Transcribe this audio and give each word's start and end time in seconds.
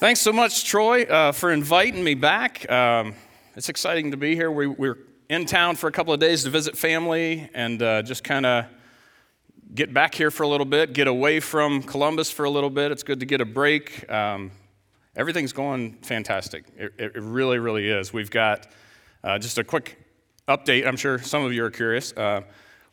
Thanks 0.00 0.20
so 0.20 0.32
much, 0.32 0.64
Troy, 0.64 1.02
uh, 1.02 1.30
for 1.30 1.52
inviting 1.52 2.02
me 2.02 2.14
back. 2.14 2.68
Um, 2.70 3.12
it's 3.54 3.68
exciting 3.68 4.12
to 4.12 4.16
be 4.16 4.34
here. 4.34 4.50
We, 4.50 4.66
we're 4.66 4.96
in 5.28 5.44
town 5.44 5.76
for 5.76 5.88
a 5.88 5.92
couple 5.92 6.14
of 6.14 6.18
days 6.18 6.44
to 6.44 6.48
visit 6.48 6.74
family 6.74 7.50
and 7.52 7.82
uh, 7.82 8.00
just 8.00 8.24
kind 8.24 8.46
of 8.46 8.64
get 9.74 9.92
back 9.92 10.14
here 10.14 10.30
for 10.30 10.44
a 10.44 10.48
little 10.48 10.64
bit, 10.64 10.94
get 10.94 11.06
away 11.06 11.38
from 11.38 11.82
Columbus 11.82 12.30
for 12.30 12.46
a 12.46 12.50
little 12.50 12.70
bit. 12.70 12.90
It's 12.90 13.02
good 13.02 13.20
to 13.20 13.26
get 13.26 13.42
a 13.42 13.44
break. 13.44 14.10
Um, 14.10 14.52
everything's 15.16 15.52
going 15.52 15.98
fantastic. 16.00 16.64
It, 16.78 16.94
it, 16.96 17.16
really, 17.16 17.58
really 17.58 17.86
is. 17.86 18.10
We've 18.10 18.30
got 18.30 18.68
uh, 19.22 19.38
just 19.38 19.58
a 19.58 19.64
quick 19.64 19.98
update. 20.48 20.86
I'm 20.86 20.96
sure 20.96 21.18
some 21.18 21.44
of 21.44 21.52
you 21.52 21.62
are 21.62 21.70
curious. 21.70 22.14
Uh, 22.14 22.40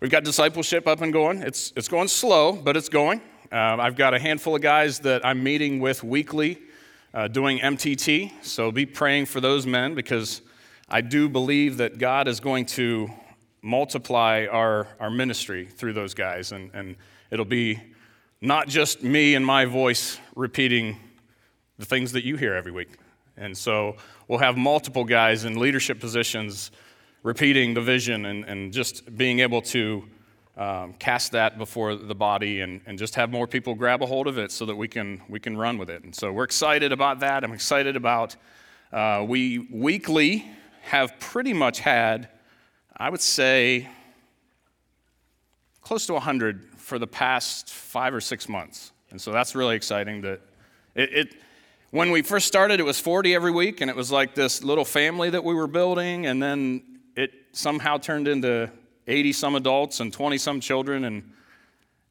we've 0.01 0.11
got 0.11 0.25
discipleship 0.25 0.85
up 0.87 0.99
and 0.99 1.13
going. 1.13 1.41
It's, 1.41 1.71
it's 1.77 1.87
going 1.87 2.09
slow, 2.09 2.51
but 2.51 2.75
it's 2.75 2.89
going. 2.89 3.21
Uh, 3.49 3.77
I've 3.79 3.95
got 3.95 4.13
a 4.13 4.19
handful 4.19 4.57
of 4.57 4.61
guys 4.61 4.99
that 4.99 5.25
I'm 5.25 5.41
meeting 5.41 5.79
with 5.79 6.03
weekly 6.03 6.63
uh, 7.17 7.27
doing 7.27 7.57
MTT. 7.57 8.31
So 8.43 8.71
be 8.71 8.85
praying 8.85 9.25
for 9.25 9.41
those 9.41 9.65
men 9.65 9.95
because 9.95 10.43
I 10.87 11.01
do 11.01 11.27
believe 11.27 11.77
that 11.77 11.97
God 11.97 12.27
is 12.27 12.39
going 12.39 12.67
to 12.67 13.09
multiply 13.63 14.45
our, 14.51 14.87
our 14.99 15.09
ministry 15.09 15.65
through 15.65 15.93
those 15.93 16.13
guys. 16.13 16.51
And, 16.51 16.69
and 16.75 16.95
it'll 17.31 17.43
be 17.43 17.81
not 18.39 18.67
just 18.67 19.01
me 19.01 19.33
and 19.33 19.43
my 19.43 19.65
voice 19.65 20.19
repeating 20.35 20.95
the 21.79 21.87
things 21.87 22.11
that 22.11 22.23
you 22.23 22.37
hear 22.37 22.53
every 22.53 22.71
week. 22.71 22.91
And 23.35 23.57
so 23.57 23.95
we'll 24.27 24.37
have 24.37 24.55
multiple 24.55 25.03
guys 25.03 25.43
in 25.43 25.59
leadership 25.59 25.99
positions 25.99 26.69
repeating 27.23 27.73
the 27.73 27.81
vision 27.81 28.27
and, 28.27 28.45
and 28.45 28.71
just 28.71 29.17
being 29.17 29.39
able 29.39 29.63
to 29.63 30.03
um, 30.57 30.93
cast 30.93 31.33
that 31.33 31.57
before 31.57 31.95
the 31.95 32.15
body 32.15 32.61
and, 32.61 32.81
and 32.87 32.97
just 32.97 33.15
have 33.15 33.29
more 33.29 33.45
people 33.45 33.75
grab 33.75 34.01
a 34.01 34.07
hold 34.07 34.27
of 34.27 34.37
it 34.39 34.51
so 34.51 34.65
that 34.65 34.75
we 34.75 34.87
can, 34.87 35.21
we 35.29 35.39
can 35.39 35.55
run 35.55 35.77
with 35.77 35.89
it. 35.89 36.03
And 36.03 36.13
so 36.13 36.31
we're 36.31 36.45
excited 36.45 36.91
about 36.91 37.19
that. 37.19 37.43
I'm 37.43 37.53
excited 37.53 37.95
about, 37.95 38.35
uh, 38.91 39.23
we 39.27 39.59
weekly 39.71 40.49
have 40.81 41.19
pretty 41.19 41.53
much 41.53 41.79
had, 41.79 42.29
I 42.95 43.09
would 43.11 43.21
say, 43.21 43.87
close 45.81 46.07
to 46.07 46.13
100 46.13 46.65
for 46.77 46.97
the 46.97 47.07
past 47.07 47.69
five 47.69 48.13
or 48.13 48.21
six 48.21 48.49
months. 48.49 48.91
And 49.11 49.21
so 49.21 49.31
that's 49.31 49.53
really 49.53 49.75
exciting 49.75 50.21
that 50.21 50.41
it, 50.95 51.13
it 51.13 51.35
when 51.91 52.11
we 52.11 52.21
first 52.21 52.47
started, 52.47 52.79
it 52.79 52.83
was 52.83 52.99
40 52.99 53.33
every 53.33 53.51
week, 53.51 53.79
and 53.79 53.89
it 53.89 53.95
was 53.95 54.11
like 54.11 54.35
this 54.35 54.61
little 54.61 54.83
family 54.83 55.29
that 55.29 55.43
we 55.43 55.53
were 55.53 55.67
building, 55.67 56.25
and 56.25 56.43
then 56.43 56.99
it 57.15 57.31
somehow 57.53 57.97
turned 57.97 58.27
into 58.27 58.69
80 59.07 59.33
some 59.33 59.55
adults 59.55 59.99
and 59.99 60.11
20 60.11 60.37
some 60.37 60.59
children, 60.59 61.05
and 61.05 61.31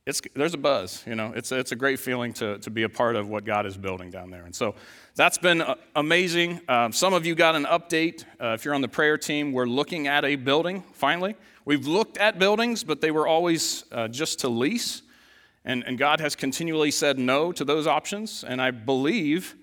it's, 0.06 0.22
there's 0.34 0.54
a 0.54 0.58
buzz. 0.58 1.02
You 1.06 1.16
know, 1.16 1.32
it's, 1.34 1.50
it's 1.50 1.72
a 1.72 1.76
great 1.76 1.98
feeling 1.98 2.32
to, 2.34 2.58
to 2.58 2.70
be 2.70 2.84
a 2.84 2.88
part 2.88 3.16
of 3.16 3.28
what 3.28 3.44
God 3.44 3.66
is 3.66 3.76
building 3.76 4.10
down 4.10 4.30
there. 4.30 4.44
And 4.44 4.54
so 4.54 4.74
that's 5.16 5.36
been 5.36 5.62
uh, 5.62 5.74
amazing. 5.96 6.60
Um, 6.68 6.92
some 6.92 7.12
of 7.12 7.26
you 7.26 7.34
got 7.34 7.56
an 7.56 7.64
update. 7.64 8.24
Uh, 8.40 8.54
if 8.54 8.64
you're 8.64 8.74
on 8.74 8.82
the 8.82 8.88
prayer 8.88 9.18
team, 9.18 9.52
we're 9.52 9.66
looking 9.66 10.06
at 10.06 10.24
a 10.24 10.36
building 10.36 10.84
finally. 10.92 11.34
We've 11.64 11.86
looked 11.86 12.18
at 12.18 12.38
buildings, 12.38 12.84
but 12.84 13.00
they 13.00 13.10
were 13.10 13.26
always 13.26 13.84
uh, 13.90 14.06
just 14.06 14.38
to 14.40 14.48
lease. 14.48 15.02
And, 15.64 15.82
and 15.84 15.98
God 15.98 16.20
has 16.20 16.36
continually 16.36 16.92
said 16.92 17.18
no 17.18 17.50
to 17.50 17.64
those 17.64 17.88
options. 17.88 18.44
And 18.44 18.62
I 18.62 18.70
believe 18.70 19.56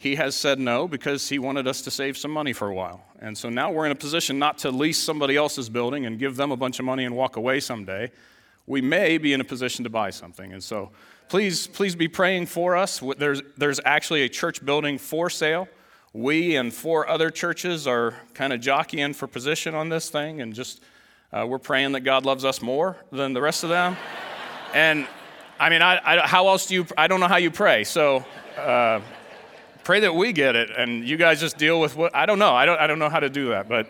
he 0.00 0.14
has 0.14 0.36
said 0.36 0.60
no 0.60 0.86
because 0.86 1.28
he 1.28 1.40
wanted 1.40 1.66
us 1.66 1.82
to 1.82 1.90
save 1.90 2.16
some 2.16 2.30
money 2.30 2.52
for 2.52 2.68
a 2.68 2.74
while. 2.74 3.02
And 3.18 3.36
so 3.36 3.50
now 3.50 3.72
we're 3.72 3.84
in 3.84 3.90
a 3.90 3.96
position 3.96 4.38
not 4.38 4.58
to 4.58 4.70
lease 4.70 4.96
somebody 4.96 5.36
else's 5.36 5.68
building 5.68 6.06
and 6.06 6.20
give 6.20 6.36
them 6.36 6.52
a 6.52 6.56
bunch 6.56 6.78
of 6.78 6.84
money 6.84 7.04
and 7.04 7.16
walk 7.16 7.34
away 7.34 7.58
someday. 7.58 8.12
We 8.68 8.80
may 8.80 9.18
be 9.18 9.32
in 9.32 9.40
a 9.40 9.44
position 9.44 9.82
to 9.82 9.90
buy 9.90 10.10
something. 10.10 10.52
And 10.52 10.62
so 10.62 10.92
please, 11.28 11.66
please 11.66 11.96
be 11.96 12.06
praying 12.06 12.46
for 12.46 12.76
us. 12.76 13.02
There's, 13.18 13.42
there's 13.56 13.80
actually 13.84 14.22
a 14.22 14.28
church 14.28 14.64
building 14.64 14.98
for 14.98 15.28
sale. 15.28 15.66
We 16.12 16.54
and 16.54 16.72
four 16.72 17.08
other 17.08 17.30
churches 17.30 17.88
are 17.88 18.14
kind 18.34 18.52
of 18.52 18.60
jockeying 18.60 19.14
for 19.14 19.26
position 19.26 19.74
on 19.74 19.88
this 19.88 20.08
thing, 20.08 20.40
and 20.40 20.54
just 20.54 20.80
uh, 21.32 21.44
we're 21.46 21.58
praying 21.58 21.92
that 21.92 22.00
God 22.00 22.24
loves 22.24 22.46
us 22.46 22.62
more 22.62 22.96
than 23.12 23.34
the 23.34 23.42
rest 23.42 23.62
of 23.62 23.68
them. 23.68 23.94
and 24.74 25.06
I 25.60 25.68
mean, 25.68 25.82
I, 25.82 26.00
I, 26.02 26.26
how 26.26 26.48
else 26.48 26.66
do 26.66 26.76
you? 26.76 26.86
I 26.96 27.08
don't 27.08 27.20
know 27.20 27.28
how 27.28 27.36
you 27.36 27.50
pray. 27.50 27.84
So. 27.84 28.24
Uh, 28.56 29.00
pray 29.88 30.00
that 30.00 30.14
we 30.14 30.34
get 30.34 30.54
it 30.54 30.68
and 30.76 31.08
you 31.08 31.16
guys 31.16 31.40
just 31.40 31.56
deal 31.56 31.80
with 31.80 31.96
what 31.96 32.14
I 32.14 32.26
don't 32.26 32.38
know. 32.38 32.54
I 32.54 32.66
don't, 32.66 32.78
I 32.78 32.86
don't 32.86 32.98
know 32.98 33.08
how 33.08 33.20
to 33.20 33.30
do 33.30 33.48
that, 33.48 33.70
but 33.70 33.88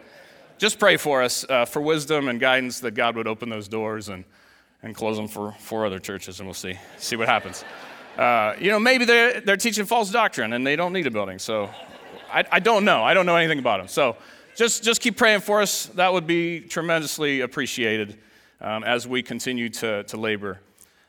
just 0.57 0.79
pray 0.79 0.97
for 0.97 1.25
us 1.25 1.45
uh, 1.51 1.65
for 1.65 1.83
wisdom 1.83 2.29
and 2.29 2.39
guidance 2.39 2.79
that 2.79 2.93
God 2.93 3.17
would 3.17 3.27
open 3.27 3.49
those 3.49 3.67
doors 3.67 4.09
and, 4.09 4.23
and 4.85 4.95
close 4.95 5.17
them 5.17 5.27
for, 5.27 5.57
for 5.59 5.85
other 5.85 5.99
churches, 5.99 6.39
and 6.39 6.47
we'll 6.47 6.55
see, 6.55 6.79
see 6.99 7.17
what 7.17 7.27
happens. 7.27 7.65
Uh, 8.17 8.55
you 8.61 8.71
know, 8.71 8.79
maybe 8.79 9.07
they're, 9.07 9.41
they're 9.41 9.57
teaching 9.57 9.87
false 9.87 10.13
doctrine 10.13 10.53
and 10.53 10.65
they 10.65 10.77
don't 10.77 10.93
need 10.93 11.09
a 11.09 11.11
building. 11.11 11.41
So 11.41 11.69
I, 12.33 12.45
I 12.53 12.61
don't 12.61 12.85
know. 12.85 13.03
I 13.03 13.13
don't 13.13 13.27
know 13.27 13.35
anything 13.35 13.59
about 13.59 13.79
them. 13.79 13.89
So 13.89 14.17
just, 14.55 14.85
just 14.85 15.01
keep 15.01 15.17
praying 15.17 15.41
for 15.41 15.61
us. 15.61 15.87
That 15.87 16.13
would 16.13 16.29
be 16.29 16.61
tremendously 16.61 17.41
appreciated 17.41 18.21
um, 18.61 18.85
as 18.85 19.09
we 19.09 19.21
continue 19.21 19.69
to, 19.71 20.05
to 20.05 20.17
labor 20.17 20.61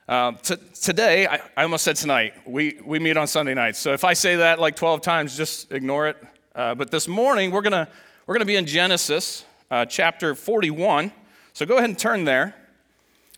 uh, 0.09 0.31
t- 0.31 0.56
today, 0.81 1.28
I, 1.28 1.40
I, 1.56 1.62
almost 1.62 1.84
said 1.84 1.96
tonight, 1.96 2.34
we, 2.44 2.80
we 2.84 2.97
meet 2.97 3.16
on 3.16 3.28
Sunday 3.28 3.53
nights. 3.53 3.78
So 3.78 3.94
if 3.94 4.03
I 4.03 4.14
say 4.14 4.38
that 4.38 4.59
like 4.59 4.75
12 4.75 5.02
times, 5.02 5.38
just 5.38 5.72
ignore 5.72 6.08
it. 6.08 6.18
Uh, 6.56 6.74
but 6.74 6.90
this 6.90 7.08
morning, 7.08 7.52
we're 7.52 7.62
going 7.62 7.86
we're 8.25 8.34
gonna 8.34 8.46
be 8.46 8.56
in 8.56 8.66
Genesis 8.66 9.46
uh, 9.70 9.86
chapter 9.86 10.34
41. 10.34 11.12
So 11.53 11.64
go 11.68 11.78
ahead 11.78 11.92
and 11.92 12.00
turn 12.00 12.24
there. 12.24 12.56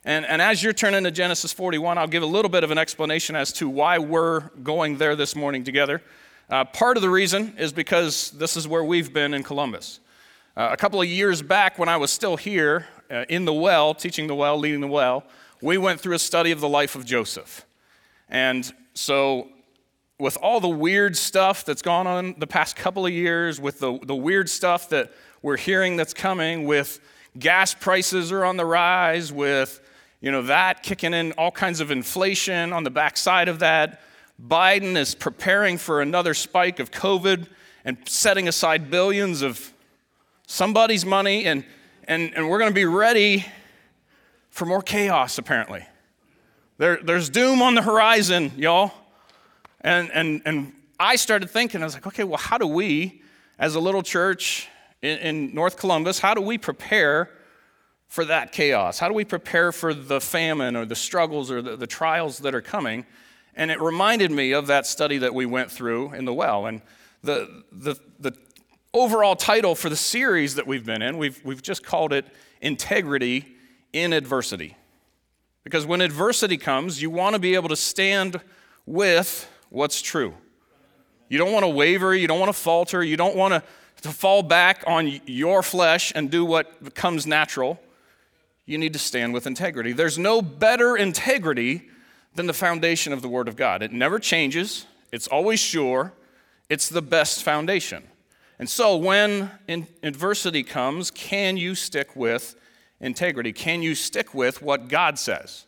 And, 0.06 0.26
and 0.26 0.42
as 0.42 0.64
you're 0.64 0.72
turning 0.72 1.04
to 1.04 1.12
Genesis 1.12 1.52
41, 1.52 1.98
I'll 1.98 2.08
give 2.08 2.24
a 2.24 2.26
little 2.26 2.48
bit 2.48 2.64
of 2.64 2.72
an 2.72 2.78
explanation 2.78 3.36
as 3.36 3.52
to 3.54 3.68
why 3.68 3.98
we're 3.98 4.40
going 4.64 4.98
there 4.98 5.18
this 5.18 5.36
morning 5.36 5.66
together. 5.66 6.02
Uh, 6.50 6.64
part 6.64 6.96
of 6.96 7.04
the 7.04 7.10
reason 7.10 7.54
is 7.58 7.74
because 7.74 8.32
this 8.32 8.56
is 8.56 8.66
where 8.66 8.86
we've 8.86 9.12
been 9.12 9.34
in 9.34 9.44
Columbus. 9.44 10.00
Uh, 10.56 10.70
a 10.72 10.78
couple 10.78 11.02
of 11.02 11.08
years 11.10 11.42
back, 11.42 11.78
when 11.78 11.90
I 11.90 11.98
was 11.98 12.12
still 12.12 12.38
here 12.38 12.88
uh, 13.10 13.26
in 13.28 13.44
the 13.44 13.54
well, 13.54 13.94
teaching 13.94 14.28
the 14.28 14.36
well, 14.36 14.58
leading 14.58 14.80
the 14.80 14.88
well, 14.88 15.26
we 15.62 15.78
went 15.78 16.00
through 16.02 16.16
a 16.16 16.20
study 16.20 16.52
of 16.52 16.60
the 16.60 16.70
life 16.70 16.96
of 16.96 17.06
Joseph. 17.06 17.66
And 18.30 18.72
so, 18.94 19.50
with 20.20 20.38
all 20.42 20.60
the 20.60 20.70
weird 20.70 21.18
stuff 21.18 21.66
that's 21.66 21.82
gone 21.82 22.08
on 22.08 22.36
the 22.38 22.48
past 22.48 22.76
couple 22.76 23.06
of 23.06 23.12
years, 23.12 23.60
with 23.60 23.80
the, 23.80 24.00
the 24.04 24.16
weird 24.16 24.50
stuff 24.50 24.90
that 24.90 25.12
we're 25.42 25.58
hearing 25.58 25.98
that's 25.98 26.14
coming, 26.14 26.66
with 26.66 27.00
gas 27.38 27.74
prices 27.74 28.32
are 28.32 28.46
on 28.46 28.58
the 28.58 28.66
rise, 28.66 29.32
with 29.32 29.82
you 30.20 30.32
know 30.32 30.44
that 30.44 30.84
kicking 30.84 31.14
in 31.14 31.32
all 31.34 31.52
kinds 31.52 31.80
of 31.80 31.90
inflation 31.90 32.74
on 32.74 32.84
the 32.84 32.92
backside 32.92 33.48
of 33.48 33.60
that, 33.60 34.02
Biden 34.42 34.96
is 34.96 35.16
preparing 35.16 35.78
for 35.78 36.02
another 36.02 36.34
spike 36.34 36.80
of 36.80 36.92
COVID 36.92 37.48
and 37.86 37.98
setting 38.08 38.48
aside 38.48 38.90
billions 38.90 39.42
of 39.42 39.74
somebody's 40.46 41.06
money, 41.06 41.46
and, 41.46 41.64
and, 42.08 42.34
and 42.36 42.50
we're 42.50 42.60
going 42.60 42.70
to 42.70 42.76
be 42.76 42.86
ready 42.86 43.46
for 44.52 44.66
more 44.66 44.82
chaos, 44.82 45.38
apparently. 45.38 45.86
There, 46.78 47.00
there's 47.02 47.30
doom 47.30 47.62
on 47.62 47.74
the 47.74 47.82
horizon, 47.82 48.52
y'all. 48.58 48.92
And, 49.82 50.12
and, 50.12 50.42
and 50.46 50.74
I 51.00 51.16
started 51.16 51.50
thinking, 51.50 51.82
I 51.82 51.86
was 51.86 51.96
like, 51.96 52.06
okay, 52.06 52.24
well, 52.24 52.38
how 52.38 52.58
do 52.58 52.68
we, 52.68 53.22
as 53.58 53.76
a 53.76 53.80
little 53.80 54.04
church 54.04 54.68
in, 55.02 55.18
in 55.20 55.56
North 55.56 55.78
Columbus, 55.78 56.20
how 56.20 56.34
do 56.34 56.42
we 56.42 56.58
prepare 56.58 57.30
for 58.08 58.26
that 58.26 58.52
chaos? 58.52 59.00
How 59.00 59.08
do 59.08 59.14
we 59.14 59.24
prepare 59.24 59.72
for 59.72 59.94
the 59.94 60.20
famine 60.20 60.76
or 60.76 60.86
the 60.86 60.96
struggles 60.96 61.50
or 61.50 61.62
the, 61.62 61.78
the 61.78 61.88
trials 61.88 62.40
that 62.40 62.54
are 62.54 62.62
coming? 62.62 63.06
And 63.56 63.72
it 63.72 63.80
reminded 63.82 64.32
me 64.32 64.52
of 64.52 64.68
that 64.68 64.86
study 64.86 65.18
that 65.20 65.34
we 65.34 65.46
went 65.46 65.72
through 65.72 66.14
in 66.14 66.26
the 66.26 66.34
well. 66.34 66.66
And 66.66 66.82
the, 67.24 67.64
the, 67.72 67.96
the 68.20 68.34
overall 68.94 69.36
title 69.36 69.76
for 69.76 69.90
the 69.90 69.96
series 69.96 70.56
that 70.56 70.68
we've 70.68 70.86
been 70.86 71.02
in, 71.02 71.18
we've, 71.18 71.40
we've 71.46 71.62
just 71.62 71.84
called 71.84 72.12
it 72.12 72.26
Integrity 72.62 73.56
in 73.94 74.14
adversity. 74.14 74.78
Because 75.64 75.86
when 75.86 76.02
adversity 76.02 76.58
comes, 76.58 77.02
you 77.02 77.10
want 77.10 77.34
to 77.34 77.40
be 77.40 77.56
able 77.56 77.70
to 77.70 77.76
stand 77.76 78.40
with 78.86 79.50
what's 79.70 80.02
true. 80.02 80.34
You 81.30 81.38
don't 81.38 81.54
want 81.54 81.64
to 81.64 81.70
waver, 81.70 82.14
you 82.14 82.28
don't 82.28 82.40
want 82.40 82.50
to 82.50 82.60
falter, 82.60 83.04
you 83.04 83.16
don't 83.16 83.36
want 83.36 83.54
to, 83.54 83.64
to 84.02 84.10
fall 84.10 84.44
back 84.44 84.84
on 84.88 85.22
your 85.26 85.64
flesh 85.64 86.12
and 86.14 86.30
do 86.30 86.44
what 86.44 86.94
comes 86.94 87.26
natural. 87.26 87.80
You 88.66 88.78
need 88.78 88.94
to 88.94 89.00
stand 89.00 89.34
with 89.34 89.48
integrity. 89.48 89.94
There's 89.94 90.18
no 90.18 90.42
better 90.42 90.98
integrity 90.98 91.90
than 92.36 92.48
the 92.48 92.54
foundation 92.54 93.14
of 93.14 93.22
the 93.22 93.30
Word 93.30 93.48
of 93.48 93.56
God. 93.56 93.82
It 93.82 93.92
never 93.92 94.20
changes, 94.20 94.86
it's 95.12 95.28
always 95.28 95.60
sure, 95.60 96.14
it's 96.70 96.90
the 96.90 97.02
best 97.02 97.44
foundation. 97.44 98.04
And 98.58 98.70
so 98.70 98.96
when 98.96 99.52
adversity 100.04 100.64
comes, 100.64 101.12
can 101.12 101.58
you 101.58 101.76
stick 101.76 102.16
with 102.16 102.56
integrity? 103.02 103.52
Can 103.52 103.82
you 103.82 103.96
stick 103.96 104.34
with 104.34 104.62
what 104.62 104.88
God 104.88 105.20
says? 105.20 105.66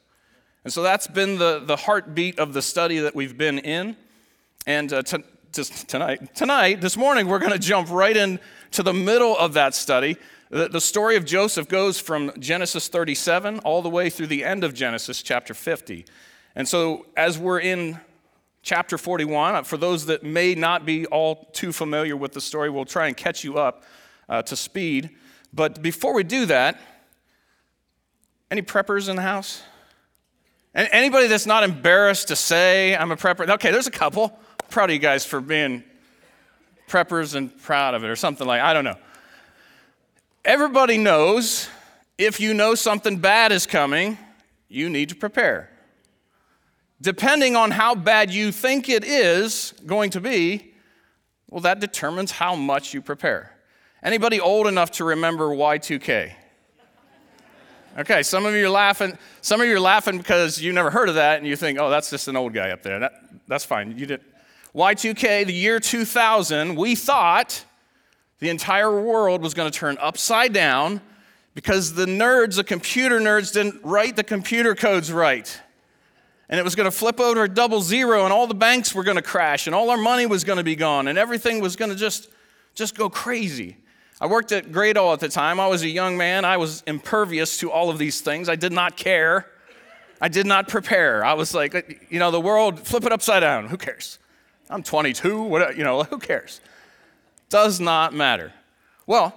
And 0.64 0.72
so 0.72 0.82
that's 0.82 1.08
been 1.08 1.38
the, 1.38 1.60
the 1.60 1.76
heartbeat 1.76 2.40
of 2.40 2.54
the 2.54 2.62
study 2.62 3.00
that 3.00 3.14
we've 3.14 3.38
been 3.38 3.60
in. 3.60 3.98
And 4.66 4.94
uh, 4.94 5.04
tonight, 5.52 6.34
tonight, 6.34 6.80
this 6.80 6.96
morning, 6.96 7.28
we're 7.28 7.40
going 7.40 7.52
to 7.52 7.60
jump 7.60 7.90
right 7.92 8.16
into 8.16 8.82
the 8.82 8.94
middle 8.94 9.38
of 9.38 9.54
that 9.54 9.76
study. 9.76 10.16
The, 10.50 10.70
the 10.70 10.80
story 10.80 11.18
of 11.18 11.26
Joseph 11.26 11.68
goes 11.68 12.00
from 12.00 12.32
Genesis 12.40 12.88
37 12.88 13.60
all 13.60 13.82
the 13.82 13.90
way 13.90 14.10
through 14.10 14.28
the 14.28 14.46
end 14.46 14.64
of 14.64 14.74
Genesis 14.74 15.22
chapter 15.22 15.54
50. 15.54 16.06
And 16.56 16.66
so, 16.68 17.08
as 17.18 17.38
we're 17.38 17.60
in 17.60 18.00
chapter 18.64 18.98
41. 18.98 19.56
Uh, 19.56 19.62
for 19.62 19.78
those 19.78 20.08
that 20.08 20.24
may 20.24 20.56
not 20.56 20.86
be 20.86 21.06
all 21.08 21.48
too 21.52 21.72
familiar 21.72 22.18
with 22.18 22.32
the 22.32 22.42
story, 22.42 22.70
we'll 22.70 22.86
try 22.86 23.08
and 23.08 23.16
catch 23.16 23.44
you 23.44 23.58
up 23.58 23.84
uh, 24.28 24.42
to 24.42 24.56
speed. 24.56 25.12
But 25.54 25.84
before 25.84 26.14
we 26.14 26.24
do 26.24 26.48
that, 26.48 26.80
any 28.54 28.62
preppers 28.62 29.10
in 29.10 29.16
the 29.16 29.24
house? 29.24 29.64
Anybody 30.76 31.26
that's 31.26 31.48
not 31.48 31.64
embarrassed 31.64 32.28
to 32.28 32.36
say 32.36 32.96
I'm 32.96 33.10
a 33.10 33.16
prepper? 33.16 33.50
Okay, 33.50 33.72
there's 33.72 33.88
a 33.88 33.92
couple. 33.92 34.26
I'm 34.62 34.70
proud 34.70 34.92
of 34.92 34.94
you 34.94 35.00
guys 35.00 35.26
for 35.26 35.42
being 35.42 35.84
preppers 36.88 37.34
and 37.34 37.56
proud 37.64 37.96
of 37.96 38.04
it, 38.04 38.10
or 38.10 38.16
something 38.16 38.46
like 38.46 38.62
I 38.62 38.74
don't 38.74 38.84
know. 38.84 38.98
Everybody 40.46 41.00
knows 41.00 41.68
if 42.20 42.40
you 42.40 42.54
know 42.54 42.76
something 42.76 43.18
bad 43.18 43.52
is 43.52 43.66
coming, 43.66 44.20
you 44.68 44.88
need 44.88 45.10
to 45.10 45.16
prepare. 45.16 45.72
Depending 47.02 47.56
on 47.56 47.72
how 47.72 47.96
bad 47.96 48.32
you 48.32 48.52
think 48.52 48.88
it 48.88 49.04
is 49.04 49.74
going 49.88 50.12
to 50.12 50.22
be, 50.22 50.76
well, 51.50 51.62
that 51.62 51.80
determines 51.80 52.30
how 52.30 52.56
much 52.56 52.94
you 52.94 53.02
prepare. 53.02 53.58
Anybody 54.04 54.40
old 54.40 54.68
enough 54.68 54.92
to 54.92 55.06
remember 55.06 55.48
Y2K? 55.48 56.34
Okay, 57.96 58.24
some 58.24 58.48
of 58.48 58.56
you 58.56 58.66
are 58.66 58.70
laughing. 58.70 59.16
Some 59.42 59.62
of 59.62 59.68
you 59.68 59.76
are 59.76 59.80
laughing 59.80 60.18
because 60.18 60.60
you 60.60 60.74
never 60.74 60.90
heard 60.90 61.10
of 61.10 61.16
that 61.16 61.38
and 61.38 61.46
you 61.46 61.56
think, 61.56 61.78
oh, 61.80 61.92
that's 61.92 62.10
just 62.10 62.28
an 62.28 62.36
old 62.36 62.52
guy 62.52 62.72
up 62.72 62.82
there. 62.82 63.00
That, 63.00 63.14
that's 63.48 63.66
fine. 63.66 63.98
You 64.00 64.08
did. 64.08 64.22
Y2K, 64.74 65.46
the 65.46 65.54
year 65.54 65.80
2000, 65.80 66.76
we 66.76 66.96
thought 66.96 67.64
the 68.40 68.50
entire 68.50 69.00
world 69.00 69.44
was 69.44 69.54
going 69.54 69.72
to 69.72 69.78
turn 69.78 69.98
upside 70.02 70.54
down 70.54 71.02
because 71.54 71.94
the 71.94 72.08
nerds, 72.08 72.56
the 72.56 72.64
computer 72.64 73.20
nerds, 73.20 73.54
didn't 73.54 73.80
write 73.84 74.16
the 74.16 74.24
computer 74.24 74.74
codes 74.74 75.12
right. 75.12 75.62
And 76.50 76.60
it 76.60 76.64
was 76.64 76.74
going 76.74 76.86
to 76.86 76.92
flip 76.92 77.20
over 77.20 77.48
double 77.48 77.82
zero, 77.82 78.24
and 78.24 78.34
all 78.34 78.48
the 78.48 78.56
banks 78.56 78.96
were 78.96 79.04
going 79.04 79.18
to 79.18 79.22
crash, 79.22 79.68
and 79.68 79.76
all 79.76 79.92
our 79.92 79.98
money 79.98 80.26
was 80.26 80.44
going 80.44 80.58
to 80.58 80.64
be 80.64 80.76
gone, 80.76 81.08
and 81.08 81.18
everything 81.20 81.62
was 81.62 81.76
going 81.76 81.92
to 81.92 81.96
just, 81.96 82.30
just 82.74 82.98
go 82.98 83.10
crazy. 83.10 83.78
I 84.24 84.26
worked 84.26 84.54
at 84.54 84.72
Gradle 84.72 85.12
at 85.12 85.20
the 85.20 85.28
time. 85.28 85.60
I 85.60 85.68
was 85.68 85.82
a 85.82 85.90
young 85.90 86.16
man. 86.16 86.46
I 86.46 86.56
was 86.56 86.82
impervious 86.88 87.58
to 87.58 87.70
all 87.70 87.90
of 87.90 87.98
these 87.98 88.22
things. 88.22 88.48
I 88.48 88.56
did 88.56 88.72
not 88.72 88.96
care. 88.96 89.52
I 90.22 90.30
did 90.30 90.46
not 90.46 90.70
prepare. 90.70 91.26
I 91.26 91.34
was 91.34 91.54
like, 91.54 92.08
you 92.10 92.20
know, 92.20 92.32
the 92.32 92.40
world, 92.40 92.80
flip 92.80 93.04
it 93.04 93.12
upside 93.12 93.42
down. 93.42 93.68
Who 93.68 93.76
cares? 93.76 94.20
I'm 94.70 94.82
22. 94.82 95.44
What, 95.44 95.76
you 95.76 95.84
know, 95.84 96.04
who 96.04 96.20
cares? 96.20 96.62
Does 97.50 97.82
not 97.82 98.14
matter. 98.14 98.54
Well, 99.06 99.36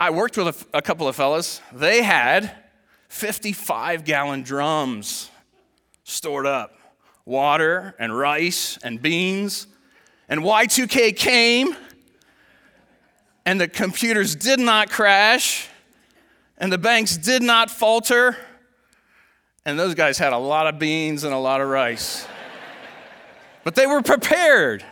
I 0.00 0.08
worked 0.08 0.38
with 0.38 0.66
a, 0.72 0.78
a 0.78 0.80
couple 0.80 1.06
of 1.06 1.14
fellas. 1.14 1.60
They 1.70 2.02
had 2.02 2.50
55 3.10 4.06
gallon 4.06 4.42
drums 4.42 5.30
stored 6.04 6.46
up 6.46 6.78
water 7.26 7.94
and 7.98 8.16
rice 8.16 8.78
and 8.82 9.02
beans. 9.02 9.66
And 10.30 10.40
Y2K 10.40 11.14
came 11.14 11.76
and 13.48 13.58
the 13.58 13.66
computers 13.66 14.36
did 14.36 14.60
not 14.60 14.90
crash, 14.90 15.70
and 16.58 16.70
the 16.70 16.76
banks 16.76 17.16
did 17.16 17.42
not 17.42 17.70
falter, 17.70 18.36
and 19.64 19.78
those 19.78 19.94
guys 19.94 20.18
had 20.18 20.34
a 20.34 20.38
lot 20.38 20.66
of 20.66 20.78
beans 20.78 21.24
and 21.24 21.32
a 21.32 21.38
lot 21.38 21.62
of 21.62 21.68
rice. 21.68 22.28
but 23.64 23.74
they 23.74 23.86
were 23.86 24.02
prepared. 24.02 24.84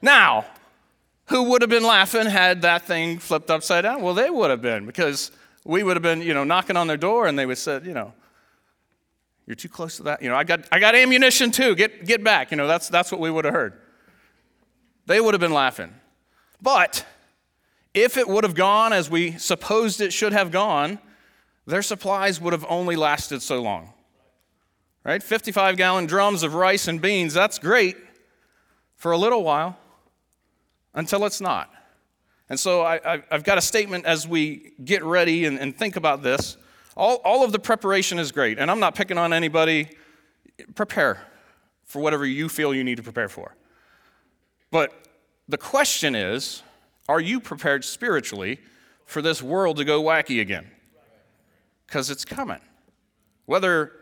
Now, 0.00 0.44
who 1.24 1.42
would 1.50 1.60
have 1.60 1.68
been 1.68 1.82
laughing 1.82 2.26
had 2.26 2.62
that 2.62 2.86
thing 2.86 3.18
flipped 3.18 3.50
upside 3.50 3.82
down? 3.82 4.00
Well, 4.00 4.14
they 4.14 4.30
would 4.30 4.50
have 4.50 4.62
been, 4.62 4.86
because 4.86 5.32
we 5.64 5.82
would 5.82 5.96
have 5.96 6.04
been, 6.04 6.22
you 6.22 6.34
know, 6.34 6.44
knocking 6.44 6.76
on 6.76 6.86
their 6.86 6.96
door 6.96 7.26
and 7.26 7.36
they 7.36 7.46
would 7.46 7.54
have 7.54 7.58
said, 7.58 7.84
you 7.84 7.94
know, 7.94 8.12
you're 9.44 9.56
too 9.56 9.68
close 9.68 9.96
to 9.96 10.04
that. 10.04 10.22
You 10.22 10.28
know, 10.28 10.36
I 10.36 10.44
got, 10.44 10.68
I 10.70 10.78
got 10.78 10.94
ammunition 10.94 11.50
too. 11.50 11.74
Get, 11.74 12.06
get 12.06 12.22
back. 12.22 12.52
You 12.52 12.58
know, 12.58 12.68
that's, 12.68 12.88
that's 12.88 13.10
what 13.10 13.20
we 13.20 13.28
would 13.28 13.44
have 13.44 13.54
heard. 13.54 13.72
They 15.06 15.20
would 15.20 15.34
have 15.34 15.40
been 15.40 15.52
laughing. 15.52 15.92
But 16.62 17.04
if 17.96 18.18
it 18.18 18.28
would 18.28 18.44
have 18.44 18.54
gone 18.54 18.92
as 18.92 19.10
we 19.10 19.32
supposed 19.32 20.02
it 20.02 20.12
should 20.12 20.34
have 20.34 20.50
gone, 20.50 20.98
their 21.66 21.80
supplies 21.80 22.40
would 22.40 22.52
have 22.52 22.66
only 22.68 22.94
lasted 22.94 23.40
so 23.40 23.60
long. 23.60 23.94
Right? 25.02 25.22
55 25.22 25.78
gallon 25.78 26.04
drums 26.06 26.42
of 26.42 26.54
rice 26.54 26.88
and 26.88 27.00
beans, 27.00 27.32
that's 27.32 27.58
great 27.58 27.96
for 28.96 29.12
a 29.12 29.16
little 29.16 29.42
while 29.42 29.78
until 30.94 31.24
it's 31.24 31.40
not. 31.40 31.72
And 32.50 32.60
so 32.60 32.82
I, 32.82 33.22
have 33.30 33.44
got 33.44 33.56
a 33.56 33.62
statement 33.62 34.04
as 34.04 34.28
we 34.28 34.72
get 34.84 35.02
ready 35.02 35.46
and, 35.46 35.58
and 35.58 35.76
think 35.76 35.96
about 35.96 36.22
this. 36.22 36.58
All, 36.96 37.16
all 37.24 37.44
of 37.44 37.52
the 37.52 37.58
preparation 37.58 38.18
is 38.18 38.30
great, 38.30 38.58
and 38.58 38.70
I'm 38.70 38.80
not 38.80 38.94
picking 38.94 39.16
on 39.16 39.32
anybody. 39.32 39.88
Prepare 40.74 41.18
for 41.84 42.02
whatever 42.02 42.26
you 42.26 42.48
feel 42.48 42.74
you 42.74 42.84
need 42.84 42.96
to 42.96 43.02
prepare 43.02 43.28
for. 43.28 43.54
But 44.70 44.92
the 45.48 45.58
question 45.58 46.14
is 46.14 46.62
are 47.08 47.20
you 47.20 47.40
prepared 47.40 47.84
spiritually 47.84 48.58
for 49.04 49.22
this 49.22 49.42
world 49.42 49.76
to 49.76 49.84
go 49.84 50.02
wacky 50.02 50.40
again? 50.40 50.66
Because 51.86 52.10
it's 52.10 52.24
coming. 52.24 52.60
Whether 53.46 53.92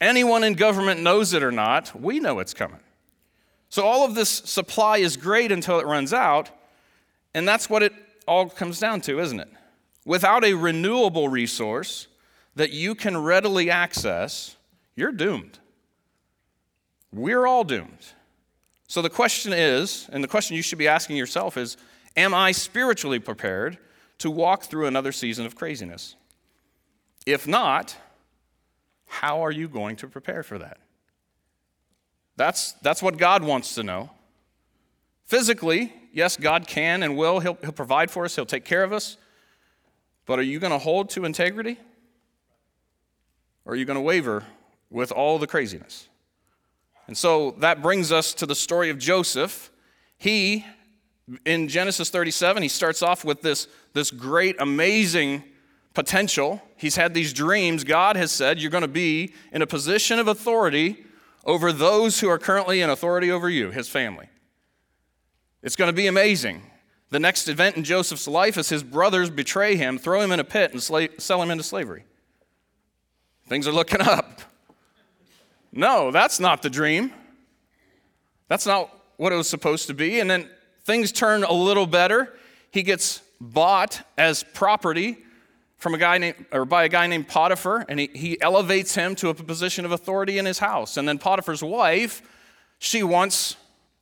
anyone 0.00 0.44
in 0.44 0.54
government 0.54 1.00
knows 1.02 1.34
it 1.34 1.42
or 1.42 1.52
not, 1.52 1.98
we 2.00 2.20
know 2.20 2.38
it's 2.38 2.54
coming. 2.54 2.80
So 3.68 3.84
all 3.84 4.04
of 4.04 4.14
this 4.14 4.30
supply 4.30 4.98
is 4.98 5.16
great 5.16 5.52
until 5.52 5.78
it 5.78 5.86
runs 5.86 6.14
out, 6.14 6.50
and 7.34 7.46
that's 7.46 7.68
what 7.68 7.82
it 7.82 7.92
all 8.26 8.48
comes 8.48 8.80
down 8.80 9.02
to, 9.02 9.20
isn't 9.20 9.40
it? 9.40 9.50
Without 10.06 10.42
a 10.44 10.54
renewable 10.54 11.28
resource 11.28 12.06
that 12.54 12.72
you 12.72 12.94
can 12.94 13.16
readily 13.16 13.70
access, 13.70 14.56
you're 14.96 15.12
doomed. 15.12 15.58
We're 17.12 17.46
all 17.46 17.64
doomed. 17.64 18.14
So 18.86 19.02
the 19.02 19.10
question 19.10 19.52
is, 19.52 20.08
and 20.10 20.24
the 20.24 20.28
question 20.28 20.56
you 20.56 20.62
should 20.62 20.78
be 20.78 20.88
asking 20.88 21.16
yourself 21.16 21.58
is 21.58 21.76
Am 22.18 22.34
I 22.34 22.50
spiritually 22.50 23.20
prepared 23.20 23.78
to 24.18 24.28
walk 24.28 24.64
through 24.64 24.86
another 24.86 25.12
season 25.12 25.46
of 25.46 25.54
craziness? 25.54 26.16
If 27.24 27.46
not, 27.46 27.96
how 29.06 29.44
are 29.44 29.52
you 29.52 29.68
going 29.68 29.94
to 29.96 30.08
prepare 30.08 30.42
for 30.42 30.58
that? 30.58 30.78
That's, 32.34 32.72
that's 32.82 33.04
what 33.04 33.18
God 33.18 33.44
wants 33.44 33.76
to 33.76 33.84
know. 33.84 34.10
Physically, 35.26 35.92
yes, 36.12 36.36
God 36.36 36.66
can 36.66 37.04
and 37.04 37.16
will. 37.16 37.38
He'll, 37.38 37.56
he'll 37.62 37.70
provide 37.70 38.10
for 38.10 38.24
us, 38.24 38.34
He'll 38.34 38.44
take 38.44 38.64
care 38.64 38.82
of 38.82 38.92
us. 38.92 39.16
But 40.26 40.40
are 40.40 40.42
you 40.42 40.58
going 40.58 40.72
to 40.72 40.78
hold 40.78 41.10
to 41.10 41.24
integrity? 41.24 41.78
Or 43.64 43.74
are 43.74 43.76
you 43.76 43.84
going 43.84 43.94
to 43.94 44.00
waver 44.00 44.42
with 44.90 45.12
all 45.12 45.38
the 45.38 45.46
craziness? 45.46 46.08
And 47.06 47.16
so 47.16 47.52
that 47.58 47.80
brings 47.80 48.10
us 48.10 48.34
to 48.34 48.46
the 48.46 48.56
story 48.56 48.90
of 48.90 48.98
Joseph. 48.98 49.70
He 50.16 50.66
in 51.44 51.68
Genesis 51.68 52.10
37, 52.10 52.62
he 52.62 52.68
starts 52.68 53.02
off 53.02 53.24
with 53.24 53.42
this, 53.42 53.68
this 53.92 54.10
great, 54.10 54.56
amazing 54.60 55.44
potential. 55.94 56.62
He's 56.76 56.96
had 56.96 57.14
these 57.14 57.32
dreams. 57.32 57.84
God 57.84 58.16
has 58.16 58.32
said, 58.32 58.60
You're 58.60 58.70
going 58.70 58.82
to 58.82 58.88
be 58.88 59.34
in 59.52 59.62
a 59.62 59.66
position 59.66 60.18
of 60.18 60.28
authority 60.28 61.04
over 61.44 61.72
those 61.72 62.20
who 62.20 62.28
are 62.28 62.38
currently 62.38 62.80
in 62.80 62.90
authority 62.90 63.30
over 63.30 63.48
you, 63.48 63.70
his 63.70 63.88
family. 63.88 64.28
It's 65.62 65.76
going 65.76 65.88
to 65.88 65.96
be 65.96 66.06
amazing. 66.06 66.62
The 67.10 67.18
next 67.18 67.48
event 67.48 67.76
in 67.76 67.84
Joseph's 67.84 68.28
life 68.28 68.58
is 68.58 68.68
his 68.68 68.82
brothers 68.82 69.30
betray 69.30 69.76
him, 69.76 69.98
throw 69.98 70.20
him 70.20 70.30
in 70.30 70.40
a 70.40 70.44
pit, 70.44 70.72
and 70.72 70.82
sell 70.82 71.42
him 71.42 71.50
into 71.50 71.64
slavery. 71.64 72.04
Things 73.46 73.66
are 73.66 73.72
looking 73.72 74.02
up. 74.02 74.42
No, 75.72 76.10
that's 76.10 76.38
not 76.38 76.62
the 76.62 76.70
dream. 76.70 77.12
That's 78.48 78.66
not 78.66 78.90
what 79.16 79.32
it 79.32 79.36
was 79.36 79.48
supposed 79.48 79.86
to 79.88 79.94
be. 79.94 80.20
And 80.20 80.30
then 80.30 80.48
things 80.88 81.12
turn 81.12 81.44
a 81.44 81.52
little 81.52 81.86
better. 81.86 82.34
He 82.70 82.82
gets 82.82 83.20
bought 83.38 84.00
as 84.16 84.42
property 84.42 85.18
from 85.76 85.92
a 85.94 85.98
guy 85.98 86.16
named, 86.16 86.46
or 86.50 86.64
by 86.64 86.84
a 86.84 86.88
guy 86.88 87.06
named 87.06 87.28
Potiphar, 87.28 87.84
and 87.90 88.00
he, 88.00 88.06
he 88.14 88.40
elevates 88.40 88.94
him 88.94 89.14
to 89.16 89.28
a 89.28 89.34
position 89.34 89.84
of 89.84 89.92
authority 89.92 90.38
in 90.38 90.46
his 90.46 90.58
house. 90.58 90.96
And 90.96 91.06
then 91.06 91.18
Potiphar's 91.18 91.62
wife, 91.62 92.22
she 92.78 93.02
wants 93.02 93.56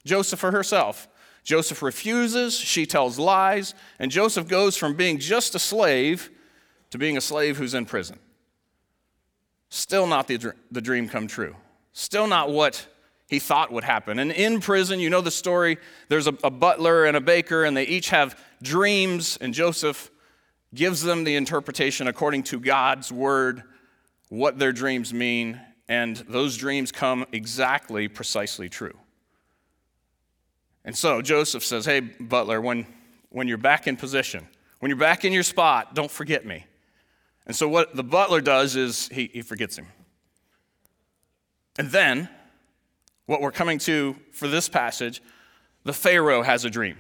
Joseph 0.04 0.38
for 0.38 0.52
herself. 0.52 1.08
Joseph 1.42 1.82
refuses, 1.82 2.56
she 2.56 2.86
tells 2.86 3.18
lies, 3.18 3.74
and 3.98 4.08
Joseph 4.08 4.46
goes 4.46 4.76
from 4.76 4.94
being 4.94 5.18
just 5.18 5.56
a 5.56 5.58
slave 5.58 6.30
to 6.90 6.98
being 6.98 7.16
a 7.16 7.20
slave 7.20 7.56
who's 7.56 7.74
in 7.74 7.84
prison. 7.84 8.20
Still 9.70 10.06
not 10.06 10.28
the, 10.28 10.54
the 10.70 10.80
dream 10.80 11.08
come 11.08 11.26
true. 11.26 11.56
Still 11.92 12.28
not 12.28 12.50
what 12.50 12.86
he 13.28 13.38
thought 13.38 13.72
would 13.72 13.84
happen. 13.84 14.18
And 14.18 14.30
in 14.30 14.60
prison, 14.60 15.00
you 15.00 15.10
know 15.10 15.20
the 15.20 15.30
story, 15.30 15.78
there's 16.08 16.26
a, 16.26 16.34
a, 16.44 16.50
butler 16.50 17.06
and 17.06 17.16
a 17.16 17.20
baker, 17.20 17.64
and 17.64 17.76
they 17.76 17.84
each 17.84 18.10
have 18.10 18.38
dreams, 18.62 19.36
and 19.40 19.52
Joseph 19.52 20.10
gives 20.74 21.02
them 21.02 21.24
the 21.24 21.34
interpretation 21.34 22.06
according 22.06 22.44
to 22.44 22.60
God's 22.60 23.10
word, 23.10 23.62
what 24.28 24.58
their 24.58 24.72
dreams 24.72 25.12
mean, 25.12 25.60
and 25.88 26.16
those 26.28 26.56
dreams 26.56 26.92
come 26.92 27.26
exactly, 27.32 28.08
precisely 28.08 28.68
true. 28.68 28.96
And 30.84 30.96
so 30.96 31.20
Joseph 31.20 31.64
says, 31.64 31.84
Hey, 31.84 32.00
butler, 32.00 32.60
when, 32.60 32.86
when 33.30 33.48
you're 33.48 33.58
back 33.58 33.88
in 33.88 33.96
position, 33.96 34.46
when 34.78 34.90
you're 34.90 34.98
back 34.98 35.24
in 35.24 35.32
your 35.32 35.42
spot, 35.42 35.94
don't 35.94 36.10
forget 36.10 36.46
me. 36.46 36.64
And 37.46 37.56
so 37.56 37.68
what 37.68 37.94
the 37.96 38.04
butler 38.04 38.40
does 38.40 38.76
is 38.76 39.08
he, 39.08 39.30
he 39.32 39.42
forgets 39.42 39.76
him. 39.76 39.86
And 41.78 41.90
then 41.90 42.28
what 43.26 43.40
we're 43.40 43.52
coming 43.52 43.78
to 43.80 44.16
for 44.32 44.48
this 44.48 44.68
passage, 44.68 45.22
the 45.84 45.92
Pharaoh 45.92 46.42
has 46.42 46.64
a 46.64 46.70
dream, 46.70 46.96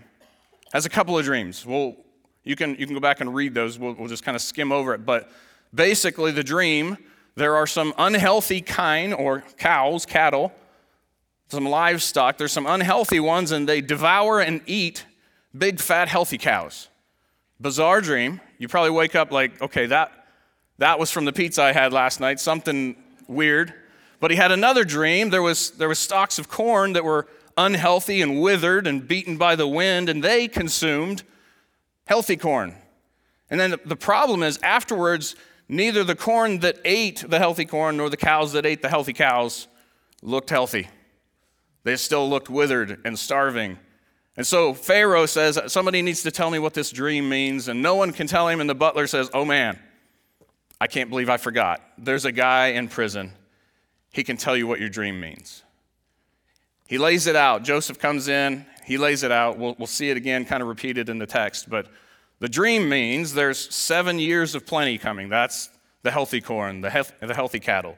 has 0.72 0.86
a 0.86 0.90
couple 0.90 1.18
of 1.18 1.24
dreams. 1.24 1.64
Well, 1.64 1.96
you 2.44 2.54
can, 2.54 2.76
you 2.76 2.86
can 2.86 2.94
go 2.94 3.00
back 3.00 3.20
and 3.20 3.34
read 3.34 3.54
those. 3.54 3.78
We'll, 3.78 3.94
we'll 3.94 4.08
just 4.08 4.24
kind 4.24 4.36
of 4.36 4.42
skim 4.42 4.70
over 4.70 4.94
it. 4.94 5.04
But 5.04 5.30
basically, 5.74 6.30
the 6.30 6.44
dream 6.44 6.98
there 7.36 7.54
are 7.54 7.66
some 7.66 7.92
unhealthy 7.98 8.62
kine 8.62 9.12
or 9.12 9.42
cows, 9.58 10.06
cattle, 10.06 10.52
some 11.48 11.66
livestock. 11.66 12.38
There's 12.38 12.52
some 12.52 12.66
unhealthy 12.66 13.20
ones, 13.20 13.52
and 13.52 13.68
they 13.68 13.82
devour 13.82 14.40
and 14.40 14.62
eat 14.66 15.04
big, 15.56 15.78
fat, 15.78 16.08
healthy 16.08 16.38
cows. 16.38 16.88
Bizarre 17.60 18.00
dream. 18.00 18.40
You 18.58 18.68
probably 18.68 18.90
wake 18.90 19.14
up 19.14 19.32
like, 19.32 19.60
okay, 19.60 19.84
that, 19.86 20.12
that 20.78 20.98
was 20.98 21.10
from 21.10 21.26
the 21.26 21.32
pizza 21.32 21.62
I 21.62 21.72
had 21.72 21.92
last 21.92 22.20
night, 22.20 22.40
something 22.40 22.96
weird. 23.28 23.74
But 24.20 24.30
he 24.30 24.36
had 24.36 24.52
another 24.52 24.84
dream. 24.84 25.30
There 25.30 25.42
was, 25.42 25.70
there 25.72 25.88
was 25.88 25.98
stalks 25.98 26.38
of 26.38 26.48
corn 26.48 26.94
that 26.94 27.04
were 27.04 27.26
unhealthy 27.56 28.22
and 28.22 28.40
withered 28.40 28.86
and 28.86 29.06
beaten 29.06 29.36
by 29.36 29.56
the 29.56 29.68
wind, 29.68 30.08
and 30.08 30.22
they 30.22 30.48
consumed 30.48 31.22
healthy 32.06 32.36
corn. 32.36 32.74
And 33.50 33.60
then 33.60 33.76
the 33.84 33.96
problem 33.96 34.42
is, 34.42 34.58
afterwards, 34.62 35.36
neither 35.68 36.04
the 36.04 36.16
corn 36.16 36.60
that 36.60 36.78
ate 36.84 37.24
the 37.28 37.38
healthy 37.38 37.64
corn 37.64 37.96
nor 37.96 38.10
the 38.10 38.16
cows 38.16 38.52
that 38.52 38.66
ate 38.66 38.82
the 38.82 38.88
healthy 38.88 39.12
cows 39.12 39.68
looked 40.22 40.50
healthy. 40.50 40.88
They 41.84 41.96
still 41.96 42.28
looked 42.28 42.50
withered 42.50 43.00
and 43.04 43.18
starving. 43.18 43.78
And 44.36 44.46
so 44.46 44.74
Pharaoh 44.74 45.26
says, 45.26 45.58
Somebody 45.68 46.02
needs 46.02 46.22
to 46.24 46.30
tell 46.30 46.50
me 46.50 46.58
what 46.58 46.74
this 46.74 46.90
dream 46.90 47.28
means. 47.28 47.68
And 47.68 47.80
no 47.80 47.94
one 47.94 48.12
can 48.12 48.26
tell 48.26 48.48
him. 48.48 48.60
And 48.60 48.68
the 48.68 48.74
butler 48.74 49.06
says, 49.06 49.30
Oh 49.32 49.44
man, 49.44 49.78
I 50.80 50.88
can't 50.88 51.08
believe 51.08 51.30
I 51.30 51.36
forgot. 51.36 51.80
There's 51.96 52.24
a 52.24 52.32
guy 52.32 52.68
in 52.68 52.88
prison. 52.88 53.32
He 54.16 54.24
can 54.24 54.38
tell 54.38 54.56
you 54.56 54.66
what 54.66 54.80
your 54.80 54.88
dream 54.88 55.20
means. 55.20 55.62
He 56.86 56.96
lays 56.96 57.26
it 57.26 57.36
out. 57.36 57.64
Joseph 57.64 57.98
comes 57.98 58.28
in, 58.28 58.64
he 58.86 58.96
lays 58.96 59.22
it 59.22 59.30
out. 59.30 59.58
We'll, 59.58 59.76
we'll 59.76 59.86
see 59.86 60.08
it 60.08 60.16
again, 60.16 60.46
kind 60.46 60.62
of 60.62 60.68
repeated 60.68 61.10
in 61.10 61.18
the 61.18 61.26
text. 61.26 61.68
But 61.68 61.88
the 62.38 62.48
dream 62.48 62.88
means 62.88 63.34
there's 63.34 63.74
seven 63.74 64.18
years 64.18 64.54
of 64.54 64.64
plenty 64.64 64.96
coming. 64.96 65.28
That's 65.28 65.68
the 66.02 66.10
healthy 66.10 66.40
corn, 66.40 66.80
the, 66.80 66.88
hef- 66.88 67.12
the 67.20 67.34
healthy 67.34 67.60
cattle. 67.60 67.94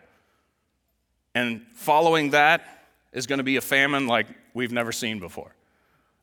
And 1.36 1.62
following 1.74 2.30
that 2.30 2.88
is 3.12 3.28
going 3.28 3.38
to 3.38 3.44
be 3.44 3.54
a 3.54 3.60
famine 3.60 4.08
like 4.08 4.26
we've 4.54 4.72
never 4.72 4.90
seen 4.90 5.20
before. 5.20 5.54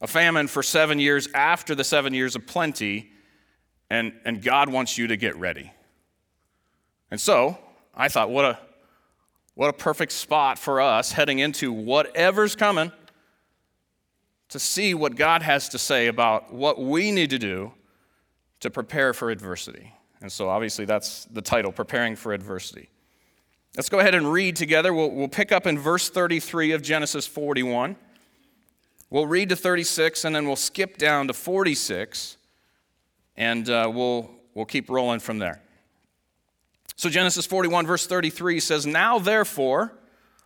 A 0.02 0.08
famine 0.08 0.48
for 0.48 0.62
seven 0.62 1.00
years 1.00 1.30
after 1.34 1.74
the 1.74 1.86
seven 1.86 2.14
years 2.14 2.36
of 2.36 2.46
plenty, 2.46 3.12
and, 3.90 4.12
and 4.26 4.44
God 4.44 4.68
wants 4.68 4.98
you 4.98 5.08
to 5.08 5.16
get 5.16 5.38
ready. 5.38 5.72
And 7.10 7.22
so 7.22 7.58
I 7.96 8.10
thought, 8.10 8.30
what 8.30 8.44
a, 8.44 8.60
what 9.56 9.70
a 9.70 9.74
perfect 9.74 10.12
spot 10.12 10.60
for 10.60 10.82
us 10.82 11.14
heading 11.14 11.40
into 11.40 11.72
whatever's 11.72 12.56
coming 12.56 12.92
to 14.50 14.60
see 14.60 14.94
what 14.94 15.16
God 15.16 15.42
has 15.42 15.70
to 15.70 15.80
say 15.80 16.08
about 16.08 16.54
what 16.54 16.80
we 16.80 17.12
need 17.12 17.32
to 17.32 17.40
do 17.40 17.74
to 18.60 18.70
prepare 18.70 19.14
for 19.14 19.32
adversity. 19.32 19.94
And 20.22 20.32
so, 20.32 20.50
obviously, 20.50 20.86
that's 20.86 21.26
the 21.26 21.42
title 21.42 21.72
Preparing 21.72 22.16
for 22.16 22.34
Adversity. 22.34 22.90
Let's 23.76 23.90
go 23.90 24.00
ahead 24.00 24.16
and 24.16 24.32
read 24.32 24.56
together. 24.56 24.94
We'll, 24.94 25.12
we'll 25.12 25.28
pick 25.28 25.52
up 25.52 25.68
in 25.68 25.78
verse 25.78 26.10
33 26.10 26.72
of 26.72 26.82
Genesis 26.82 27.28
41. 27.28 27.96
We'll 29.10 29.28
read 29.28 29.50
to 29.50 29.56
36, 29.56 30.26
and 30.26 30.36
then 30.36 30.48
we'll 30.48 30.56
skip 30.56 30.98
down 30.98 31.28
to 31.28 31.34
46, 31.34 32.38
and 33.36 33.70
uh, 33.70 33.92
we'll, 33.94 34.32
we'll 34.54 34.66
keep 34.66 34.90
rolling 34.90 35.20
from 35.20 35.40
there. 35.40 35.62
So, 36.96 37.10
Genesis 37.10 37.46
41, 37.46 37.86
verse 37.86 38.08
33 38.08 38.60
says, 38.60 38.86
Now 38.86 39.20
therefore, 39.20 39.94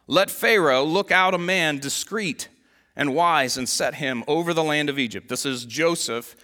let 0.08 0.32
Pharaoh 0.32 0.84
look 0.84 1.12
out 1.12 1.34
a 1.34 1.38
man 1.38 1.80
discreet 1.80 2.48
and 2.96 3.14
wise 3.14 3.58
and 3.58 3.70
set 3.70 3.96
him 3.96 4.24
over 4.28 4.54
the 4.54 4.64
land 4.64 4.90
of 4.90 4.98
Egypt. 4.98 5.30
This 5.30 5.46
is 5.46 5.66
Joseph 5.66 6.36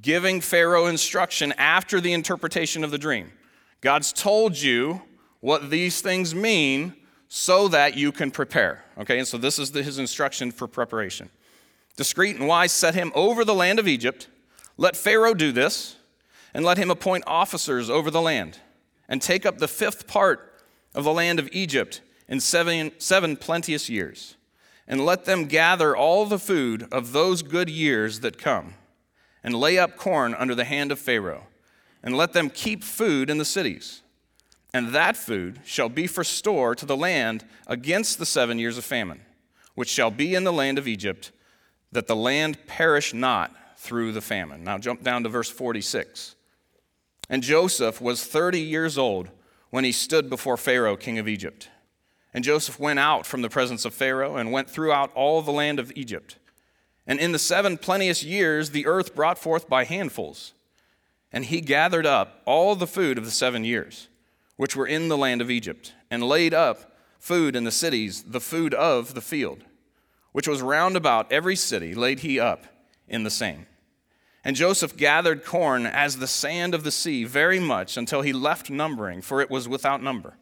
giving 0.00 0.40
Pharaoh 0.40 0.86
instruction 0.86 1.52
after 1.58 2.00
the 2.00 2.12
interpretation 2.12 2.82
of 2.84 2.90
the 2.90 2.98
dream. 2.98 3.32
God's 3.80 4.12
told 4.12 4.58
you 4.58 5.02
what 5.40 5.70
these 5.70 6.00
things 6.00 6.34
mean 6.34 6.94
so 7.28 7.68
that 7.68 7.96
you 7.96 8.12
can 8.12 8.30
prepare. 8.30 8.84
Okay, 8.98 9.18
and 9.18 9.28
so 9.28 9.38
this 9.38 9.58
is 9.58 9.70
the, 9.70 9.82
his 9.82 9.98
instruction 9.98 10.50
for 10.50 10.66
preparation. 10.66 11.30
Discreet 11.96 12.36
and 12.36 12.48
wise 12.48 12.72
set 12.72 12.94
him 12.94 13.12
over 13.14 13.44
the 13.44 13.54
land 13.54 13.78
of 13.78 13.86
Egypt. 13.86 14.28
Let 14.76 14.96
Pharaoh 14.96 15.34
do 15.34 15.52
this, 15.52 15.96
and 16.54 16.64
let 16.64 16.78
him 16.78 16.90
appoint 16.90 17.24
officers 17.26 17.90
over 17.90 18.10
the 18.10 18.20
land, 18.20 18.58
and 19.10 19.20
take 19.20 19.44
up 19.44 19.58
the 19.58 19.68
fifth 19.68 20.06
part 20.06 20.62
of 20.94 21.04
the 21.04 21.12
land 21.12 21.38
of 21.38 21.48
Egypt 21.52 22.00
in 22.28 22.40
seven, 22.40 22.92
seven 22.98 23.36
plenteous 23.36 23.90
years, 23.90 24.36
and 24.86 25.04
let 25.04 25.24
them 25.24 25.46
gather 25.46 25.94
all 25.94 26.24
the 26.24 26.38
food 26.38 26.86
of 26.92 27.12
those 27.12 27.42
good 27.42 27.68
years 27.68 28.20
that 28.20 28.38
come 28.38 28.74
and 29.42 29.54
lay 29.54 29.76
up 29.76 29.96
corn 29.96 30.34
under 30.34 30.54
the 30.54 30.64
hand 30.64 30.92
of 30.92 30.98
Pharaoh, 30.98 31.46
and 32.02 32.16
let 32.16 32.32
them 32.32 32.48
keep 32.48 32.84
food 32.84 33.28
in 33.28 33.38
the 33.38 33.44
cities. 33.44 34.02
And 34.72 34.90
that 34.90 35.16
food 35.16 35.60
shall 35.64 35.88
be 35.88 36.06
for 36.06 36.22
store 36.22 36.74
to 36.76 36.86
the 36.86 36.96
land 36.96 37.44
against 37.66 38.18
the 38.18 38.26
seven 38.26 38.58
years 38.58 38.78
of 38.78 38.84
famine, 38.84 39.22
which 39.74 39.88
shall 39.88 40.10
be 40.10 40.34
in 40.34 40.44
the 40.44 40.52
land 40.52 40.78
of 40.78 40.86
Egypt, 40.86 41.32
that 41.90 42.06
the 42.06 42.16
land 42.16 42.66
perish 42.66 43.12
not 43.12 43.54
through 43.76 44.12
the 44.12 44.20
famine. 44.20 44.62
Now 44.62 44.78
jump 44.78 45.02
down 45.02 45.24
to 45.24 45.28
verse 45.28 45.50
46. 45.50 46.36
And 47.30 47.44
Joseph 47.44 48.00
was 48.00 48.26
30 48.26 48.60
years 48.60 48.98
old 48.98 49.28
when 49.70 49.84
he 49.84 49.92
stood 49.92 50.28
before 50.28 50.56
Pharaoh, 50.56 50.96
king 50.96 51.16
of 51.20 51.28
Egypt. 51.28 51.68
And 52.34 52.42
Joseph 52.42 52.78
went 52.80 52.98
out 52.98 53.24
from 53.24 53.42
the 53.42 53.48
presence 53.48 53.84
of 53.84 53.94
Pharaoh 53.94 54.36
and 54.36 54.50
went 54.50 54.68
throughout 54.68 55.12
all 55.14 55.40
the 55.40 55.52
land 55.52 55.78
of 55.78 55.92
Egypt. 55.94 56.36
And 57.06 57.20
in 57.20 57.30
the 57.30 57.38
seven 57.38 57.78
plenteous 57.78 58.24
years, 58.24 58.70
the 58.70 58.86
earth 58.86 59.14
brought 59.14 59.38
forth 59.38 59.68
by 59.68 59.84
handfuls. 59.84 60.52
And 61.32 61.44
he 61.44 61.60
gathered 61.60 62.04
up 62.04 62.42
all 62.44 62.74
the 62.74 62.86
food 62.86 63.16
of 63.16 63.24
the 63.24 63.30
seven 63.30 63.64
years, 63.64 64.08
which 64.56 64.74
were 64.74 64.86
in 64.86 65.08
the 65.08 65.16
land 65.16 65.40
of 65.40 65.50
Egypt, 65.50 65.94
and 66.10 66.24
laid 66.24 66.52
up 66.52 66.96
food 67.20 67.54
in 67.54 67.62
the 67.62 67.70
cities, 67.70 68.24
the 68.24 68.40
food 68.40 68.74
of 68.74 69.14
the 69.14 69.20
field, 69.20 69.62
which 70.32 70.48
was 70.48 70.62
round 70.62 70.96
about 70.96 71.30
every 71.30 71.54
city, 71.54 71.94
laid 71.94 72.20
he 72.20 72.40
up 72.40 72.66
in 73.06 73.22
the 73.22 73.30
same. 73.30 73.66
And 74.44 74.56
Joseph 74.56 74.96
gathered 74.96 75.44
corn 75.44 75.86
as 75.86 76.16
the 76.16 76.26
sand 76.26 76.74
of 76.74 76.82
the 76.84 76.90
sea 76.90 77.24
very 77.24 77.60
much 77.60 77.96
until 77.96 78.22
he 78.22 78.32
left 78.32 78.70
numbering, 78.70 79.20
for 79.20 79.40
it 79.40 79.50
was 79.50 79.68
without 79.68 80.02
number. 80.02 80.38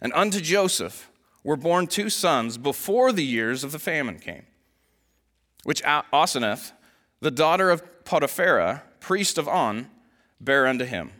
And 0.00 0.12
unto 0.14 0.40
Joseph 0.40 1.10
were 1.42 1.56
born 1.56 1.86
two 1.86 2.08
sons 2.08 2.56
before 2.56 3.12
the 3.12 3.24
years 3.24 3.62
of 3.62 3.72
the 3.72 3.78
famine 3.78 4.18
came 4.18 4.44
which 5.64 5.82
Aseneth, 5.82 6.72
the 7.20 7.30
daughter 7.30 7.70
of 7.70 7.82
Potiphera, 8.04 8.82
priest 9.00 9.38
of 9.38 9.48
On, 9.48 9.90
bare 10.40 10.66
unto 10.66 10.84
him. 10.84 11.10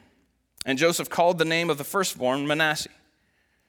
And 0.65 0.79
Joseph 0.79 1.11
called 1.11 1.39
the 1.39 1.45
name 1.45 1.71
of 1.71 1.79
the 1.79 1.85
firstborn 1.85 2.47
Manasseh. 2.47 2.91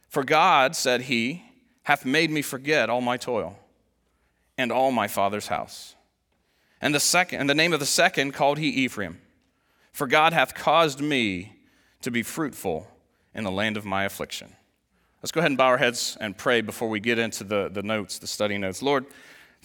For 0.10 0.24
God, 0.24 0.76
said 0.76 1.04
he, 1.04 1.44
hath 1.84 2.06
made 2.06 2.30
me 2.30 2.42
forget 2.42 2.90
all 2.90 3.02
my 3.02 3.18
toil 3.18 3.58
and 4.58 4.72
all 4.72 4.92
my 4.92 5.08
father's 5.08 5.48
house. 5.48 5.95
And 6.86 6.94
the 6.94 7.00
second 7.00 7.40
and 7.40 7.50
the 7.50 7.56
name 7.56 7.74
of 7.74 7.80
the 7.80 7.86
second 7.86 8.34
called 8.34 8.60
he 8.60 8.70
Ephraim. 8.70 9.20
For 9.92 10.06
God 10.06 10.34
hath 10.34 10.54
caused 10.54 11.02
me 11.02 11.54
to 12.02 12.12
be 12.12 12.22
fruitful 12.22 12.88
in 13.34 13.44
the 13.44 13.52
land 13.52 13.76
of 13.76 13.86
my 13.86 14.04
affliction. 14.04 14.56
Let's 15.22 15.32
go 15.32 15.40
ahead 15.40 15.50
and 15.50 15.58
bow 15.58 15.66
our 15.66 15.78
heads 15.78 16.16
and 16.22 16.38
pray 16.38 16.62
before 16.62 16.88
we 16.88 17.00
get 17.00 17.18
into 17.18 17.44
the, 17.44 17.70
the 17.74 17.82
notes, 17.82 18.20
the 18.20 18.28
study 18.28 18.58
notes. 18.58 18.82
Lord, 18.82 19.06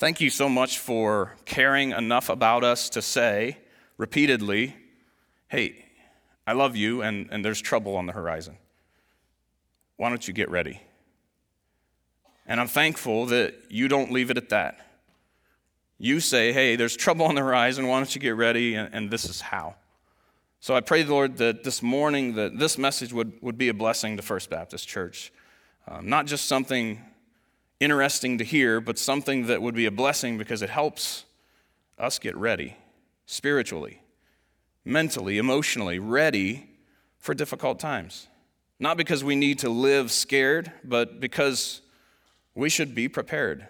Thank 0.01 0.23
you 0.23 0.31
so 0.31 0.49
much 0.49 0.79
for 0.79 1.37
caring 1.45 1.91
enough 1.91 2.31
about 2.31 2.65
us 2.65 2.89
to 2.89 3.03
say 3.03 3.59
repeatedly, 3.99 4.75
hey, 5.49 5.85
I 6.47 6.55
love 6.55 6.75
you 6.75 7.03
and, 7.03 7.29
and 7.31 7.45
there's 7.45 7.61
trouble 7.61 7.97
on 7.97 8.07
the 8.07 8.15
horizon. 8.15 8.57
Why 9.99 10.09
don't 10.09 10.27
you 10.27 10.33
get 10.33 10.49
ready? 10.49 10.81
And 12.47 12.59
I'm 12.59 12.67
thankful 12.67 13.27
that 13.27 13.57
you 13.69 13.89
don't 13.89 14.11
leave 14.11 14.31
it 14.31 14.39
at 14.39 14.49
that. 14.49 14.90
You 16.03 16.21
say, 16.21 16.55
hey, 16.55 16.77
there's 16.77 16.97
trouble 16.97 17.27
on 17.27 17.35
the 17.35 17.43
horizon, 17.43 17.87
why 17.87 17.99
don't 17.99 18.15
you 18.15 18.23
get 18.23 18.35
ready? 18.35 18.75
And, 18.75 18.89
and 18.95 19.11
this 19.11 19.27
is 19.27 19.43
how. 19.43 19.75
So 20.59 20.75
I 20.75 20.81
pray, 20.81 21.05
Lord, 21.05 21.37
that 21.37 21.63
this 21.63 21.83
morning 21.83 22.37
that 22.37 22.59
this 22.59 22.79
message 22.79 23.13
would, 23.13 23.35
would 23.43 23.59
be 23.59 23.69
a 23.69 23.75
blessing 23.75 24.17
to 24.17 24.23
First 24.23 24.49
Baptist 24.49 24.89
Church. 24.89 25.31
Um, 25.87 26.09
not 26.09 26.25
just 26.25 26.47
something 26.47 27.03
interesting 27.81 28.39
to 28.39 28.45
hear, 28.45 28.81
but 28.81 28.99
something 28.99 29.49
that 29.49 29.61
would 29.61 29.75
be 29.75 29.85
a 29.85 29.91
blessing 29.91 30.39
because 30.39 30.63
it 30.63 30.71
helps 30.71 31.27
us 31.99 32.19
get 32.19 32.35
ready 32.35 32.79
spiritually, 33.27 34.01
mentally, 34.87 35.37
emotionally, 35.37 35.99
ready 35.99 36.67
for 37.19 37.35
difficult 37.35 37.79
times. 37.79 38.27
Not 38.79 38.97
because 38.97 39.23
we 39.23 39.37
need 39.37 39.59
to 39.59 39.69
live 39.69 40.11
scared, 40.11 40.73
but 40.83 41.21
because 41.21 41.83
we 42.55 42.71
should 42.71 42.95
be 42.95 43.07
prepared. 43.07 43.69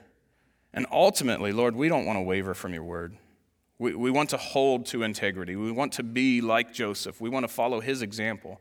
And 0.72 0.86
ultimately, 0.92 1.52
Lord, 1.52 1.74
we 1.74 1.88
don't 1.88 2.06
want 2.06 2.16
to 2.16 2.22
waver 2.22 2.54
from 2.54 2.72
your 2.72 2.84
word. 2.84 3.16
We, 3.78 3.94
we 3.94 4.10
want 4.10 4.30
to 4.30 4.36
hold 4.36 4.86
to 4.86 5.02
integrity. 5.02 5.56
We 5.56 5.72
want 5.72 5.92
to 5.94 6.02
be 6.02 6.40
like 6.40 6.72
Joseph. 6.72 7.20
We 7.20 7.28
want 7.28 7.44
to 7.44 7.48
follow 7.48 7.80
his 7.80 8.02
example 8.02 8.60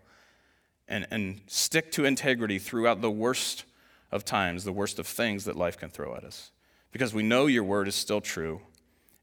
and, 0.88 1.06
and 1.12 1.42
stick 1.48 1.92
to 1.94 2.06
integrity 2.06 2.58
throughout 2.58 3.01
the 3.01 3.12
worst 3.12 3.66
of 4.12 4.25
times, 4.25 4.63
the 4.63 4.74
worst 4.74 4.98
of 4.98 5.06
things 5.06 5.46
that 5.46 5.56
life 5.56 5.78
can 5.78 5.89
throw 5.89 6.16
at 6.16 6.24
us, 6.24 6.51
because 6.92 7.13
we 7.13 7.22
know 7.22 7.46
your 7.46 7.63
word 7.63 7.88
is 7.88 7.96
still 7.96 8.22
true 8.22 8.62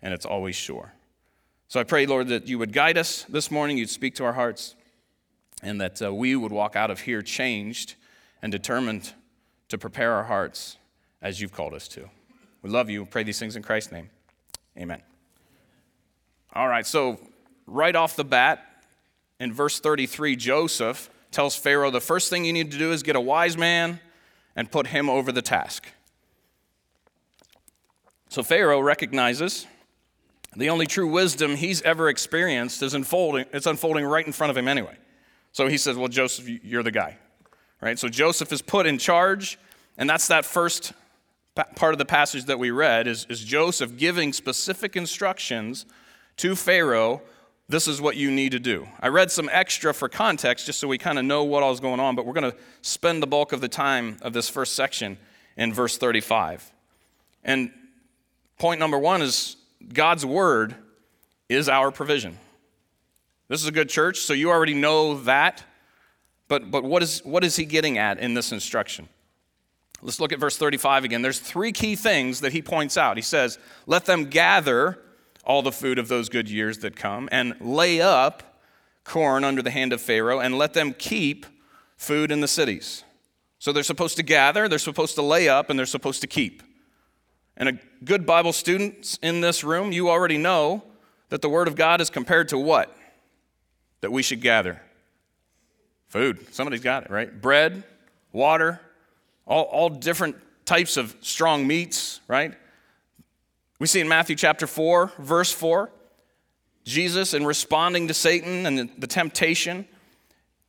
and 0.01 0.15
it's 0.15 0.27
always 0.27 0.55
sure. 0.55 0.93
So 1.67 1.81
I 1.81 1.85
pray, 1.85 2.07
Lord, 2.07 2.29
that 2.29 2.47
you 2.47 2.59
would 2.59 2.73
guide 2.73 2.97
us 2.97 3.25
this 3.29 3.51
morning, 3.51 3.77
you'd 3.77 3.91
speak 3.91 4.15
to 4.17 4.25
our 4.25 4.35
hearts, 4.35 4.77
and 5.63 5.81
that 5.81 6.01
uh, 6.01 6.15
we 6.15 6.37
would 6.37 6.53
walk 6.53 6.77
out 6.77 6.93
of 6.93 7.01
here 7.01 7.23
changed 7.23 7.97
and 8.41 8.53
determined 8.53 9.13
to 9.69 9.79
prepare 9.79 10.13
our 10.13 10.25
hearts 10.25 10.77
as 11.21 11.41
you've 11.41 11.53
called 11.53 11.75
us 11.75 11.89
to. 11.89 12.09
We 12.67 12.73
love 12.73 12.91
you. 12.91 13.07
Pray 13.07 13.23
these 13.23 13.39
things 13.39 13.55
in 13.55 13.63
Christ's 13.63 13.93
name. 13.93 14.11
Amen. 14.77 15.01
All 16.53 16.67
right, 16.67 16.85
so 16.85 17.21
right 17.69 17.95
off 17.95 18.17
the 18.17 18.25
bat, 18.25 18.83
in 19.39 19.53
verse 19.53 19.79
33, 19.79 20.35
Joseph 20.35 21.09
tells 21.31 21.55
Pharaoh 21.55 21.93
the 21.93 22.01
first 22.01 22.29
thing 22.29 22.45
you 22.45 22.53
need 22.53 22.73
to 22.73 22.79
do 22.79 22.91
is 22.91 23.05
get 23.05 23.15
a 23.15 23.21
wise 23.21 23.57
man 23.57 24.01
and 24.57 24.69
put 24.69 24.89
him 24.89 25.09
over 25.09 25.31
the 25.31 25.43
task. 25.43 25.87
So 28.31 28.43
Pharaoh 28.43 28.81
recognizes 28.81 29.69
the 30.57 30.69
only 30.69 30.89
true 30.89 31.07
wisdom 31.07 31.55
he's 31.55 31.83
ever 31.83 32.09
experienced 32.09 32.83
is 32.83 32.95
unfolding, 32.95 33.47
it's 33.53 33.67
unfolding 33.67 34.05
right 34.05 34.27
in 34.27 34.33
front 34.33 34.51
of 34.51 34.57
him 34.57 34.67
anyway. 34.67 34.97
So 35.53 35.69
he 35.69 35.79
says, 35.79 35.97
Well, 35.97 36.09
Joseph, 36.09 36.49
you're 36.65 36.83
the 36.83 36.91
guy. 36.91 37.17
Right? 37.81 37.97
So 37.97 38.09
Joseph 38.09 38.53
is 38.53 38.61
put 38.61 38.87
in 38.87 38.99
charge, 38.99 39.57
and 39.97 40.11
that's 40.11 40.27
that 40.27 40.45
first 40.45 40.95
part 41.57 41.95
of 41.95 41.99
the 41.99 42.05
passage 42.05 42.45
that 42.45 42.59
we 42.59 42.71
read 42.71 43.07
is, 43.07 43.27
is 43.29 43.43
Joseph 43.43 43.97
giving 43.97 44.33
specific 44.33 44.95
instructions 44.95 45.87
to 46.37 46.55
Pharaoh. 46.55 47.23
This 47.69 47.89
is 47.89 48.01
what 48.01 48.17
you 48.17 48.31
need 48.31 48.53
to 48.53 48.61
do. 48.61 48.87
I 49.01 49.09
read 49.09 49.31
some 49.31 49.49
extra 49.51 49.93
for 49.95 50.09
context 50.09 50.67
just 50.67 50.79
so 50.79 50.87
we 50.87 50.99
kind 50.99 51.19
of 51.19 51.25
know 51.25 51.45
what 51.45 51.63
all 51.63 51.73
is 51.73 51.81
going 51.81 51.99
on, 51.99 52.15
but 52.15 52.27
we're 52.27 52.35
going 52.35 52.51
to 52.51 52.57
spend 52.83 53.23
the 53.23 53.27
bulk 53.27 53.53
of 53.53 53.61
the 53.61 53.69
time 53.69 54.19
of 54.23 54.33
this 54.33 54.49
first 54.49 54.75
section 54.75 55.19
in 55.57 55.73
verse 55.73 55.97
35. 55.97 56.71
And 57.43 57.71
point 58.59 58.79
number 58.79 58.99
one 58.99 59.23
is 59.23 59.57
God's 59.93 60.25
word 60.27 60.75
is 61.49 61.69
our 61.69 61.91
provision. 61.91 62.39
This 63.49 63.63
is 63.63 63.69
a 63.69 63.73
good 63.73 63.89
church, 63.89 64.19
so 64.19 64.33
you 64.33 64.51
already 64.51 64.75
know 64.75 65.21
that. 65.23 65.65
But, 66.49 66.71
but 66.71 66.85
what, 66.85 67.03
is, 67.03 67.25
what 67.25 67.45
is 67.45 67.57
he 67.57 67.65
getting 67.65 67.99
at 67.99 68.19
in 68.19 68.35
this 68.35 68.53
instruction? 68.53 69.09
Let's 70.03 70.21
look 70.21 70.33
at 70.33 70.39
verse 70.39 70.57
35 70.57 71.05
again. 71.05 71.23
There's 71.23 71.41
three 71.41 71.73
key 71.73 71.97
things 71.97 72.41
that 72.41 72.53
he 72.53 72.63
points 72.63 72.97
out. 72.97 73.17
He 73.17 73.23
says, 73.23 73.59
Let 73.87 74.05
them 74.05 74.27
gather 74.27 74.99
all 75.45 75.63
the 75.63 75.73
food 75.73 75.99
of 75.99 76.09
those 76.09 76.29
good 76.29 76.51
years 76.51 76.79
that 76.79 76.97
come, 76.97 77.29
and 77.33 77.55
lay 77.61 78.01
up 78.01 78.61
corn 79.05 79.45
under 79.45 79.63
the 79.63 79.71
hand 79.71 79.93
of 79.93 80.01
Pharaoh, 80.01 80.41
and 80.41 80.59
let 80.59 80.75
them 80.75 80.93
keep 80.93 81.47
food 81.97 82.31
in 82.33 82.41
the 82.41 82.49
cities. 82.49 83.05
So 83.59 83.73
they're 83.73 83.83
supposed 83.83 84.17
to 84.17 84.23
gather, 84.23 84.69
they're 84.69 84.79
supposed 84.79 85.15
to 85.15 85.23
lay 85.23 85.49
up, 85.49 85.71
and 85.71 85.79
they're 85.79 85.87
supposed 85.87 86.21
to 86.21 86.27
keep. 86.27 86.63
And 87.57 87.69
a 87.69 87.79
good 88.05 88.27
Bible 88.27 88.53
students 88.53 89.19
in 89.23 89.41
this 89.41 89.65
room, 89.65 89.93
you 89.93 90.11
already 90.11 90.37
know 90.37 90.83
that 91.31 91.43
the 91.43 91.49
Word 91.49 91.69
of 91.69 91.75
God 91.75 92.01
is 92.01 92.11
compared 92.11 92.49
to 92.49 92.59
what? 92.59 92.95
That 94.03 94.13
we 94.13 94.23
should 94.23 94.41
gather. 94.41 94.83
Food. 96.09 96.53
Somebody's 96.55 96.83
got 96.83 97.05
it, 97.05 97.11
right? 97.11 97.41
Bread, 97.41 97.83
water, 98.33 98.81
all, 99.47 99.65
all 99.65 99.89
different 99.89 100.37
types 100.65 100.97
of 100.97 101.15
strong 101.21 101.67
meats, 101.67 102.21
right? 102.29 102.55
We 103.79 103.87
see 103.87 104.01
in 104.01 104.09
Matthew 104.09 104.37
chapter 104.37 104.67
4, 104.67 105.13
verse 105.19 105.53
4, 105.53 105.91
Jesus, 106.85 107.35
in 107.35 107.45
responding 107.45 108.09
to 108.09 108.15
Satan 108.15 108.67
and 108.67 108.91
the 108.99 109.07
temptation 109.07 109.87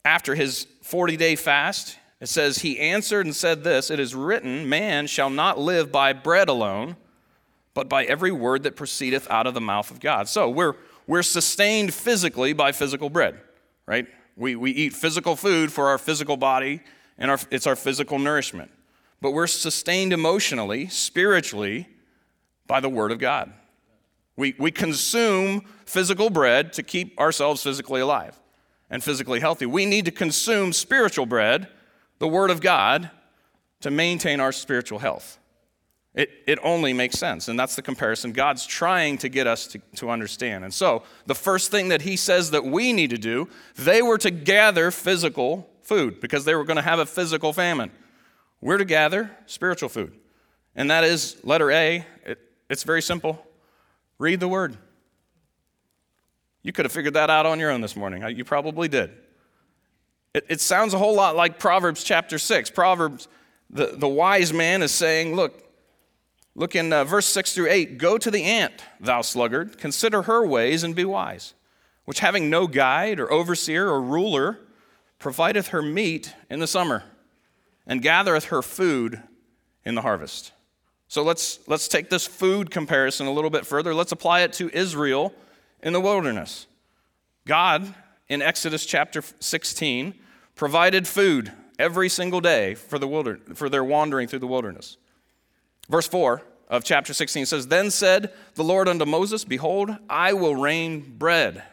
after 0.03 0.35
his 0.35 0.67
40 0.81 1.17
day 1.17 1.35
fast, 1.35 1.97
it 2.19 2.27
says, 2.27 2.59
He 2.59 2.79
answered 2.79 3.25
and 3.25 3.35
said 3.35 3.63
this 3.63 3.91
It 3.91 3.99
is 3.99 4.15
written, 4.15 4.67
Man 4.67 5.07
shall 5.07 5.29
not 5.29 5.59
live 5.59 5.91
by 5.91 6.13
bread 6.13 6.49
alone, 6.49 6.95
but 7.73 7.87
by 7.87 8.05
every 8.05 8.31
word 8.31 8.63
that 8.63 8.75
proceedeth 8.75 9.29
out 9.29 9.45
of 9.45 9.53
the 9.53 9.61
mouth 9.61 9.91
of 9.91 9.99
God. 9.99 10.27
So 10.27 10.49
we're, 10.49 10.73
we're 11.05 11.23
sustained 11.23 11.93
physically 11.93 12.53
by 12.53 12.71
physical 12.71 13.09
bread, 13.09 13.39
right? 13.85 14.07
We, 14.35 14.55
we 14.55 14.71
eat 14.71 14.93
physical 14.93 15.35
food 15.35 15.71
for 15.71 15.89
our 15.89 15.97
physical 15.97 16.37
body, 16.37 16.81
and 17.17 17.31
our, 17.31 17.39
it's 17.51 17.67
our 17.67 17.75
physical 17.75 18.19
nourishment. 18.19 18.71
But 19.21 19.31
we're 19.31 19.47
sustained 19.47 20.13
emotionally, 20.13 20.87
spiritually, 20.87 21.87
by 22.67 22.79
the 22.79 22.89
Word 22.89 23.11
of 23.11 23.19
God. 23.19 23.51
We, 24.35 24.53
we 24.59 24.71
consume 24.71 25.61
physical 25.85 26.29
bread 26.29 26.73
to 26.73 26.83
keep 26.83 27.19
ourselves 27.19 27.63
physically 27.63 28.01
alive 28.01 28.39
and 28.89 29.03
physically 29.03 29.39
healthy. 29.39 29.65
We 29.65 29.85
need 29.85 30.05
to 30.05 30.11
consume 30.11 30.73
spiritual 30.73 31.25
bread 31.25 31.67
the 32.19 32.27
Word 32.27 32.51
of 32.51 32.61
God 32.61 33.09
to 33.81 33.91
maintain 33.91 34.39
our 34.39 34.51
spiritual 34.51 34.99
health. 34.99 35.39
It, 36.13 36.31
it 36.47 36.59
only 36.63 36.93
makes 36.93 37.17
sense. 37.19 37.47
And 37.47 37.59
that's 37.59 37.75
the 37.75 37.83
comparison 37.83 38.31
God's 38.31 38.65
trying 38.65 39.19
to 39.19 39.29
get 39.29 39.45
us 39.45 39.67
to, 39.67 39.79
to 39.97 40.09
understand. 40.09 40.63
And 40.63 40.73
so, 40.73 41.03
the 41.27 41.35
first 41.35 41.69
thing 41.69 41.89
that 41.89 42.01
He 42.01 42.17
says 42.17 42.51
that 42.51 42.65
we 42.65 42.91
need 42.91 43.11
to 43.11 43.19
do, 43.19 43.47
they 43.75 44.01
were 44.01 44.17
to 44.19 44.31
gather 44.31 44.89
physical 44.89 45.69
food 45.87 46.19
because 46.19 46.45
they 46.45 46.53
were 46.53 46.63
going 46.63 46.77
to 46.77 46.83
have 46.83 46.99
a 46.99 47.05
physical 47.05 47.53
famine. 47.53 47.91
We're 48.61 48.77
to 48.77 48.85
gather 48.85 49.31
spiritual 49.45 49.89
food. 49.89 50.13
And 50.75 50.91
that 50.91 51.03
is 51.03 51.37
letter 51.43 51.71
A. 51.71 52.05
It, 52.25 52.39
it's 52.69 52.83
very 52.83 53.01
simple 53.01 53.43
read 54.19 54.39
the 54.39 54.47
Word. 54.47 54.77
You 56.63 56.73
could 56.73 56.85
have 56.85 56.91
figured 56.91 57.13
that 57.13 57.29
out 57.29 57.45
on 57.45 57.59
your 57.59 57.71
own 57.71 57.81
this 57.81 57.95
morning. 57.95 58.27
You 58.35 58.43
probably 58.43 58.87
did. 58.87 59.11
It, 60.33 60.45
it 60.49 60.61
sounds 60.61 60.93
a 60.93 60.97
whole 60.97 61.15
lot 61.15 61.35
like 61.35 61.59
Proverbs 61.59 62.03
chapter 62.03 62.37
6. 62.37 62.71
Proverbs, 62.71 63.27
the, 63.69 63.93
the 63.95 64.07
wise 64.07 64.51
man 64.51 64.81
is 64.81 64.91
saying, 64.91 65.35
Look, 65.35 65.63
look 66.55 66.75
in 66.75 66.91
uh, 66.91 67.05
verse 67.05 67.25
6 67.27 67.53
through 67.53 67.69
8 67.69 67.97
Go 67.97 68.17
to 68.17 68.29
the 68.29 68.43
ant, 68.43 68.83
thou 68.99 69.21
sluggard, 69.21 69.77
consider 69.77 70.23
her 70.23 70.45
ways 70.45 70.83
and 70.83 70.95
be 70.95 71.05
wise, 71.05 71.53
which 72.05 72.19
having 72.19 72.49
no 72.49 72.67
guide 72.67 73.19
or 73.19 73.31
overseer 73.31 73.87
or 73.87 74.01
ruler, 74.01 74.59
provideth 75.19 75.69
her 75.69 75.81
meat 75.81 76.33
in 76.49 76.59
the 76.59 76.67
summer 76.67 77.03
and 77.85 78.01
gathereth 78.01 78.45
her 78.45 78.61
food 78.61 79.21
in 79.85 79.95
the 79.95 80.01
harvest. 80.01 80.51
So 81.07 81.23
let's, 81.23 81.59
let's 81.67 81.87
take 81.87 82.09
this 82.09 82.27
food 82.27 82.69
comparison 82.69 83.27
a 83.27 83.31
little 83.31 83.49
bit 83.49 83.65
further. 83.65 83.93
Let's 83.93 84.11
apply 84.11 84.41
it 84.41 84.53
to 84.53 84.69
Israel 84.73 85.33
in 85.81 85.93
the 85.93 86.01
wilderness. 86.01 86.67
God, 87.45 87.93
in 88.27 88.41
Exodus 88.41 88.85
chapter 88.85 89.23
16, 89.39 90.13
provided 90.55 91.07
food 91.07 91.53
every 91.79 92.09
single 92.09 92.41
day 92.41 92.75
for, 92.75 92.99
the 92.99 93.07
wilder, 93.07 93.39
for 93.53 93.69
their 93.69 93.83
wandering 93.83 94.27
through 94.27 94.39
the 94.39 94.47
wilderness. 94.47 94.97
Verse 95.89 96.07
4 96.07 96.41
of 96.67 96.83
chapter 96.83 97.13
16 97.13 97.45
says, 97.45 97.67
Then 97.67 97.89
said 97.89 98.33
the 98.55 98.63
Lord 98.63 98.89
unto 98.89 99.05
Moses, 99.05 99.45
Behold, 99.45 99.91
I 100.09 100.33
will 100.33 100.55
rain 100.55 101.15
bread 101.17 101.63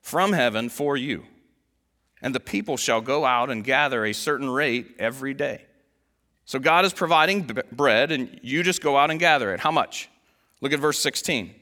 from 0.00 0.32
heaven 0.32 0.68
for 0.68 0.96
you, 0.96 1.24
and 2.22 2.34
the 2.34 2.40
people 2.40 2.76
shall 2.76 3.00
go 3.00 3.24
out 3.24 3.50
and 3.50 3.64
gather 3.64 4.04
a 4.04 4.12
certain 4.12 4.50
rate 4.50 4.96
every 4.98 5.34
day. 5.34 5.64
So 6.44 6.58
God 6.58 6.84
is 6.84 6.92
providing 6.92 7.42
b- 7.42 7.62
bread, 7.70 8.10
and 8.10 8.40
you 8.42 8.62
just 8.62 8.82
go 8.82 8.96
out 8.96 9.10
and 9.10 9.20
gather 9.20 9.52
it. 9.52 9.60
How 9.60 9.70
much? 9.70 10.08
Look 10.60 10.72
at 10.72 10.80
verse 10.80 10.98
16. 10.98 11.54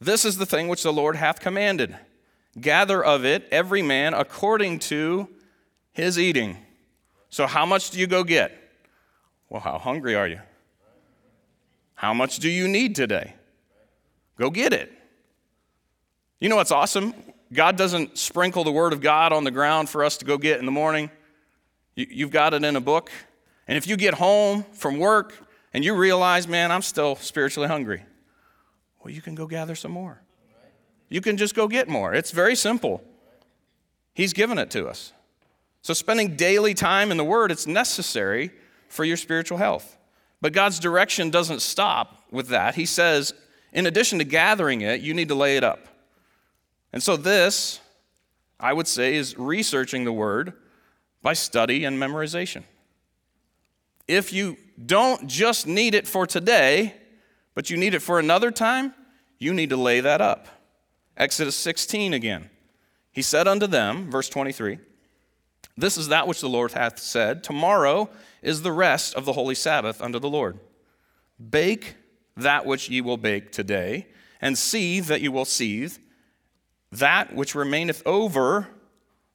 This 0.00 0.24
is 0.24 0.38
the 0.38 0.46
thing 0.46 0.68
which 0.68 0.82
the 0.82 0.92
Lord 0.92 1.16
hath 1.16 1.40
commanded 1.40 1.96
gather 2.60 3.04
of 3.04 3.24
it 3.24 3.48
every 3.50 3.82
man 3.82 4.14
according 4.14 4.78
to 4.78 5.28
his 5.92 6.18
eating. 6.18 6.56
So, 7.28 7.46
how 7.46 7.66
much 7.66 7.90
do 7.90 7.98
you 7.98 8.06
go 8.06 8.22
get? 8.22 8.52
Well, 9.48 9.60
how 9.60 9.78
hungry 9.78 10.14
are 10.14 10.28
you? 10.28 10.40
How 11.94 12.14
much 12.14 12.38
do 12.38 12.48
you 12.48 12.68
need 12.68 12.94
today? 12.94 13.34
Go 14.38 14.50
get 14.50 14.72
it. 14.72 14.92
You 16.40 16.48
know 16.48 16.56
what's 16.56 16.72
awesome? 16.72 17.14
God 17.54 17.76
doesn't 17.76 18.18
sprinkle 18.18 18.64
the 18.64 18.72
Word 18.72 18.92
of 18.92 19.00
God 19.00 19.32
on 19.32 19.44
the 19.44 19.50
ground 19.50 19.88
for 19.88 20.04
us 20.04 20.16
to 20.18 20.24
go 20.24 20.36
get 20.36 20.58
in 20.58 20.66
the 20.66 20.72
morning. 20.72 21.10
You've 21.94 22.30
got 22.30 22.52
it 22.52 22.64
in 22.64 22.74
a 22.76 22.80
book. 22.80 23.10
And 23.68 23.78
if 23.78 23.86
you 23.86 23.96
get 23.96 24.14
home 24.14 24.64
from 24.72 24.98
work 24.98 25.34
and 25.72 25.84
you 25.84 25.94
realize, 25.94 26.46
man, 26.48 26.72
I'm 26.72 26.82
still 26.82 27.16
spiritually 27.16 27.68
hungry, 27.68 28.02
well, 29.02 29.14
you 29.14 29.22
can 29.22 29.34
go 29.34 29.46
gather 29.46 29.74
some 29.74 29.92
more. 29.92 30.20
You 31.08 31.20
can 31.20 31.36
just 31.36 31.54
go 31.54 31.68
get 31.68 31.88
more. 31.88 32.12
It's 32.12 32.32
very 32.32 32.56
simple. 32.56 33.02
He's 34.14 34.32
given 34.32 34.58
it 34.58 34.70
to 34.70 34.88
us. 34.88 35.12
So, 35.82 35.94
spending 35.94 36.34
daily 36.34 36.74
time 36.74 37.10
in 37.10 37.16
the 37.16 37.24
Word, 37.24 37.52
it's 37.52 37.66
necessary 37.66 38.50
for 38.88 39.04
your 39.04 39.16
spiritual 39.16 39.58
health. 39.58 39.98
But 40.40 40.52
God's 40.52 40.78
direction 40.78 41.30
doesn't 41.30 41.60
stop 41.60 42.24
with 42.30 42.48
that. 42.48 42.74
He 42.74 42.86
says, 42.86 43.32
in 43.72 43.86
addition 43.86 44.18
to 44.18 44.24
gathering 44.24 44.80
it, 44.80 45.00
you 45.02 45.14
need 45.14 45.28
to 45.28 45.34
lay 45.34 45.56
it 45.56 45.64
up. 45.64 45.88
And 46.94 47.02
so, 47.02 47.16
this, 47.16 47.80
I 48.60 48.72
would 48.72 48.86
say, 48.86 49.16
is 49.16 49.36
researching 49.36 50.04
the 50.04 50.12
Word 50.12 50.52
by 51.22 51.32
study 51.32 51.84
and 51.84 52.00
memorization. 52.00 52.62
If 54.06 54.32
you 54.32 54.56
don't 54.86 55.26
just 55.26 55.66
need 55.66 55.96
it 55.96 56.06
for 56.06 56.24
today, 56.24 56.94
but 57.56 57.68
you 57.68 57.76
need 57.76 57.94
it 57.94 57.98
for 58.00 58.20
another 58.20 58.52
time, 58.52 58.94
you 59.40 59.52
need 59.52 59.70
to 59.70 59.76
lay 59.76 59.98
that 60.02 60.20
up. 60.20 60.46
Exodus 61.16 61.56
16 61.56 62.14
again. 62.14 62.48
He 63.10 63.22
said 63.22 63.48
unto 63.48 63.66
them, 63.66 64.08
verse 64.08 64.28
23, 64.28 64.78
This 65.76 65.96
is 65.96 66.06
that 66.08 66.28
which 66.28 66.40
the 66.40 66.48
Lord 66.48 66.70
hath 66.72 67.00
said. 67.00 67.42
Tomorrow 67.42 68.08
is 68.40 68.62
the 68.62 68.70
rest 68.70 69.16
of 69.16 69.24
the 69.24 69.32
holy 69.32 69.56
Sabbath 69.56 70.00
unto 70.00 70.20
the 70.20 70.30
Lord. 70.30 70.60
Bake 71.50 71.96
that 72.36 72.64
which 72.64 72.88
ye 72.88 73.00
will 73.00 73.16
bake 73.16 73.50
today, 73.50 74.06
and 74.40 74.56
seethe 74.56 75.06
that 75.06 75.22
ye 75.22 75.28
will 75.28 75.44
seethe. 75.44 75.98
That 76.94 77.34
which 77.34 77.56
remaineth 77.56 78.02
over, 78.06 78.68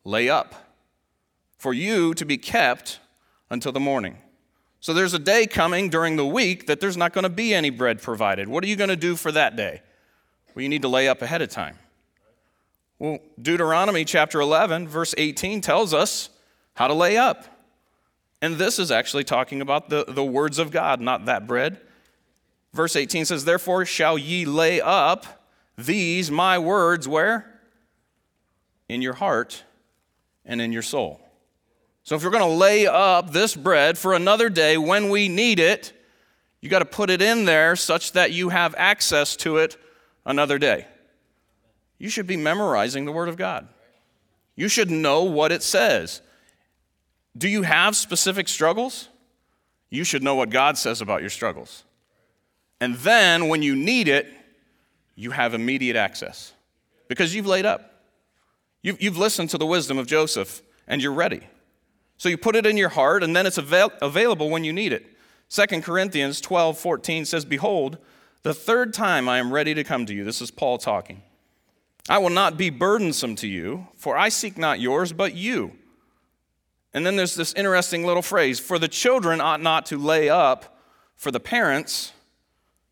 lay 0.05 0.29
up, 0.29 0.55
for 1.57 1.73
you 1.73 2.13
to 2.13 2.25
be 2.25 2.37
kept 2.37 2.99
until 3.49 3.73
the 3.73 3.81
morning. 3.81 4.17
So 4.79 4.93
there's 4.93 5.13
a 5.13 5.19
day 5.19 5.45
coming 5.45 5.89
during 5.89 6.15
the 6.15 6.25
week 6.25 6.67
that 6.67 6.79
there's 6.79 6.95
not 6.95 7.11
going 7.11 7.23
to 7.23 7.29
be 7.29 7.53
any 7.53 7.69
bread 7.69 8.01
provided. 8.01 8.47
What 8.47 8.63
are 8.63 8.67
you 8.67 8.77
going 8.77 8.89
to 8.89 8.95
do 8.95 9.17
for 9.17 9.29
that 9.33 9.57
day? 9.57 9.81
Well, 10.55 10.63
you 10.63 10.69
need 10.69 10.83
to 10.83 10.87
lay 10.87 11.09
up 11.09 11.21
ahead 11.21 11.41
of 11.41 11.49
time. 11.49 11.77
Well, 12.97 13.19
Deuteronomy 13.41 14.05
chapter 14.05 14.39
11, 14.39 14.87
verse 14.87 15.13
18 15.17 15.59
tells 15.59 15.93
us 15.93 16.29
how 16.75 16.87
to 16.87 16.93
lay 16.93 17.17
up. 17.17 17.43
And 18.41 18.55
this 18.55 18.79
is 18.79 18.89
actually 18.89 19.25
talking 19.25 19.59
about 19.59 19.89
the, 19.89 20.05
the 20.07 20.23
words 20.23 20.59
of 20.59 20.71
God, 20.71 21.01
not 21.01 21.25
that 21.25 21.45
bread. 21.45 21.81
Verse 22.71 22.95
18 22.95 23.25
says, 23.25 23.43
Therefore 23.43 23.85
shall 23.85 24.17
ye 24.17 24.45
lay 24.45 24.79
up 24.79 25.25
these 25.77 26.29
my 26.29 26.59
words 26.59 27.07
where? 27.07 27.48
In 28.89 29.01
your 29.01 29.13
heart 29.13 29.63
and 30.45 30.59
in 30.59 30.73
your 30.73 30.81
soul. 30.81 31.21
So 32.03 32.15
if 32.15 32.23
you're 32.23 32.31
going 32.31 32.43
to 32.43 32.57
lay 32.57 32.87
up 32.87 33.31
this 33.31 33.55
bread 33.55 33.97
for 33.97 34.13
another 34.13 34.49
day 34.49 34.77
when 34.77 35.09
we 35.09 35.29
need 35.29 35.59
it, 35.59 35.93
you 36.59 36.69
got 36.69 36.79
to 36.79 36.85
put 36.85 37.09
it 37.09 37.21
in 37.21 37.45
there 37.45 37.75
such 37.75 38.13
that 38.13 38.31
you 38.31 38.49
have 38.49 38.75
access 38.77 39.35
to 39.37 39.57
it 39.57 39.77
another 40.25 40.57
day. 40.57 40.87
You 41.99 42.09
should 42.09 42.27
be 42.27 42.37
memorizing 42.37 43.05
the 43.05 43.11
Word 43.11 43.29
of 43.29 43.37
God. 43.37 43.67
You 44.55 44.67
should 44.67 44.89
know 44.89 45.23
what 45.23 45.51
it 45.51 45.63
says. 45.63 46.21
Do 47.37 47.47
you 47.47 47.61
have 47.61 47.95
specific 47.95 48.47
struggles? 48.47 49.07
You 49.89 50.03
should 50.03 50.23
know 50.23 50.35
what 50.35 50.49
God 50.49 50.77
says 50.77 51.01
about 51.01 51.21
your 51.21 51.29
struggles. 51.29 51.83
And 52.81 52.95
then 52.95 53.47
when 53.47 53.61
you 53.61 53.75
need 53.75 54.07
it, 54.07 54.27
you 55.15 55.31
have 55.31 55.53
immediate 55.53 55.95
access 55.95 56.53
because 57.07 57.35
you've 57.35 57.47
laid 57.47 57.65
up. 57.65 57.88
You've, 58.81 59.01
you've 59.01 59.17
listened 59.17 59.49
to 59.51 59.57
the 59.57 59.65
wisdom 59.65 59.97
of 59.97 60.07
Joseph 60.07 60.61
and 60.87 61.01
you're 61.01 61.13
ready. 61.13 61.41
So 62.17 62.29
you 62.29 62.37
put 62.37 62.55
it 62.55 62.65
in 62.65 62.77
your 62.77 62.89
heart 62.89 63.23
and 63.23 63.35
then 63.35 63.45
it's 63.45 63.57
avail- 63.57 63.91
available 64.01 64.49
when 64.49 64.63
you 64.63 64.73
need 64.73 64.93
it. 64.93 65.05
2 65.49 65.81
Corinthians 65.81 66.41
12 66.41 66.77
14 66.77 67.25
says, 67.25 67.45
Behold, 67.45 67.97
the 68.43 68.53
third 68.53 68.93
time 68.93 69.27
I 69.27 69.39
am 69.39 69.51
ready 69.51 69.73
to 69.73 69.83
come 69.83 70.05
to 70.05 70.13
you. 70.13 70.23
This 70.23 70.41
is 70.41 70.51
Paul 70.51 70.77
talking. 70.77 71.23
I 72.07 72.17
will 72.17 72.29
not 72.29 72.57
be 72.57 72.69
burdensome 72.69 73.35
to 73.37 73.47
you, 73.47 73.87
for 73.95 74.17
I 74.17 74.29
seek 74.29 74.57
not 74.57 74.79
yours, 74.79 75.13
but 75.13 75.35
you. 75.35 75.73
And 76.93 77.05
then 77.05 77.15
there's 77.15 77.35
this 77.35 77.53
interesting 77.53 78.05
little 78.05 78.21
phrase 78.21 78.59
For 78.59 78.79
the 78.79 78.87
children 78.87 79.41
ought 79.41 79.61
not 79.61 79.85
to 79.87 79.97
lay 79.97 80.29
up 80.29 80.77
for 81.15 81.31
the 81.31 81.39
parents, 81.39 82.13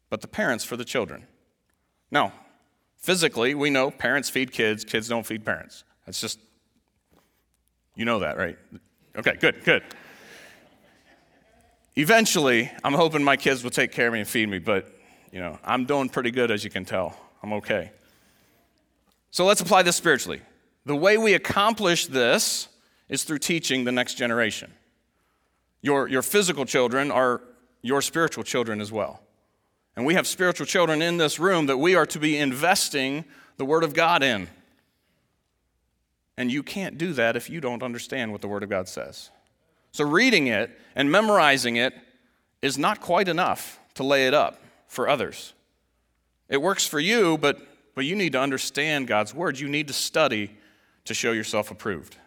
but 0.10 0.22
the 0.22 0.28
parents 0.28 0.64
for 0.64 0.78
the 0.78 0.86
children. 0.86 1.26
Now, 2.12 2.34
physically, 2.98 3.56
we 3.56 3.70
know 3.70 3.92
parents 3.92 4.30
feed 4.30 4.52
kids, 4.52 4.84
kids 4.84 5.08
don't 5.08 5.26
feed 5.26 5.46
parents. 5.46 5.84
That's 6.06 6.20
just, 6.20 6.40
you 7.96 8.06
know 8.06 8.20
that, 8.20 8.38
right? 8.38 8.58
Okay, 9.18 9.36
good, 9.40 9.64
good. 9.64 9.84
Eventually, 11.96 12.72
I'm 12.84 12.94
hoping 12.94 13.24
my 13.24 13.38
kids 13.38 13.64
will 13.64 13.72
take 13.72 13.92
care 13.92 14.08
of 14.08 14.14
me 14.14 14.20
and 14.20 14.28
feed 14.28 14.50
me, 14.50 14.60
but, 14.60 14.94
you 15.32 15.40
know, 15.40 15.58
I'm 15.64 15.86
doing 15.86 16.10
pretty 16.10 16.32
good 16.32 16.52
as 16.52 16.64
you 16.64 16.70
can 16.70 16.86
tell. 16.86 17.18
I'm 17.42 17.54
okay. 17.54 17.92
So 19.32 19.46
let's 19.46 19.62
apply 19.62 19.84
this 19.84 19.96
spiritually. 19.96 20.42
The 20.86 20.96
way 20.96 21.18
we 21.18 21.34
accomplish 21.34 22.08
this 22.08 22.68
is 23.10 23.24
through 23.24 23.40
teaching 23.40 23.84
the 23.84 23.92
next 23.92 24.16
generation. 24.16 24.72
Your, 25.82 26.08
your 26.08 26.22
physical 26.22 26.66
children 26.66 27.12
are 27.12 27.42
your 27.82 28.02
spiritual 28.02 28.44
children 28.44 28.82
as 28.82 28.92
well. 28.92 29.22
And 29.98 30.06
we 30.06 30.14
have 30.14 30.28
spiritual 30.28 30.68
children 30.68 31.02
in 31.02 31.18
this 31.18 31.40
room 31.40 31.66
that 31.66 31.78
we 31.78 31.96
are 31.96 32.06
to 32.06 32.20
be 32.20 32.38
investing 32.38 33.26
the 33.58 33.66
Word 33.66 33.84
of 33.84 33.96
God 33.96 34.22
in. 34.22 34.48
And 36.38 36.52
you 36.52 36.62
can't 36.62 37.00
do 37.00 37.14
that 37.14 37.36
if 37.36 37.50
you 37.50 37.60
don't 37.60 37.82
understand 37.82 38.32
what 38.32 38.42
the 38.42 38.48
Word 38.48 38.62
of 38.62 38.70
God 38.70 38.88
says. 38.88 39.32
So, 39.92 40.06
reading 40.06 40.46
it 40.46 40.70
and 40.96 41.12
memorizing 41.12 41.78
it 41.78 41.96
is 42.62 42.78
not 42.78 43.02
quite 43.02 43.28
enough 43.28 43.80
to 43.96 44.04
lay 44.04 44.28
it 44.28 44.36
up 44.36 44.62
for 44.86 45.10
others. 45.10 45.54
It 46.48 46.62
works 46.62 46.86
for 46.86 47.00
you, 47.00 47.40
but, 47.40 47.60
but 47.96 48.06
you 48.06 48.16
need 48.16 48.34
to 48.34 48.40
understand 48.40 49.08
God's 49.08 49.34
Word. 49.34 49.58
You 49.58 49.68
need 49.68 49.88
to 49.88 49.94
study 49.94 50.56
to 51.06 51.16
show 51.16 51.32
yourself 51.32 51.72
approved. 51.72 52.18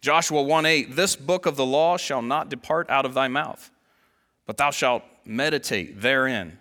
Joshua 0.00 0.42
1 0.42 0.64
8, 0.64 0.94
this 0.94 1.16
book 1.16 1.46
of 1.46 1.56
the 1.56 1.66
law 1.66 1.96
shall 1.96 2.22
not 2.22 2.50
depart 2.50 2.88
out 2.88 3.04
of 3.04 3.14
thy 3.14 3.26
mouth, 3.26 3.72
but 4.46 4.58
thou 4.58 4.70
shalt 4.70 5.02
meditate 5.24 6.00
therein 6.00 6.56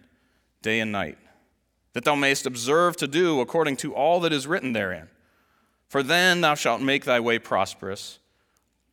day 0.65 0.79
and 0.79 0.91
night, 0.91 1.19
that 1.93 2.03
thou 2.03 2.15
mayest 2.15 2.47
observe 2.47 2.97
to 2.97 3.07
do 3.07 3.39
according 3.39 3.77
to 3.77 3.93
all 3.93 4.19
that 4.21 4.33
is 4.33 4.47
written 4.47 4.73
therein. 4.73 5.07
For 5.87 6.01
then 6.01 6.41
thou 6.41 6.55
shalt 6.55 6.81
make 6.81 7.05
thy 7.05 7.19
way 7.19 7.37
prosperous, 7.37 8.17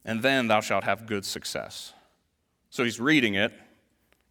and 0.05 0.23
then 0.23 0.49
thou 0.49 0.61
shalt 0.61 0.85
have 0.85 1.07
good 1.07 1.25
success. 1.25 1.95
So 2.69 2.85
he's 2.85 3.01
reading 3.01 3.35
it, 3.35 3.55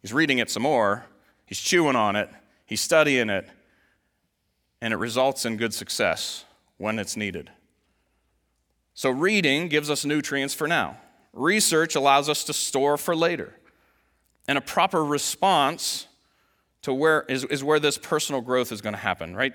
he's 0.00 0.12
reading 0.12 0.38
it 0.38 0.50
some 0.50 0.62
more, 0.62 1.04
he's 1.44 1.58
chewing 1.58 1.96
on 1.96 2.14
it, 2.14 2.30
he's 2.64 2.80
studying 2.80 3.28
it, 3.28 3.48
and 4.80 4.94
it 4.94 4.98
results 4.98 5.44
in 5.44 5.56
good 5.56 5.74
success 5.74 6.44
when 6.78 7.00
it's 7.00 7.16
needed. 7.16 7.50
So, 8.94 9.10
reading 9.10 9.66
gives 9.66 9.90
us 9.90 10.04
nutrients 10.04 10.54
for 10.54 10.68
now. 10.68 10.96
Research 11.32 11.96
allows 11.96 12.28
us 12.28 12.44
to 12.44 12.52
store 12.52 12.96
for 12.96 13.16
later. 13.16 13.54
And 14.46 14.58
a 14.58 14.60
proper 14.60 15.04
response 15.04 16.06
to 16.82 16.92
where 16.92 17.22
is, 17.22 17.44
is 17.44 17.64
where 17.64 17.80
this 17.80 17.98
personal 17.98 18.40
growth 18.40 18.72
is 18.72 18.80
going 18.80 18.94
to 18.94 19.00
happen, 19.00 19.34
right? 19.34 19.54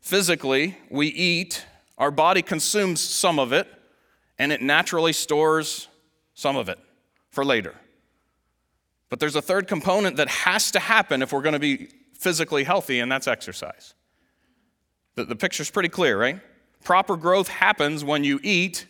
Physically, 0.00 0.76
we 0.90 1.08
eat, 1.08 1.64
our 1.96 2.10
body 2.10 2.42
consumes 2.42 3.00
some 3.00 3.38
of 3.38 3.52
it, 3.52 3.66
and 4.38 4.52
it 4.52 4.62
naturally 4.62 5.12
stores 5.12 5.88
some 6.34 6.56
of 6.56 6.68
it 6.68 6.78
for 7.30 7.44
later. 7.44 7.74
But 9.10 9.20
there's 9.20 9.36
a 9.36 9.42
third 9.42 9.66
component 9.66 10.16
that 10.16 10.28
has 10.28 10.70
to 10.72 10.78
happen 10.78 11.22
if 11.22 11.32
we're 11.32 11.42
going 11.42 11.54
to 11.54 11.58
be 11.58 11.88
physically 12.14 12.64
healthy, 12.64 13.00
and 13.00 13.10
that's 13.10 13.26
exercise. 13.26 13.94
The, 15.16 15.24
the 15.24 15.36
picture's 15.36 15.70
pretty 15.70 15.88
clear, 15.88 16.18
right? 16.18 16.40
Proper 16.84 17.16
growth 17.16 17.48
happens 17.48 18.04
when 18.04 18.22
you 18.22 18.38
eat 18.42 18.86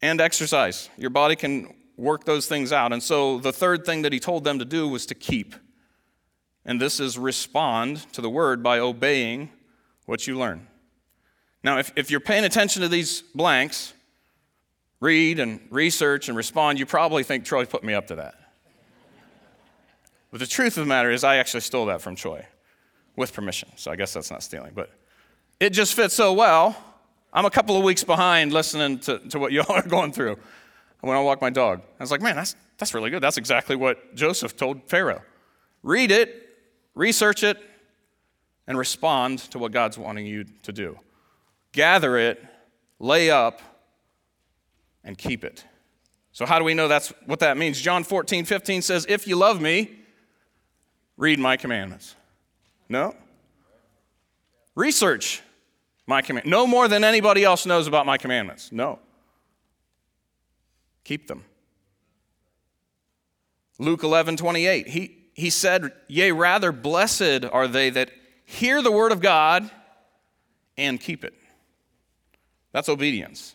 and 0.00 0.20
exercise. 0.20 0.88
Your 0.96 1.10
body 1.10 1.36
can 1.36 1.74
work 1.96 2.24
those 2.24 2.46
things 2.46 2.72
out. 2.72 2.92
And 2.92 3.02
so 3.02 3.38
the 3.38 3.52
third 3.52 3.84
thing 3.84 4.02
that 4.02 4.12
he 4.12 4.20
told 4.20 4.44
them 4.44 4.58
to 4.58 4.64
do 4.64 4.88
was 4.88 5.06
to 5.06 5.14
keep. 5.14 5.54
And 6.66 6.80
this 6.80 7.00
is 7.00 7.18
respond 7.18 8.10
to 8.12 8.20
the 8.20 8.30
word 8.30 8.62
by 8.62 8.78
obeying 8.78 9.50
what 10.06 10.26
you 10.26 10.38
learn. 10.38 10.66
Now, 11.62 11.78
if, 11.78 11.92
if 11.96 12.10
you're 12.10 12.20
paying 12.20 12.44
attention 12.44 12.82
to 12.82 12.88
these 12.88 13.22
blanks, 13.34 13.94
read 15.00 15.40
and 15.40 15.60
research 15.70 16.28
and 16.28 16.36
respond, 16.36 16.78
you 16.78 16.86
probably 16.86 17.22
think 17.22 17.44
Troy 17.44 17.64
put 17.64 17.84
me 17.84 17.94
up 17.94 18.06
to 18.08 18.16
that. 18.16 18.34
But 20.30 20.40
the 20.40 20.46
truth 20.46 20.76
of 20.76 20.84
the 20.84 20.88
matter 20.88 21.10
is, 21.10 21.22
I 21.22 21.36
actually 21.36 21.60
stole 21.60 21.86
that 21.86 22.02
from 22.02 22.16
Troy 22.16 22.44
with 23.16 23.32
permission. 23.32 23.68
So 23.76 23.90
I 23.90 23.96
guess 23.96 24.12
that's 24.12 24.30
not 24.30 24.42
stealing. 24.42 24.72
But 24.74 24.90
it 25.60 25.70
just 25.70 25.94
fits 25.94 26.14
so 26.14 26.32
well. 26.32 26.76
I'm 27.32 27.44
a 27.44 27.50
couple 27.50 27.76
of 27.76 27.84
weeks 27.84 28.04
behind 28.04 28.52
listening 28.52 28.98
to, 29.00 29.18
to 29.30 29.38
what 29.38 29.52
y'all 29.52 29.70
are 29.72 29.86
going 29.86 30.12
through 30.12 30.36
when 31.00 31.16
I 31.16 31.20
walk 31.20 31.40
my 31.40 31.50
dog. 31.50 31.82
I 31.98 32.02
was 32.02 32.10
like, 32.10 32.20
man, 32.20 32.36
that's, 32.36 32.56
that's 32.78 32.94
really 32.94 33.10
good. 33.10 33.22
That's 33.22 33.36
exactly 33.36 33.76
what 33.76 34.14
Joseph 34.14 34.56
told 34.56 34.88
Pharaoh. 34.88 35.22
Read 35.82 36.10
it, 36.10 36.43
research 36.94 37.42
it, 37.42 37.58
and 38.66 38.78
respond 38.78 39.38
to 39.38 39.58
what 39.58 39.72
God's 39.72 39.98
wanting 39.98 40.26
you 40.26 40.44
to 40.62 40.72
do. 40.72 40.98
Gather 41.72 42.16
it, 42.16 42.42
lay 42.98 43.30
up, 43.30 43.60
and 45.02 45.18
keep 45.18 45.44
it. 45.44 45.64
So, 46.32 46.46
how 46.46 46.58
do 46.58 46.64
we 46.64 46.74
know 46.74 46.88
that's 46.88 47.12
what 47.26 47.40
that 47.40 47.56
means? 47.56 47.80
John 47.80 48.04
14, 48.04 48.44
15 48.44 48.82
says, 48.82 49.06
If 49.08 49.26
you 49.26 49.36
love 49.36 49.60
me, 49.60 49.90
read 51.16 51.38
my 51.38 51.56
commandments. 51.56 52.16
No? 52.88 53.14
Research 54.74 55.42
my 56.06 56.22
command. 56.22 56.46
No 56.46 56.66
more 56.66 56.88
than 56.88 57.04
anybody 57.04 57.44
else 57.44 57.66
knows 57.66 57.86
about 57.86 58.06
my 58.06 58.18
commandments. 58.18 58.72
No. 58.72 58.98
Keep 61.04 61.28
them. 61.28 61.44
Luke 63.78 64.02
11, 64.02 64.36
28. 64.36 64.88
He, 64.88 65.23
he 65.34 65.50
said, 65.50 65.92
Yea, 66.08 66.32
rather 66.32 66.72
blessed 66.72 67.44
are 67.44 67.68
they 67.68 67.90
that 67.90 68.10
hear 68.44 68.80
the 68.80 68.92
word 68.92 69.12
of 69.12 69.20
God 69.20 69.68
and 70.78 71.00
keep 71.00 71.24
it. 71.24 71.34
That's 72.72 72.88
obedience. 72.88 73.54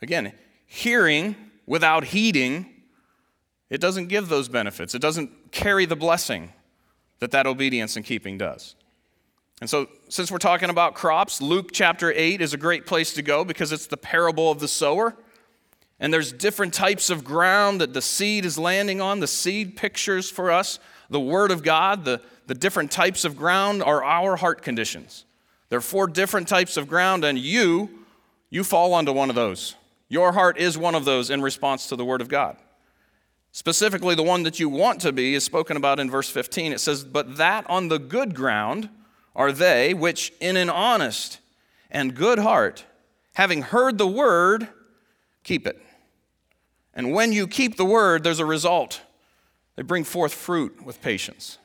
Again, 0.00 0.32
hearing 0.66 1.36
without 1.66 2.04
heeding, 2.04 2.66
it 3.68 3.80
doesn't 3.80 4.08
give 4.08 4.28
those 4.28 4.48
benefits. 4.48 4.94
It 4.94 5.02
doesn't 5.02 5.52
carry 5.52 5.86
the 5.86 5.96
blessing 5.96 6.52
that 7.18 7.30
that 7.32 7.46
obedience 7.46 7.96
and 7.96 8.04
keeping 8.04 8.38
does. 8.38 8.74
And 9.60 9.70
so, 9.70 9.88
since 10.08 10.30
we're 10.30 10.38
talking 10.38 10.70
about 10.70 10.94
crops, 10.94 11.40
Luke 11.40 11.70
chapter 11.72 12.12
8 12.12 12.40
is 12.40 12.52
a 12.52 12.56
great 12.56 12.84
place 12.84 13.14
to 13.14 13.22
go 13.22 13.44
because 13.44 13.70
it's 13.70 13.86
the 13.86 13.96
parable 13.96 14.50
of 14.50 14.58
the 14.58 14.66
sower. 14.66 15.16
And 16.00 16.12
there's 16.12 16.32
different 16.32 16.74
types 16.74 17.10
of 17.10 17.22
ground 17.22 17.80
that 17.80 17.94
the 17.94 18.02
seed 18.02 18.44
is 18.44 18.58
landing 18.58 19.00
on. 19.00 19.20
The 19.20 19.28
seed 19.28 19.76
pictures 19.76 20.28
for 20.28 20.50
us 20.50 20.80
the 21.12 21.20
Word 21.20 21.50
of 21.50 21.62
God. 21.62 22.04
The, 22.04 22.20
the 22.46 22.54
different 22.54 22.90
types 22.90 23.24
of 23.24 23.36
ground 23.36 23.82
are 23.82 24.02
our 24.02 24.36
heart 24.36 24.62
conditions. 24.62 25.24
There 25.68 25.78
are 25.78 25.82
four 25.82 26.06
different 26.06 26.48
types 26.48 26.76
of 26.76 26.88
ground, 26.88 27.24
and 27.24 27.38
you, 27.38 28.04
you 28.50 28.64
fall 28.64 28.92
onto 28.92 29.12
one 29.12 29.30
of 29.30 29.36
those. 29.36 29.76
Your 30.08 30.32
heart 30.32 30.58
is 30.58 30.76
one 30.76 30.94
of 30.94 31.04
those 31.04 31.30
in 31.30 31.40
response 31.40 31.88
to 31.88 31.96
the 31.96 32.04
Word 32.04 32.20
of 32.20 32.28
God. 32.28 32.56
Specifically, 33.52 34.14
the 34.14 34.22
one 34.22 34.42
that 34.42 34.58
you 34.58 34.68
want 34.68 35.00
to 35.02 35.12
be 35.12 35.34
is 35.34 35.44
spoken 35.44 35.76
about 35.76 36.00
in 36.00 36.10
verse 36.10 36.28
15. 36.28 36.72
It 36.72 36.80
says, 36.80 37.04
But 37.04 37.36
that 37.36 37.68
on 37.70 37.88
the 37.88 37.98
good 37.98 38.34
ground 38.34 38.88
are 39.36 39.52
they 39.52 39.94
which 39.94 40.32
in 40.40 40.56
an 40.56 40.70
honest 40.70 41.38
and 41.90 42.14
good 42.14 42.38
heart, 42.38 42.84
having 43.34 43.62
heard 43.62 43.98
the 43.98 44.06
word, 44.06 44.68
keep 45.44 45.66
it. 45.66 45.80
And 46.94 47.12
when 47.12 47.32
you 47.32 47.46
keep 47.46 47.76
the 47.76 47.84
word, 47.84 48.24
there's 48.24 48.38
a 48.38 48.46
result. 48.46 49.02
They 49.76 49.82
bring 49.82 50.04
forth 50.04 50.34
fruit 50.34 50.84
with 50.84 51.00
patience. 51.00 51.58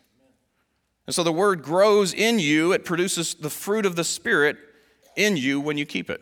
And 1.05 1.15
so 1.15 1.23
the 1.23 1.31
word 1.31 1.63
grows 1.63 2.13
in 2.13 2.39
you, 2.39 2.73
it 2.73 2.83
produces 2.83 3.33
the 3.33 3.49
fruit 3.49 3.85
of 3.85 3.95
the 3.95 4.03
Spirit 4.03 4.57
in 5.15 5.37
you 5.37 5.59
when 5.59 5.77
you 5.77 5.85
keep 5.85 6.09
it. 6.09 6.21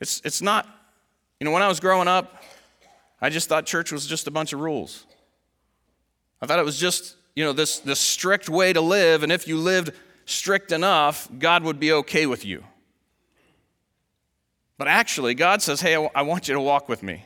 It's, 0.00 0.20
it's 0.24 0.42
not, 0.42 0.66
you 1.40 1.44
know, 1.44 1.50
when 1.50 1.62
I 1.62 1.68
was 1.68 1.80
growing 1.80 2.08
up, 2.08 2.42
I 3.20 3.30
just 3.30 3.48
thought 3.48 3.66
church 3.66 3.90
was 3.90 4.06
just 4.06 4.26
a 4.26 4.30
bunch 4.30 4.52
of 4.52 4.60
rules. 4.60 5.06
I 6.40 6.46
thought 6.46 6.58
it 6.58 6.64
was 6.64 6.78
just, 6.78 7.16
you 7.34 7.44
know, 7.44 7.52
this, 7.52 7.80
this 7.80 7.98
strict 7.98 8.48
way 8.48 8.72
to 8.72 8.80
live, 8.80 9.22
and 9.22 9.32
if 9.32 9.48
you 9.48 9.56
lived 9.56 9.92
strict 10.24 10.70
enough, 10.70 11.28
God 11.38 11.64
would 11.64 11.80
be 11.80 11.92
okay 11.92 12.26
with 12.26 12.44
you. 12.44 12.62
But 14.76 14.86
actually, 14.86 15.34
God 15.34 15.62
says, 15.62 15.80
hey, 15.80 15.96
I 16.14 16.22
want 16.22 16.46
you 16.46 16.54
to 16.54 16.60
walk 16.60 16.88
with 16.88 17.02
me. 17.02 17.24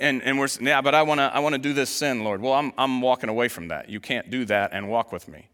And, 0.00 0.22
and 0.22 0.38
we're, 0.38 0.48
yeah, 0.60 0.80
but 0.80 0.94
I 0.94 1.02
want 1.02 1.18
to 1.18 1.24
I 1.24 1.38
wanna 1.40 1.58
do 1.58 1.72
this 1.72 1.90
sin, 1.90 2.24
Lord. 2.24 2.40
Well, 2.40 2.54
I'm, 2.54 2.72
I'm 2.78 3.00
walking 3.00 3.28
away 3.28 3.48
from 3.48 3.68
that. 3.68 3.90
You 3.90 4.00
can't 4.00 4.30
do 4.30 4.44
that 4.46 4.72
and 4.72 4.88
walk 4.88 5.12
with 5.12 5.28
me. 5.28 5.48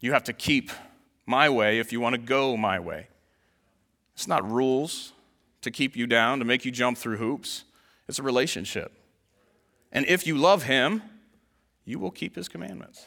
You 0.00 0.12
have 0.12 0.24
to 0.24 0.32
keep 0.32 0.70
my 1.26 1.48
way 1.48 1.78
if 1.78 1.92
you 1.92 2.00
want 2.00 2.14
to 2.14 2.20
go 2.20 2.56
my 2.56 2.78
way. 2.78 3.08
It's 4.14 4.28
not 4.28 4.48
rules 4.48 5.12
to 5.62 5.70
keep 5.70 5.96
you 5.96 6.06
down, 6.06 6.38
to 6.38 6.44
make 6.44 6.64
you 6.64 6.70
jump 6.70 6.98
through 6.98 7.16
hoops. 7.16 7.64
It's 8.08 8.18
a 8.18 8.22
relationship. 8.22 8.92
And 9.92 10.06
if 10.06 10.26
you 10.26 10.36
love 10.36 10.64
him, 10.64 11.02
you 11.84 11.98
will 11.98 12.10
keep 12.10 12.36
his 12.36 12.48
commandments. 12.48 13.06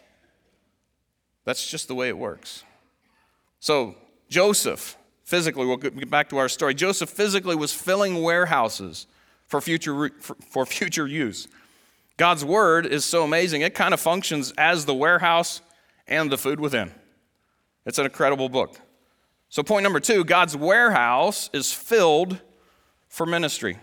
That's 1.45 1.69
just 1.69 1.88
the 1.88 1.95
way 1.95 2.10
it 2.10 2.17
works. 2.17 2.63
So, 3.60 3.95
Joseph, 4.30 4.97
physically, 5.27 5.65
we'll 5.65 5.75
get 5.75 6.09
back 6.09 6.29
to 6.29 6.37
our 6.37 6.47
story. 6.47 6.73
Joseph 6.73 7.09
physically 7.09 7.55
was 7.55 7.73
filling 7.73 8.23
warehouses 8.23 9.07
for 9.45 9.59
future, 9.59 10.09
for 10.49 10.65
future 10.65 11.05
use. 11.05 11.49
God's 12.15 12.45
word 12.45 12.85
is 12.85 13.03
so 13.03 13.25
amazing, 13.25 13.61
it 13.61 13.75
kind 13.75 13.93
of 13.93 13.99
functions 13.99 14.53
as 14.57 14.85
the 14.85 14.93
warehouse 14.93 15.61
and 16.07 16.31
the 16.31 16.37
food 16.37 16.61
within. 16.61 16.91
It's 17.85 17.99
an 17.99 18.05
incredible 18.05 18.47
book. 18.47 18.79
So, 19.49 19.63
point 19.63 19.83
number 19.83 19.99
two 19.99 20.23
God's 20.23 20.55
warehouse 20.55 21.49
is 21.51 21.73
filled 21.73 22.39
for 23.09 23.25
ministry. 23.25 23.77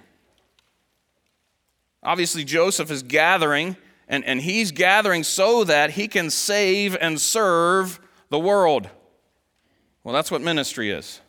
Obviously, 2.03 2.45
Joseph 2.45 2.91
is 2.91 3.03
gathering, 3.03 3.77
and, 4.09 4.25
and 4.25 4.41
he's 4.41 4.73
gathering 4.73 5.25
so 5.25 5.65
that 5.65 5.91
he 5.91 6.09
can 6.09 6.31
save 6.31 6.97
and 7.01 7.21
serve 7.21 8.01
the 8.31 8.39
world. 8.39 8.89
Well, 10.03 10.15
that's 10.15 10.31
what 10.31 10.41
ministry 10.41 10.91
is. 10.91 11.21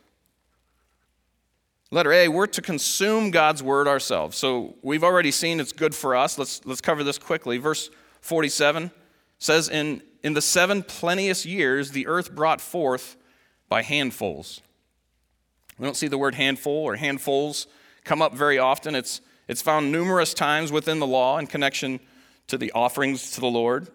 Letter 1.92 2.12
A, 2.12 2.28
we're 2.28 2.48
to 2.48 2.62
consume 2.62 3.32
God's 3.32 3.62
word 3.62 3.88
ourselves. 3.88 4.38
So 4.38 4.76
we've 4.82 5.04
already 5.04 5.32
seen 5.32 5.60
it's 5.60 5.72
good 5.72 5.94
for 5.94 6.16
us. 6.16 6.38
Let's, 6.38 6.66
let's 6.66 6.82
cover 6.82 7.04
this 7.04 7.18
quickly. 7.18 7.58
Verse 7.58 7.90
47 8.22 8.92
says, 9.38 9.70
in, 9.70 10.02
in 10.24 10.34
the 10.34 10.42
seven 10.42 10.82
plenteous 10.82 11.46
years, 11.46 11.92
the 11.92 12.08
earth 12.08 12.34
brought 12.34 12.60
forth 12.60 13.18
by 13.70 13.84
handfuls. 13.84 14.62
We 15.78 15.86
don't 15.86 15.96
see 15.96 16.08
the 16.08 16.18
word 16.18 16.36
handful 16.36 16.74
or 16.74 16.96
handfuls 16.96 17.68
come 18.04 18.22
up 18.22 18.34
very 18.34 18.58
often. 18.58 18.96
It's, 18.96 19.22
it's 19.48 19.62
found 19.62 19.92
numerous 19.92 20.34
times 20.34 20.72
within 20.72 21.00
the 21.00 21.08
law 21.08 21.38
in 21.38 21.48
connection 21.48 22.00
to 22.48 22.58
the 22.58 22.72
offerings 22.72 23.32
to 23.32 23.42
the 23.42 23.48
Lord. 23.48 23.90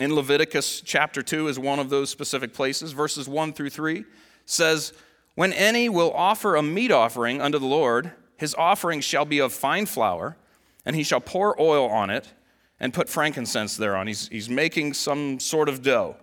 In 0.00 0.14
Leviticus 0.14 0.80
chapter 0.80 1.22
2 1.22 1.48
is 1.48 1.58
one 1.58 1.78
of 1.78 1.90
those 1.90 2.08
specific 2.08 2.54
places. 2.54 2.92
Verses 2.92 3.28
1 3.28 3.52
through 3.52 3.70
3 3.70 4.04
says, 4.46 4.92
when 5.38 5.52
any 5.52 5.88
will 5.88 6.12
offer 6.14 6.56
a 6.56 6.62
meat 6.64 6.90
offering 6.90 7.40
unto 7.40 7.60
the 7.60 7.64
Lord, 7.64 8.10
his 8.38 8.56
offering 8.56 9.00
shall 9.00 9.24
be 9.24 9.38
of 9.38 9.52
fine 9.52 9.86
flour, 9.86 10.36
and 10.84 10.96
he 10.96 11.04
shall 11.04 11.20
pour 11.20 11.54
oil 11.62 11.88
on 11.88 12.10
it 12.10 12.34
and 12.80 12.92
put 12.92 13.08
frankincense 13.08 13.76
thereon. 13.76 14.08
He's, 14.08 14.26
he's 14.26 14.50
making 14.50 14.94
some 14.94 15.38
sort 15.38 15.68
of 15.68 15.80
dough. 15.80 16.16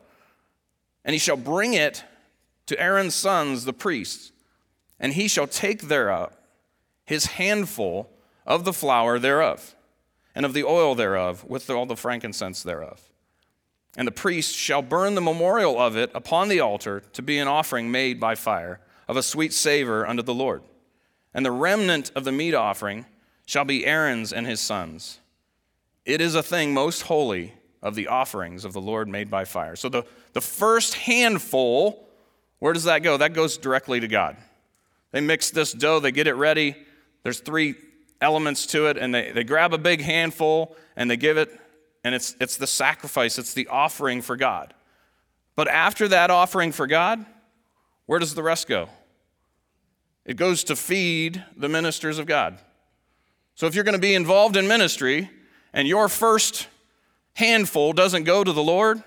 And 1.06 1.14
he 1.14 1.18
shall 1.18 1.38
bring 1.38 1.76
it 1.76 2.04
to 2.66 2.78
Aaron's 2.78 3.16
sons, 3.16 3.64
the 3.64 3.72
priests, 3.72 4.34
and 5.00 5.14
he 5.14 5.30
shall 5.30 5.48
take 5.48 5.84
thereof 5.84 6.36
his 7.06 7.28
handful 7.28 8.10
of 8.46 8.66
the 8.66 8.74
flour 8.74 9.18
thereof, 9.18 9.78
and 10.36 10.46
of 10.46 10.52
the 10.52 10.66
oil 10.66 10.94
thereof, 10.94 11.46
with 11.46 11.70
all 11.70 11.86
the 11.86 11.96
frankincense 11.96 12.64
thereof. 12.64 13.10
And 13.96 14.06
the 14.06 14.12
priest 14.12 14.54
shall 14.54 14.82
burn 14.82 15.16
the 15.16 15.22
memorial 15.22 15.80
of 15.80 15.96
it 15.96 16.12
upon 16.14 16.50
the 16.50 16.60
altar 16.60 17.02
to 17.14 17.22
be 17.22 17.38
an 17.38 17.48
offering 17.48 17.90
made 17.90 18.20
by 18.20 18.36
fire 18.36 18.82
of 19.08 19.18
a 19.18 19.24
sweet 19.24 19.54
savor 19.54 20.06
unto 20.06 20.24
the 20.24 20.34
Lord. 20.34 20.64
And 21.34 21.46
the 21.46 21.52
remnant 21.52 22.12
of 22.16 22.24
the 22.24 22.32
meat 22.32 22.54
offering 22.54 23.06
shall 23.46 23.66
be 23.66 23.86
Aaron's 23.86 24.34
and 24.34 24.48
his 24.48 24.60
sons. 24.60 25.20
It 26.06 26.22
is 26.22 26.36
a 26.36 26.44
thing 26.44 26.74
most 26.74 27.04
holy 27.04 27.54
of 27.82 27.96
the 27.96 28.08
offerings 28.08 28.66
of 28.66 28.74
the 28.74 28.82
Lord 28.82 29.08
made 29.08 29.30
by 29.30 29.46
fire. 29.46 29.76
So 29.76 29.90
the, 29.90 30.04
the 30.34 30.42
first 30.42 30.96
handful, 30.96 32.08
where 32.60 32.74
does 32.74 32.86
that 32.86 33.04
go? 33.04 33.18
That 33.18 33.34
goes 33.34 33.58
directly 33.58 34.00
to 34.00 34.08
God. 34.08 34.38
They 35.12 35.22
mix 35.22 35.50
this 35.52 35.72
dough, 35.72 36.00
they 36.00 36.12
get 36.12 36.28
it 36.28 36.34
ready. 36.34 36.76
There's 37.24 37.40
three 37.40 37.76
elements 38.22 38.66
to 38.68 38.88
it, 38.88 38.98
and 38.98 39.14
they, 39.14 39.32
they 39.32 39.44
grab 39.44 39.74
a 39.74 39.78
big 39.78 40.02
handful 40.02 40.76
and 40.96 41.10
they 41.10 41.18
give 41.18 41.38
it, 41.38 41.50
and 42.04 42.16
it's, 42.16 42.36
it's 42.40 42.58
the 42.58 42.68
sacrifice, 42.68 43.38
it's 43.38 43.54
the 43.54 43.68
offering 43.68 44.22
for 44.22 44.36
God. 44.36 44.74
But 45.56 45.68
after 45.68 46.08
that 46.08 46.32
offering 46.32 46.72
for 46.72 46.88
God, 46.88 47.26
where 48.06 48.20
does 48.20 48.36
the 48.36 48.44
rest 48.44 48.68
go? 48.68 48.90
It 50.26 50.38
goes 50.38 50.64
to 50.66 50.76
feed 50.76 51.44
the 51.56 51.70
ministers 51.70 52.18
of 52.18 52.26
God. 52.26 52.58
So 53.54 53.68
if 53.68 53.76
you're 53.76 53.84
going 53.84 53.94
to 53.94 54.00
be 54.00 54.16
involved 54.16 54.58
in 54.58 54.68
ministry 54.68 55.30
and 55.72 55.88
your 55.88 56.10
first 56.10 56.68
handful 57.34 57.94
doesn't 57.94 58.24
go 58.24 58.44
to 58.44 58.52
the 58.52 58.64
Lord, 58.64 59.04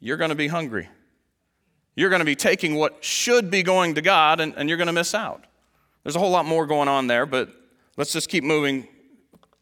you're 0.00 0.16
going 0.16 0.30
to 0.30 0.36
be 0.36 0.48
hungry. 0.48 0.88
You're 1.96 2.10
going 2.10 2.20
to 2.20 2.26
be 2.26 2.36
taking 2.36 2.74
what 2.74 3.04
should 3.04 3.50
be 3.50 3.62
going 3.62 3.94
to 3.94 4.02
God 4.02 4.40
and, 4.40 4.54
and 4.56 4.68
you're 4.68 4.78
going 4.78 4.86
to 4.86 4.92
miss 4.92 5.14
out. 5.14 5.44
There's 6.02 6.16
a 6.16 6.18
whole 6.18 6.30
lot 6.30 6.44
more 6.44 6.66
going 6.66 6.88
on 6.88 7.06
there, 7.06 7.26
but 7.26 7.50
let's 7.96 8.12
just 8.12 8.28
keep 8.28 8.44
moving 8.44 8.88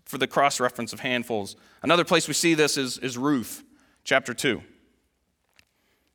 for 0.04 0.18
the 0.18 0.26
cross 0.26 0.60
reference 0.60 0.92
of 0.92 1.00
handfuls. 1.00 1.56
Another 1.82 2.04
place 2.04 2.28
we 2.28 2.34
see 2.34 2.54
this 2.54 2.76
is, 2.76 2.98
is 2.98 3.16
Ruth, 3.16 3.62
chapter 4.04 4.34
2. 4.34 4.62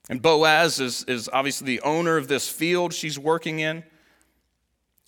And 0.10 0.22
Boaz 0.22 0.80
is, 0.80 1.04
is 1.06 1.30
obviously 1.32 1.66
the 1.66 1.82
owner 1.82 2.18
of 2.18 2.28
this 2.28 2.50
field 2.50 2.94
she's 2.94 3.20
working 3.20 3.60
in. 3.60 3.84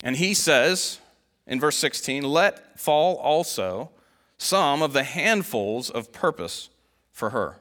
And 0.02 0.16
he 0.16 0.34
says 0.34 0.98
in 1.46 1.60
verse 1.60 1.76
16, 1.76 2.22
Let 2.22 2.78
fall 2.78 3.16
also 3.16 3.90
some 4.38 4.82
of 4.82 4.92
the 4.92 5.04
handfuls 5.04 5.90
of 5.90 6.12
purpose 6.12 6.70
for 7.12 7.30
her, 7.30 7.58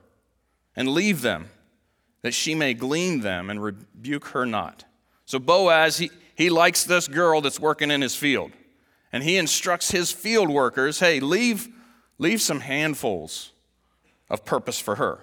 and 0.76 0.88
leave 0.88 1.22
them, 1.22 1.50
that 2.22 2.34
she 2.34 2.56
may 2.56 2.74
glean 2.74 3.20
them 3.20 3.50
and 3.50 3.62
rebuke 3.62 4.28
her 4.28 4.46
not. 4.46 4.86
So 5.26 5.40
Boaz, 5.40 5.98
he, 5.98 6.12
he 6.36 6.50
likes 6.50 6.84
this 6.84 7.08
girl 7.08 7.42
that's 7.42 7.60
working 7.60 7.92
in 7.92 8.02
his 8.02 8.16
field. 8.16 8.52
And 9.12 9.24
he 9.24 9.38
instructs 9.38 9.92
his 9.92 10.12
field 10.12 10.50
workers 10.50 11.00
hey, 11.00 11.20
leave, 11.20 11.68
leave 12.18 12.42
some 12.42 12.62
handfuls 12.62 13.52
of 14.30 14.46
purpose 14.46 14.80
for 14.80 14.96
her. 14.96 15.20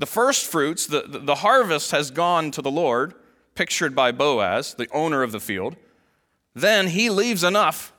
The 0.00 0.06
first 0.06 0.46
fruits, 0.46 0.86
the, 0.86 1.02
the 1.02 1.34
harvest 1.36 1.90
has 1.90 2.10
gone 2.10 2.50
to 2.52 2.62
the 2.62 2.70
Lord, 2.70 3.12
pictured 3.54 3.94
by 3.94 4.12
Boaz, 4.12 4.72
the 4.72 4.88
owner 4.92 5.22
of 5.22 5.30
the 5.30 5.40
field. 5.40 5.76
Then 6.54 6.86
he 6.86 7.10
leaves 7.10 7.44
enough 7.44 7.92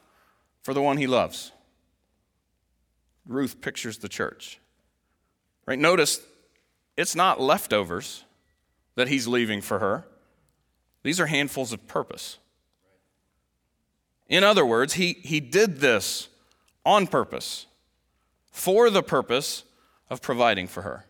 for 0.63 0.73
the 0.73 0.81
one 0.81 0.97
he 0.97 1.05
loves. 1.05 1.51
Ruth 3.27 3.61
pictures 3.61 3.99
the 3.99 4.09
church. 4.09 4.59
Right? 5.67 5.77
Notice 5.77 6.21
it's 6.97 7.15
not 7.15 7.39
leftovers 7.39 8.23
that 8.95 9.07
he's 9.07 9.27
leaving 9.27 9.61
for 9.61 9.77
her. 9.77 10.07
These 11.03 11.19
are 11.19 11.27
handfuls 11.27 11.71
of 11.71 11.85
purpose. 11.87 12.39
In 14.27 14.43
other 14.43 14.65
words, 14.65 14.93
he, 14.93 15.17
he 15.21 15.39
did 15.39 15.81
this 15.81 16.29
on 16.83 17.05
purpose, 17.05 17.67
for 18.49 18.89
the 18.89 19.03
purpose 19.03 19.65
of 20.09 20.19
providing 20.19 20.65
for 20.65 20.81
her. 20.81 21.05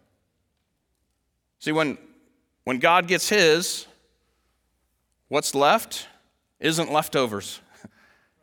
See, 1.61 1.71
when, 1.71 1.99
when 2.63 2.79
God 2.79 3.07
gets 3.07 3.29
his, 3.29 3.85
what's 5.29 5.55
left 5.55 6.07
isn't 6.59 6.91
leftovers. 6.91 7.61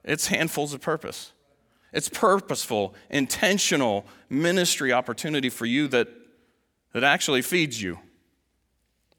It's 0.05 0.29
handfuls 0.29 0.73
of 0.73 0.81
purpose. 0.81 1.33
It's 1.93 2.09
purposeful, 2.09 2.95
intentional 3.11 4.07
ministry 4.31 4.91
opportunity 4.91 5.51
for 5.51 5.67
you 5.67 5.87
that, 5.89 6.09
that 6.95 7.05
actually 7.05 7.43
feeds 7.43 7.83
you 7.83 7.99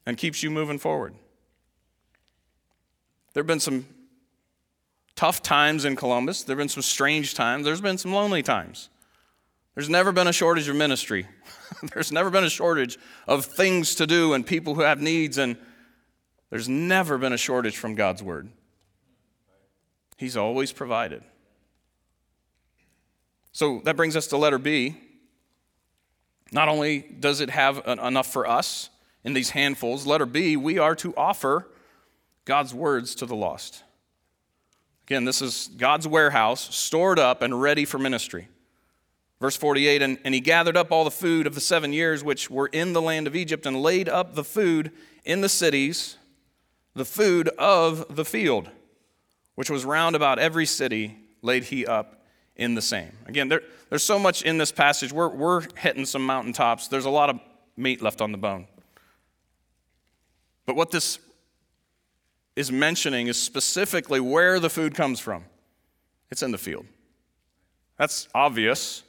and 0.04 0.16
keeps 0.16 0.42
you 0.42 0.50
moving 0.50 0.78
forward. 0.78 1.14
There 3.34 3.42
have 3.42 3.46
been 3.46 3.60
some 3.60 3.86
tough 5.14 5.42
times 5.42 5.84
in 5.84 5.94
Columbus, 5.94 6.42
there 6.42 6.54
have 6.54 6.60
been 6.60 6.68
some 6.68 6.82
strange 6.82 7.34
times, 7.34 7.64
there's 7.64 7.82
been 7.82 7.98
some 7.98 8.12
lonely 8.12 8.42
times. 8.42 8.88
There's 9.74 9.88
never 9.88 10.12
been 10.12 10.26
a 10.26 10.32
shortage 10.32 10.68
of 10.68 10.76
ministry. 10.76 11.26
there's 11.94 12.10
never 12.10 12.30
been 12.30 12.44
a 12.44 12.50
shortage 12.50 12.98
of 13.26 13.44
things 13.44 13.94
to 13.96 14.06
do 14.06 14.34
and 14.34 14.46
people 14.46 14.74
who 14.74 14.82
have 14.82 15.00
needs, 15.00 15.38
and 15.38 15.56
there's 16.50 16.68
never 16.68 17.18
been 17.18 17.32
a 17.32 17.38
shortage 17.38 17.76
from 17.76 17.94
God's 17.94 18.22
word. 18.22 18.50
He's 20.16 20.36
always 20.36 20.72
provided. 20.72 21.22
So 23.52 23.80
that 23.84 23.96
brings 23.96 24.16
us 24.16 24.26
to 24.28 24.36
letter 24.36 24.58
B. 24.58 24.96
Not 26.52 26.68
only 26.68 27.00
does 27.00 27.40
it 27.40 27.50
have 27.50 27.86
enough 27.86 28.32
for 28.32 28.46
us 28.46 28.90
in 29.24 29.32
these 29.34 29.50
handfuls, 29.50 30.06
letter 30.06 30.26
B, 30.26 30.56
we 30.56 30.78
are 30.78 30.94
to 30.96 31.14
offer 31.16 31.68
God's 32.44 32.74
words 32.74 33.14
to 33.16 33.26
the 33.26 33.36
lost. 33.36 33.84
Again, 35.06 35.24
this 35.24 35.40
is 35.40 35.70
God's 35.76 36.06
warehouse, 36.06 36.74
stored 36.74 37.18
up 37.18 37.42
and 37.42 37.60
ready 37.60 37.84
for 37.84 37.98
ministry. 37.98 38.48
Verse 39.40 39.56
48 39.56 40.02
and, 40.02 40.18
and 40.24 40.34
he 40.34 40.40
gathered 40.40 40.76
up 40.76 40.92
all 40.92 41.04
the 41.04 41.10
food 41.10 41.46
of 41.46 41.54
the 41.54 41.60
seven 41.60 41.92
years 41.92 42.22
which 42.22 42.50
were 42.50 42.66
in 42.68 42.92
the 42.92 43.00
land 43.00 43.26
of 43.26 43.34
Egypt 43.34 43.64
and 43.64 43.82
laid 43.82 44.08
up 44.08 44.34
the 44.34 44.44
food 44.44 44.92
in 45.24 45.40
the 45.40 45.48
cities, 45.48 46.16
the 46.94 47.04
food 47.04 47.48
of 47.58 48.14
the 48.14 48.24
field, 48.24 48.68
which 49.54 49.70
was 49.70 49.84
round 49.84 50.14
about 50.14 50.38
every 50.38 50.66
city, 50.66 51.16
laid 51.42 51.64
he 51.64 51.86
up 51.86 52.22
in 52.56 52.74
the 52.74 52.82
same. 52.82 53.12
Again, 53.26 53.48
there, 53.48 53.62
there's 53.88 54.02
so 54.02 54.18
much 54.18 54.42
in 54.42 54.58
this 54.58 54.70
passage. 54.70 55.12
We're, 55.12 55.28
we're 55.28 55.62
hitting 55.78 56.04
some 56.04 56.24
mountaintops. 56.24 56.88
There's 56.88 57.06
a 57.06 57.10
lot 57.10 57.30
of 57.30 57.40
meat 57.76 58.02
left 58.02 58.20
on 58.20 58.32
the 58.32 58.38
bone. 58.38 58.66
But 60.66 60.76
what 60.76 60.90
this 60.90 61.18
is 62.56 62.70
mentioning 62.70 63.28
is 63.28 63.40
specifically 63.40 64.20
where 64.20 64.60
the 64.60 64.68
food 64.68 64.94
comes 64.94 65.18
from 65.18 65.44
it's 66.30 66.42
in 66.44 66.52
the 66.52 66.58
field. 66.58 66.86
That's 67.98 68.28
obvious. 68.34 69.02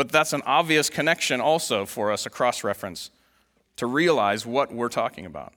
But 0.00 0.08
that's 0.08 0.32
an 0.32 0.40
obvious 0.46 0.88
connection 0.88 1.42
also 1.42 1.84
for 1.84 2.10
us, 2.10 2.24
a 2.24 2.30
cross 2.30 2.64
reference, 2.64 3.10
to 3.76 3.84
realize 3.84 4.46
what 4.46 4.72
we're 4.72 4.88
talking 4.88 5.26
about. 5.26 5.52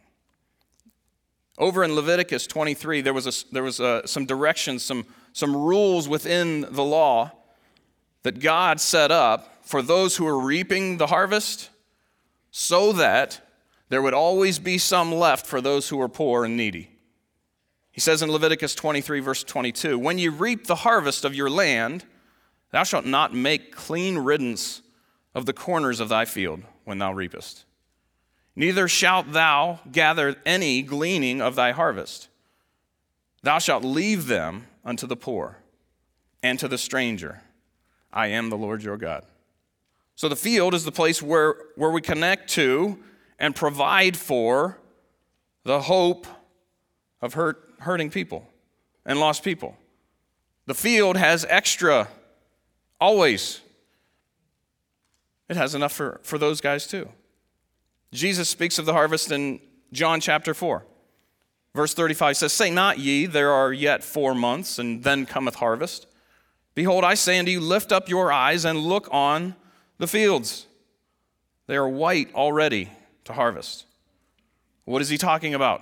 Over 1.58 1.82
in 1.82 1.96
Leviticus 1.96 2.46
23, 2.48 3.00
there 3.00 3.14
was, 3.14 3.26
a, 3.26 3.54
there 3.54 3.64
was 3.64 3.80
a, 3.80 4.06
some 4.06 4.26
directions, 4.26 4.84
some, 4.84 5.06
some 5.32 5.56
rules 5.56 6.10
within 6.10 6.68
the 6.70 6.84
law 6.84 7.32
that 8.24 8.42
God 8.42 8.82
set 8.82 9.12
up 9.12 9.66
for 9.66 9.82
those 9.82 10.18
who 10.18 10.26
were 10.26 10.42
reaping 10.42 10.98
the 10.98 11.08
harvest 11.08 11.70
so 12.52 12.92
that 12.92 13.40
there 13.88 14.02
would 14.02 14.14
always 14.14 14.60
be 14.60 14.78
some 14.78 15.14
left 15.14 15.48
for 15.48 15.62
those 15.62 15.88
who 15.88 15.96
were 15.96 16.10
poor 16.10 16.44
and 16.44 16.58
needy. 16.58 16.90
He 17.94 18.02
says 18.02 18.22
in 18.22 18.30
Leviticus 18.30 18.76
23, 18.76 19.22
verse 19.22 19.46
22 19.46 19.98
When 19.98 20.18
you 20.18 20.32
reap 20.32 20.68
the 20.68 20.76
harvest 20.76 21.24
of 21.24 21.34
your 21.34 21.50
land, 21.50 22.04
Thou 22.74 22.84
shalt 22.84 23.06
not 23.06 23.36
make 23.36 23.72
clean 23.72 24.18
riddance 24.18 24.82
of 25.36 25.46
the 25.46 25.54
corners 25.54 26.00
of 26.00 26.10
thy 26.10 26.26
field 26.26 26.64
when 26.86 26.98
thou 26.98 27.14
reapest. 27.14 27.66
Neither 28.56 28.88
shalt 28.88 29.32
thou 29.32 29.80
gather 29.92 30.36
any 30.44 30.82
gleaning 30.82 31.40
of 31.40 31.54
thy 31.54 31.72
harvest. 31.72 32.30
Thou 33.44 33.60
shalt 33.60 33.84
leave 33.84 34.26
them 34.26 34.66
unto 34.84 35.06
the 35.06 35.16
poor 35.16 35.60
and 36.42 36.58
to 36.60 36.68
the 36.68 36.80
stranger. 36.80 37.42
I 38.12 38.28
am 38.28 38.50
the 38.50 38.58
Lord 38.58 38.82
your 38.82 38.98
God. 38.98 39.24
So 40.16 40.28
the 40.28 40.36
field 40.36 40.74
is 40.74 40.84
the 40.84 40.92
place 40.92 41.22
where, 41.22 41.56
where 41.76 41.92
we 41.92 42.02
connect 42.02 42.50
to 42.54 42.98
and 43.38 43.56
provide 43.56 44.18
for 44.18 44.80
the 45.64 45.82
hope 45.82 46.26
of 47.22 47.36
hurt, 47.36 47.70
hurting 47.82 48.10
people 48.10 48.50
and 49.06 49.20
lost 49.20 49.44
people. 49.44 49.78
The 50.66 50.74
field 50.74 51.18
has 51.18 51.46
extra 51.48 52.08
Always. 53.04 53.60
It 55.50 55.58
has 55.58 55.76
enough 55.76 55.92
for, 55.92 56.22
for 56.24 56.38
those 56.38 56.62
guys 56.62 56.88
too. 56.88 57.10
Jesus 58.14 58.48
speaks 58.48 58.80
of 58.80 58.86
the 58.86 58.94
harvest 58.94 59.30
in 59.30 59.60
John 59.92 60.22
chapter 60.22 60.54
4. 60.54 60.86
Verse 61.76 61.94
35 61.94 62.38
says, 62.38 62.54
Say 62.54 62.70
not 62.70 63.00
ye, 63.00 63.26
there 63.26 63.52
are 63.52 63.74
yet 63.74 64.06
four 64.06 64.34
months, 64.34 64.80
and 64.80 65.04
then 65.04 65.26
cometh 65.26 65.56
harvest. 65.56 66.08
Behold, 66.76 67.04
I 67.04 67.16
say 67.16 67.38
unto 67.38 67.52
you, 67.52 67.60
lift 67.60 67.92
up 67.92 68.08
your 68.08 68.32
eyes 68.32 68.64
and 68.64 68.80
look 68.80 69.10
on 69.12 69.56
the 69.98 70.08
fields. 70.08 70.66
They 71.68 71.76
are 71.76 71.90
white 71.90 72.34
already 72.34 72.90
to 73.26 73.34
harvest. 73.34 73.86
What 74.86 75.02
is 75.02 75.10
he 75.10 75.18
talking 75.18 75.54
about? 75.54 75.82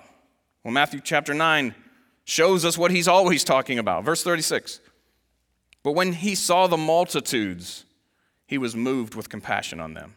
Well, 0.64 0.74
Matthew 0.74 1.02
chapter 1.04 1.36
9 1.36 1.76
shows 2.24 2.66
us 2.66 2.80
what 2.80 2.90
he's 2.90 3.08
always 3.08 3.44
talking 3.44 3.78
about. 3.78 4.06
Verse 4.06 4.24
36 4.24 4.80
but 5.84 5.94
when 5.94 6.14
he 6.14 6.36
saw 6.36 6.68
the 6.68 6.78
multitudes, 6.78 7.86
he 8.46 8.58
was 8.58 8.76
moved 8.76 9.16
with 9.16 9.30
compassion 9.30 9.80
on 9.80 9.94
them, 9.94 10.16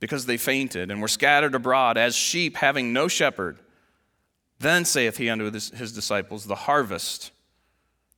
because 0.00 0.26
they 0.26 0.36
fainted 0.36 0.90
and 0.90 1.00
were 1.00 1.08
scattered 1.08 1.54
abroad 1.54 1.96
as 1.96 2.14
sheep 2.16 2.56
having 2.56 2.92
no 2.92 3.08
shepherd. 3.08 3.58
Then 4.58 4.84
saith 4.84 5.16
he 5.16 5.28
unto 5.28 5.50
his 5.50 5.92
disciples, 5.92 6.46
The 6.46 6.54
harvest 6.54 7.32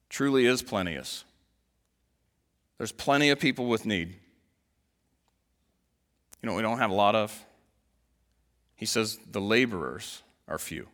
truly 0.08 0.46
is 0.46 0.62
plenteous. 0.62 1.24
There's 2.78 2.92
plenty 2.92 3.30
of 3.30 3.40
people 3.40 3.66
with 3.66 3.86
need. 3.86 4.16
You 6.42 6.48
know 6.48 6.54
we 6.54 6.62
don't 6.62 6.78
have 6.78 6.90
a 6.90 6.94
lot 6.94 7.14
of? 7.14 7.44
He 8.76 8.86
says, 8.86 9.18
The 9.30 9.40
laborers 9.40 10.22
are 10.46 10.58
few. 10.58 10.88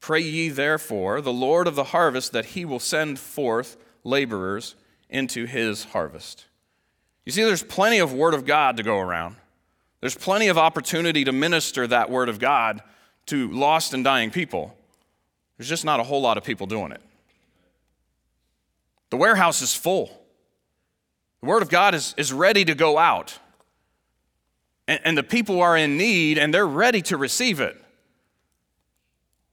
Pray 0.00 0.20
ye 0.20 0.48
therefore 0.48 1.20
the 1.20 1.32
Lord 1.32 1.66
of 1.66 1.76
the 1.76 1.84
harvest 1.84 2.32
that 2.32 2.46
he 2.46 2.64
will 2.64 2.80
send 2.80 3.18
forth 3.18 3.76
laborers 4.04 4.74
into 5.08 5.46
his 5.46 5.84
harvest. 5.84 6.46
You 7.24 7.32
see, 7.32 7.44
there's 7.44 7.62
plenty 7.62 7.98
of 7.98 8.12
word 8.12 8.34
of 8.34 8.44
God 8.44 8.76
to 8.78 8.82
go 8.82 8.98
around. 8.98 9.36
There's 10.00 10.16
plenty 10.16 10.48
of 10.48 10.58
opportunity 10.58 11.24
to 11.24 11.32
minister 11.32 11.86
that 11.86 12.10
word 12.10 12.28
of 12.28 12.38
God 12.38 12.82
to 13.26 13.48
lost 13.50 13.94
and 13.94 14.02
dying 14.02 14.30
people. 14.30 14.76
There's 15.56 15.68
just 15.68 15.84
not 15.84 16.00
a 16.00 16.02
whole 16.02 16.20
lot 16.20 16.36
of 16.36 16.44
people 16.44 16.66
doing 16.66 16.90
it. 16.90 17.00
The 19.10 19.16
warehouse 19.16 19.62
is 19.62 19.74
full. 19.74 20.06
The 21.40 21.48
word 21.48 21.62
of 21.62 21.68
God 21.68 21.94
is, 21.94 22.14
is 22.16 22.32
ready 22.32 22.64
to 22.64 22.74
go 22.74 22.98
out. 22.98 23.38
And, 24.88 25.00
and 25.04 25.18
the 25.18 25.22
people 25.22 25.60
are 25.60 25.76
in 25.76 25.96
need 25.96 26.38
and 26.38 26.52
they're 26.52 26.66
ready 26.66 27.02
to 27.02 27.16
receive 27.16 27.60
it. 27.60 27.80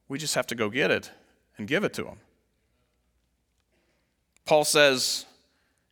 We 0.08 0.18
just 0.18 0.34
have 0.34 0.46
to 0.48 0.54
go 0.56 0.70
get 0.70 0.90
it 0.90 1.10
and 1.58 1.68
give 1.68 1.84
it 1.84 1.92
to 1.94 2.02
them. 2.02 2.16
Paul 4.50 4.64
says 4.64 5.26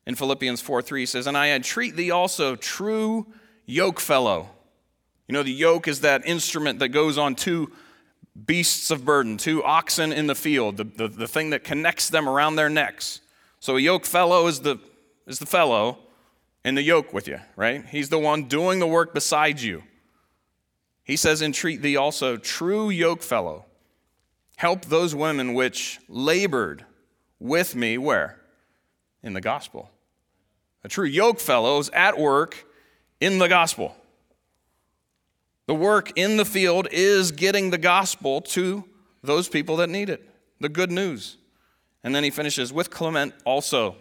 in 0.04 0.16
Philippians 0.16 0.60
4 0.60 0.82
3, 0.82 1.02
he 1.02 1.06
says, 1.06 1.28
And 1.28 1.38
I 1.38 1.50
entreat 1.50 1.94
thee 1.94 2.10
also, 2.10 2.56
true 2.56 3.28
yoke 3.66 4.00
fellow. 4.00 4.48
You 5.28 5.34
know, 5.34 5.44
the 5.44 5.52
yoke 5.52 5.86
is 5.86 6.00
that 6.00 6.26
instrument 6.26 6.80
that 6.80 6.88
goes 6.88 7.18
on 7.18 7.36
two 7.36 7.70
beasts 8.46 8.90
of 8.90 9.04
burden, 9.04 9.36
two 9.36 9.62
oxen 9.62 10.12
in 10.12 10.26
the 10.26 10.34
field, 10.34 10.76
the, 10.76 10.82
the, 10.82 11.06
the 11.06 11.28
thing 11.28 11.50
that 11.50 11.62
connects 11.62 12.10
them 12.10 12.28
around 12.28 12.56
their 12.56 12.68
necks. 12.68 13.20
So 13.60 13.76
a 13.76 13.80
yoke 13.80 14.04
fellow 14.04 14.48
is 14.48 14.62
the, 14.62 14.80
is 15.28 15.38
the 15.38 15.46
fellow 15.46 15.98
in 16.64 16.74
the 16.74 16.82
yoke 16.82 17.12
with 17.12 17.28
you, 17.28 17.38
right? 17.54 17.86
He's 17.86 18.08
the 18.08 18.18
one 18.18 18.48
doing 18.48 18.80
the 18.80 18.88
work 18.88 19.14
beside 19.14 19.60
you. 19.60 19.84
He 21.04 21.14
says, 21.14 21.42
Entreat 21.42 21.80
thee 21.80 21.94
also, 21.94 22.36
true 22.36 22.90
yoke 22.90 23.22
fellow, 23.22 23.66
Help 24.56 24.86
those 24.86 25.14
women 25.14 25.54
which 25.54 26.00
labored 26.08 26.84
with 27.38 27.76
me 27.76 27.96
where? 27.96 28.37
In 29.22 29.32
the 29.32 29.40
gospel. 29.40 29.90
A 30.84 30.88
true 30.88 31.06
yoke 31.06 31.40
fellow 31.40 31.78
is 31.78 31.90
at 31.90 32.18
work 32.18 32.66
in 33.20 33.38
the 33.38 33.48
gospel. 33.48 33.96
The 35.66 35.74
work 35.74 36.12
in 36.16 36.36
the 36.36 36.44
field 36.44 36.88
is 36.90 37.32
getting 37.32 37.70
the 37.70 37.78
gospel 37.78 38.40
to 38.42 38.84
those 39.22 39.48
people 39.48 39.76
that 39.76 39.90
need 39.90 40.08
it, 40.08 40.26
the 40.60 40.68
good 40.68 40.90
news. 40.90 41.36
And 42.02 42.14
then 42.14 42.24
he 42.24 42.30
finishes 42.30 42.72
with 42.72 42.90
Clement 42.90 43.34
also, 43.44 43.96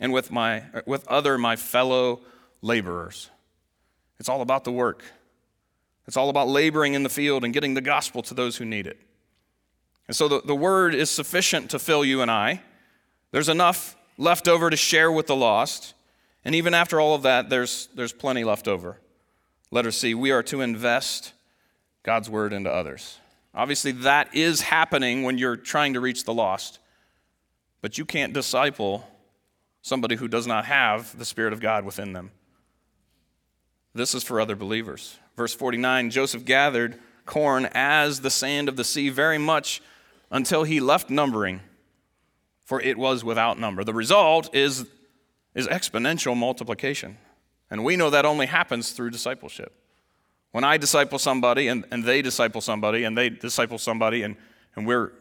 and 0.00 0.12
with 0.12 0.30
my 0.30 0.64
with 0.86 1.06
other 1.08 1.38
my 1.38 1.56
fellow 1.56 2.20
laborers. 2.60 3.30
It's 4.18 4.28
all 4.28 4.42
about 4.42 4.64
the 4.64 4.72
work. 4.72 5.04
It's 6.06 6.16
all 6.16 6.30
about 6.30 6.48
laboring 6.48 6.94
in 6.94 7.02
the 7.02 7.08
field 7.08 7.44
and 7.44 7.54
getting 7.54 7.74
the 7.74 7.80
gospel 7.80 8.22
to 8.22 8.34
those 8.34 8.56
who 8.56 8.64
need 8.64 8.86
it. 8.86 8.98
And 10.08 10.16
so 10.16 10.26
the, 10.26 10.40
the 10.40 10.54
word 10.54 10.94
is 10.94 11.10
sufficient 11.10 11.70
to 11.70 11.78
fill 11.78 12.04
you 12.04 12.22
and 12.22 12.30
I. 12.30 12.62
There's 13.30 13.50
enough 13.50 13.94
left 14.18 14.48
over 14.48 14.68
to 14.68 14.76
share 14.76 15.10
with 15.10 15.28
the 15.28 15.36
lost. 15.36 15.94
And 16.44 16.54
even 16.54 16.74
after 16.74 17.00
all 17.00 17.14
of 17.14 17.22
that, 17.22 17.48
there's, 17.48 17.88
there's 17.94 18.12
plenty 18.12 18.44
left 18.44 18.68
over. 18.68 19.00
Letter 19.70 19.90
C, 19.90 20.14
we 20.14 20.30
are 20.30 20.42
to 20.44 20.60
invest 20.60 21.32
God's 22.02 22.28
word 22.28 22.52
into 22.52 22.70
others. 22.70 23.18
Obviously, 23.54 23.92
that 23.92 24.34
is 24.34 24.60
happening 24.60 25.22
when 25.22 25.38
you're 25.38 25.56
trying 25.56 25.94
to 25.94 26.00
reach 26.00 26.24
the 26.24 26.34
lost. 26.34 26.78
But 27.80 27.96
you 27.96 28.04
can't 28.04 28.32
disciple 28.32 29.08
somebody 29.82 30.16
who 30.16 30.28
does 30.28 30.46
not 30.46 30.66
have 30.66 31.16
the 31.18 31.24
Spirit 31.24 31.52
of 31.52 31.60
God 31.60 31.84
within 31.84 32.12
them. 32.12 32.30
This 33.94 34.14
is 34.14 34.22
for 34.22 34.40
other 34.40 34.56
believers. 34.56 35.16
Verse 35.36 35.54
49 35.54 36.10
Joseph 36.10 36.44
gathered 36.44 36.98
corn 37.26 37.68
as 37.72 38.20
the 38.20 38.30
sand 38.30 38.68
of 38.68 38.76
the 38.76 38.84
sea 38.84 39.08
very 39.08 39.38
much 39.38 39.82
until 40.30 40.64
he 40.64 40.80
left 40.80 41.10
numbering, 41.10 41.60
for 42.68 42.82
it 42.82 42.98
was 42.98 43.24
without 43.24 43.58
number. 43.58 43.82
The 43.82 43.94
result 43.94 44.54
is, 44.54 44.84
is 45.54 45.66
exponential 45.68 46.36
multiplication. 46.36 47.16
And 47.70 47.82
we 47.82 47.96
know 47.96 48.10
that 48.10 48.26
only 48.26 48.44
happens 48.44 48.90
through 48.92 49.08
discipleship. 49.08 49.72
When 50.50 50.64
I 50.64 50.76
disciple 50.76 51.18
somebody 51.18 51.68
and, 51.68 51.86
and 51.90 52.04
they 52.04 52.20
disciple 52.20 52.60
somebody 52.60 53.04
and 53.04 53.16
they 53.16 53.30
disciple 53.30 53.78
somebody, 53.78 54.22
and, 54.22 54.36
and 54.76 54.86
we're, 54.86 55.12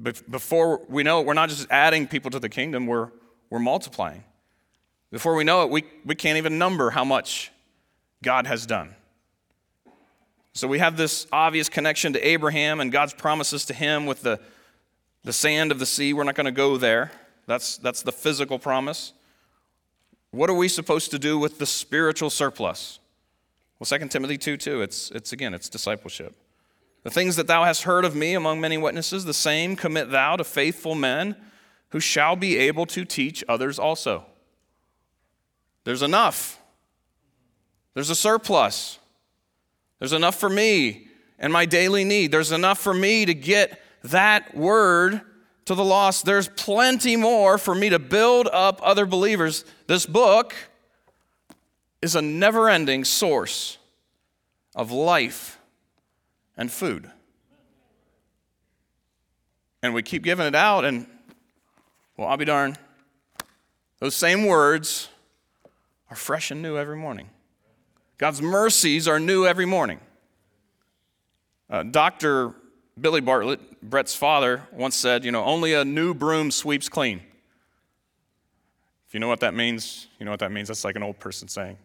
before 0.00 0.82
we 0.88 1.02
know 1.02 1.18
it, 1.18 1.26
we're 1.26 1.34
not 1.34 1.48
just 1.48 1.66
adding 1.68 2.06
people 2.06 2.30
to 2.30 2.38
the 2.38 2.48
kingdom, 2.48 2.86
we're, 2.86 3.10
we're 3.50 3.58
multiplying. 3.58 4.22
Before 5.10 5.34
we 5.34 5.42
know 5.42 5.64
it, 5.64 5.70
we, 5.70 5.82
we 6.04 6.14
can't 6.14 6.38
even 6.38 6.58
number 6.58 6.90
how 6.90 7.04
much 7.04 7.50
God 8.22 8.46
has 8.46 8.66
done. 8.66 8.94
So 10.52 10.68
we 10.68 10.78
have 10.78 10.96
this 10.96 11.26
obvious 11.32 11.68
connection 11.68 12.12
to 12.12 12.24
Abraham 12.24 12.78
and 12.78 12.92
God's 12.92 13.14
promises 13.14 13.64
to 13.64 13.74
him 13.74 14.06
with 14.06 14.22
the, 14.22 14.38
the 15.24 15.32
sand 15.32 15.72
of 15.72 15.78
the 15.78 15.86
sea. 15.86 16.12
We're 16.12 16.24
not 16.24 16.34
going 16.34 16.46
to 16.46 16.52
go 16.52 16.76
there. 16.76 17.10
That's, 17.46 17.76
that's 17.78 18.02
the 18.02 18.12
physical 18.12 18.58
promise. 18.58 19.12
What 20.30 20.50
are 20.50 20.54
we 20.54 20.68
supposed 20.68 21.10
to 21.12 21.18
do 21.18 21.38
with 21.38 21.58
the 21.58 21.66
spiritual 21.66 22.30
surplus? 22.30 22.98
Well, 23.78 23.86
2 23.86 24.08
Timothy 24.08 24.38
2 24.38 24.56
2, 24.56 24.82
it's, 24.82 25.10
it's 25.10 25.32
again, 25.32 25.54
it's 25.54 25.68
discipleship. 25.68 26.34
The 27.02 27.10
things 27.10 27.36
that 27.36 27.46
thou 27.46 27.64
hast 27.64 27.82
heard 27.82 28.04
of 28.04 28.14
me 28.14 28.34
among 28.34 28.60
many 28.60 28.78
witnesses, 28.78 29.24
the 29.24 29.34
same 29.34 29.76
commit 29.76 30.10
thou 30.10 30.36
to 30.36 30.44
faithful 30.44 30.94
men 30.94 31.36
who 31.90 32.00
shall 32.00 32.34
be 32.34 32.56
able 32.56 32.86
to 32.86 33.04
teach 33.04 33.44
others 33.48 33.78
also. 33.78 34.24
There's 35.84 36.02
enough. 36.02 36.58
There's 37.92 38.10
a 38.10 38.14
surplus. 38.14 38.98
There's 39.98 40.12
enough 40.12 40.36
for 40.36 40.48
me 40.48 41.08
and 41.38 41.52
my 41.52 41.66
daily 41.66 42.04
need. 42.04 42.32
There's 42.32 42.52
enough 42.52 42.78
for 42.78 42.94
me 42.94 43.26
to 43.26 43.34
get 43.34 43.80
that 44.04 44.54
word 44.56 45.20
to 45.64 45.74
the 45.74 45.84
lost. 45.84 46.24
There's 46.24 46.48
plenty 46.48 47.16
more 47.16 47.58
for 47.58 47.74
me 47.74 47.88
to 47.90 47.98
build 47.98 48.48
up 48.52 48.80
other 48.82 49.06
believers. 49.06 49.64
This 49.86 50.06
book 50.06 50.54
is 52.02 52.14
a 52.14 52.22
never 52.22 52.68
ending 52.68 53.04
source 53.04 53.78
of 54.74 54.90
life 54.92 55.58
and 56.56 56.70
food. 56.70 57.10
And 59.82 59.94
we 59.94 60.02
keep 60.02 60.22
giving 60.22 60.46
it 60.46 60.54
out, 60.54 60.84
and 60.84 61.06
well, 62.16 62.28
I'll 62.28 62.36
be 62.36 62.44
darned. 62.44 62.78
Those 64.00 64.14
same 64.14 64.46
words 64.46 65.08
are 66.10 66.16
fresh 66.16 66.50
and 66.50 66.62
new 66.62 66.76
every 66.76 66.96
morning. 66.96 67.30
God's 68.18 68.40
mercies 68.40 69.08
are 69.08 69.18
new 69.18 69.46
every 69.46 69.66
morning. 69.66 70.00
Uh, 71.68 71.82
Dr. 71.82 72.54
Billy 73.00 73.20
Bartlett, 73.20 73.60
Brett's 73.84 74.14
father, 74.14 74.62
once 74.72 74.96
said, 74.96 75.24
You 75.24 75.30
know, 75.30 75.44
only 75.44 75.74
a 75.74 75.84
new 75.84 76.14
broom 76.14 76.50
sweeps 76.50 76.88
clean. 76.88 77.20
If 79.06 79.12
you 79.12 79.20
know 79.20 79.28
what 79.28 79.40
that 79.40 79.54
means, 79.54 80.08
you 80.18 80.24
know 80.24 80.30
what 80.30 80.40
that 80.40 80.50
means. 80.50 80.68
That's 80.68 80.84
like 80.84 80.96
an 80.96 81.02
old 81.02 81.18
person 81.20 81.48
saying. 81.48 81.76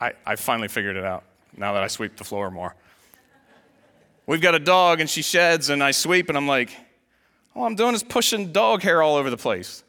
I, 0.00 0.12
I 0.24 0.36
finally 0.36 0.68
figured 0.68 0.96
it 0.96 1.04
out 1.04 1.24
now 1.56 1.74
that 1.74 1.82
I 1.82 1.88
sweep 1.88 2.16
the 2.16 2.24
floor 2.24 2.50
more. 2.50 2.76
We've 4.26 4.40
got 4.40 4.54
a 4.54 4.60
dog 4.60 5.00
and 5.00 5.10
she 5.10 5.22
sheds, 5.22 5.68
and 5.68 5.82
I 5.82 5.90
sweep, 5.90 6.28
and 6.28 6.38
I'm 6.38 6.46
like, 6.46 6.70
all 7.56 7.66
I'm 7.66 7.74
doing 7.74 7.94
is 7.94 8.04
pushing 8.04 8.52
dog 8.52 8.82
hair 8.82 9.02
all 9.02 9.16
over 9.16 9.28
the 9.28 9.36
place. 9.36 9.82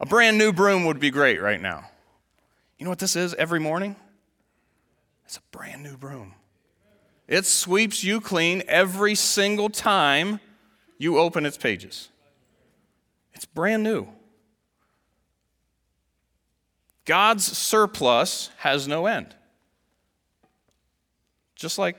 A 0.00 0.06
brand 0.06 0.36
new 0.36 0.52
broom 0.52 0.84
would 0.86 0.98
be 0.98 1.10
great 1.10 1.40
right 1.40 1.60
now. 1.60 1.88
You 2.78 2.84
know 2.84 2.90
what 2.90 2.98
this 2.98 3.14
is 3.14 3.32
every 3.34 3.60
morning? 3.60 3.94
It's 5.24 5.36
a 5.36 5.56
brand 5.56 5.84
new 5.84 5.96
broom. 5.96 6.34
It 7.26 7.46
sweeps 7.46 8.04
you 8.04 8.20
clean 8.20 8.62
every 8.68 9.14
single 9.14 9.70
time 9.70 10.40
you 10.98 11.18
open 11.18 11.46
its 11.46 11.56
pages. 11.56 12.10
It's 13.32 13.46
brand 13.46 13.82
new. 13.82 14.08
God's 17.04 17.44
surplus 17.44 18.50
has 18.58 18.88
no 18.88 19.06
end, 19.06 19.34
just 21.54 21.78
like 21.78 21.96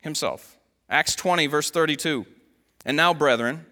Himself. 0.00 0.58
Acts 0.90 1.14
20, 1.16 1.46
verse 1.46 1.70
32. 1.70 2.26
And 2.84 2.96
now, 2.96 3.14
brethren, 3.14 3.64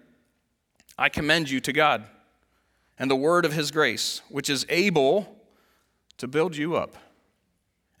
I 0.97 1.09
commend 1.09 1.49
you 1.49 1.59
to 1.61 1.73
God 1.73 2.05
and 2.97 3.11
the 3.11 3.15
word 3.15 3.45
of 3.45 3.53
His 3.53 3.69
grace, 3.69 4.21
which 4.29 4.49
is 4.49 4.65
able 4.69 5.37
to 6.17 6.27
build 6.27 6.55
you 6.55 6.75
up 6.75 6.95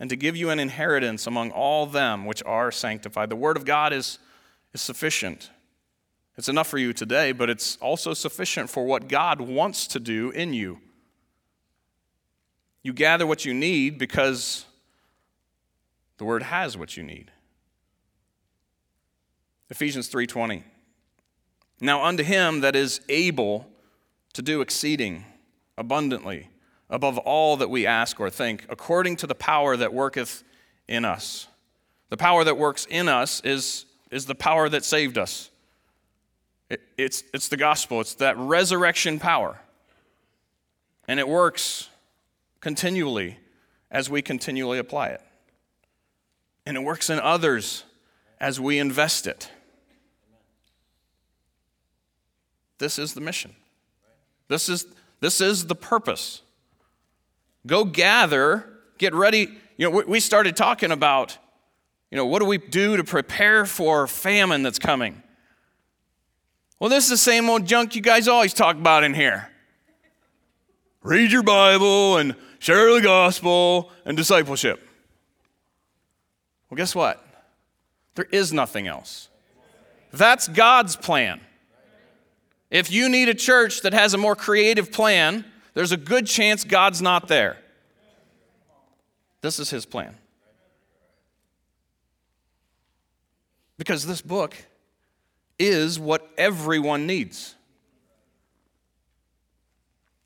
and 0.01 0.09
to 0.09 0.15
give 0.15 0.35
you 0.35 0.49
an 0.49 0.59
inheritance 0.59 1.27
among 1.27 1.51
all 1.51 1.85
them 1.85 2.25
which 2.25 2.41
are 2.43 2.71
sanctified. 2.71 3.29
The 3.29 3.35
word 3.35 3.55
of 3.55 3.65
God 3.65 3.93
is, 3.93 4.17
is 4.73 4.81
sufficient. 4.81 5.51
It's 6.35 6.49
enough 6.49 6.67
for 6.67 6.79
you 6.79 6.91
today, 6.91 7.33
but 7.33 7.51
it's 7.51 7.77
also 7.77 8.15
sufficient 8.15 8.67
for 8.67 8.83
what 8.83 9.07
God 9.07 9.39
wants 9.39 9.85
to 9.85 9.99
do 9.99 10.31
in 10.31 10.53
you. 10.53 10.79
You 12.81 12.93
gather 12.93 13.27
what 13.27 13.45
you 13.45 13.53
need 13.53 13.99
because 13.99 14.65
the 16.17 16.25
word 16.25 16.41
has 16.41 16.75
what 16.75 16.97
you 16.97 17.03
need. 17.03 17.29
Ephesians 19.69 20.09
3:20 20.09 20.63
Now 21.79 22.03
unto 22.03 22.23
him 22.23 22.61
that 22.61 22.75
is 22.75 23.01
able 23.07 23.69
to 24.33 24.41
do 24.41 24.61
exceeding 24.61 25.25
abundantly 25.77 26.49
above 26.91 27.17
all 27.17 27.57
that 27.57 27.69
we 27.69 27.87
ask 27.87 28.19
or 28.19 28.29
think 28.29 28.65
according 28.69 29.15
to 29.15 29.25
the 29.25 29.33
power 29.33 29.77
that 29.77 29.93
worketh 29.93 30.43
in 30.87 31.05
us. 31.05 31.47
The 32.09 32.17
power 32.17 32.43
that 32.43 32.57
works 32.57 32.85
in 32.89 33.07
us 33.07 33.41
is, 33.45 33.85
is 34.11 34.25
the 34.25 34.35
power 34.35 34.67
that 34.67 34.83
saved 34.83 35.17
us. 35.17 35.49
It, 36.69 36.81
it's, 36.97 37.23
it's 37.33 37.47
the 37.47 37.57
gospel, 37.57 38.01
it's 38.01 38.15
that 38.15 38.37
resurrection 38.37 39.17
power. 39.17 39.59
And 41.07 41.19
it 41.19 41.27
works 41.27 41.89
continually 42.59 43.37
as 43.89 44.09
we 44.09 44.21
continually 44.21 44.77
apply 44.77 45.09
it. 45.09 45.21
And 46.65 46.77
it 46.77 46.81
works 46.81 47.09
in 47.09 47.19
others 47.19 47.85
as 48.39 48.59
we 48.59 48.77
invest 48.77 49.27
it. 49.27 49.49
This 52.77 52.99
is 52.99 53.13
the 53.13 53.21
mission. 53.21 53.55
This 54.47 54.67
is, 54.67 54.85
this 55.21 55.39
is 55.39 55.67
the 55.67 55.75
purpose. 55.75 56.41
Go 57.65 57.85
gather, 57.85 58.67
get 58.97 59.13
ready. 59.13 59.49
You 59.77 59.89
know, 59.89 60.03
we 60.07 60.19
started 60.19 60.55
talking 60.55 60.91
about, 60.91 61.37
you 62.09 62.15
know, 62.17 62.25
what 62.25 62.39
do 62.39 62.45
we 62.45 62.57
do 62.57 62.97
to 62.97 63.03
prepare 63.03 63.65
for 63.65 64.07
famine 64.07 64.63
that's 64.63 64.79
coming? 64.79 65.21
Well, 66.79 66.89
this 66.89 67.05
is 67.05 67.09
the 67.11 67.17
same 67.17 67.49
old 67.49 67.65
junk 67.65 67.95
you 67.95 68.01
guys 68.01 68.27
always 68.27 68.53
talk 68.53 68.75
about 68.75 69.03
in 69.03 69.13
here. 69.13 69.49
Read 71.03 71.31
your 71.31 71.43
Bible 71.43 72.17
and 72.17 72.35
share 72.61 72.93
the 72.93 73.01
gospel, 73.01 73.89
and 74.05 74.15
discipleship. 74.15 74.79
Well, 76.69 76.77
guess 76.77 76.93
what? 76.93 77.25
There 78.13 78.27
is 78.31 78.53
nothing 78.53 78.87
else. 78.87 79.29
That's 80.13 80.47
God's 80.47 80.95
plan. 80.95 81.41
If 82.69 82.91
you 82.91 83.09
need 83.09 83.29
a 83.29 83.33
church 83.33 83.81
that 83.81 83.93
has 83.93 84.13
a 84.13 84.17
more 84.17 84.35
creative 84.35 84.91
plan, 84.91 85.43
there's 85.73 85.91
a 85.91 85.97
good 85.97 86.27
chance 86.27 86.63
God's 86.63 87.01
not 87.01 87.27
there. 87.27 87.57
This 89.41 89.59
is 89.59 89.69
His 89.69 89.85
plan. 89.85 90.15
Because 93.77 94.05
this 94.05 94.21
book 94.21 94.55
is 95.57 95.99
what 95.99 96.29
everyone 96.37 97.07
needs. 97.07 97.55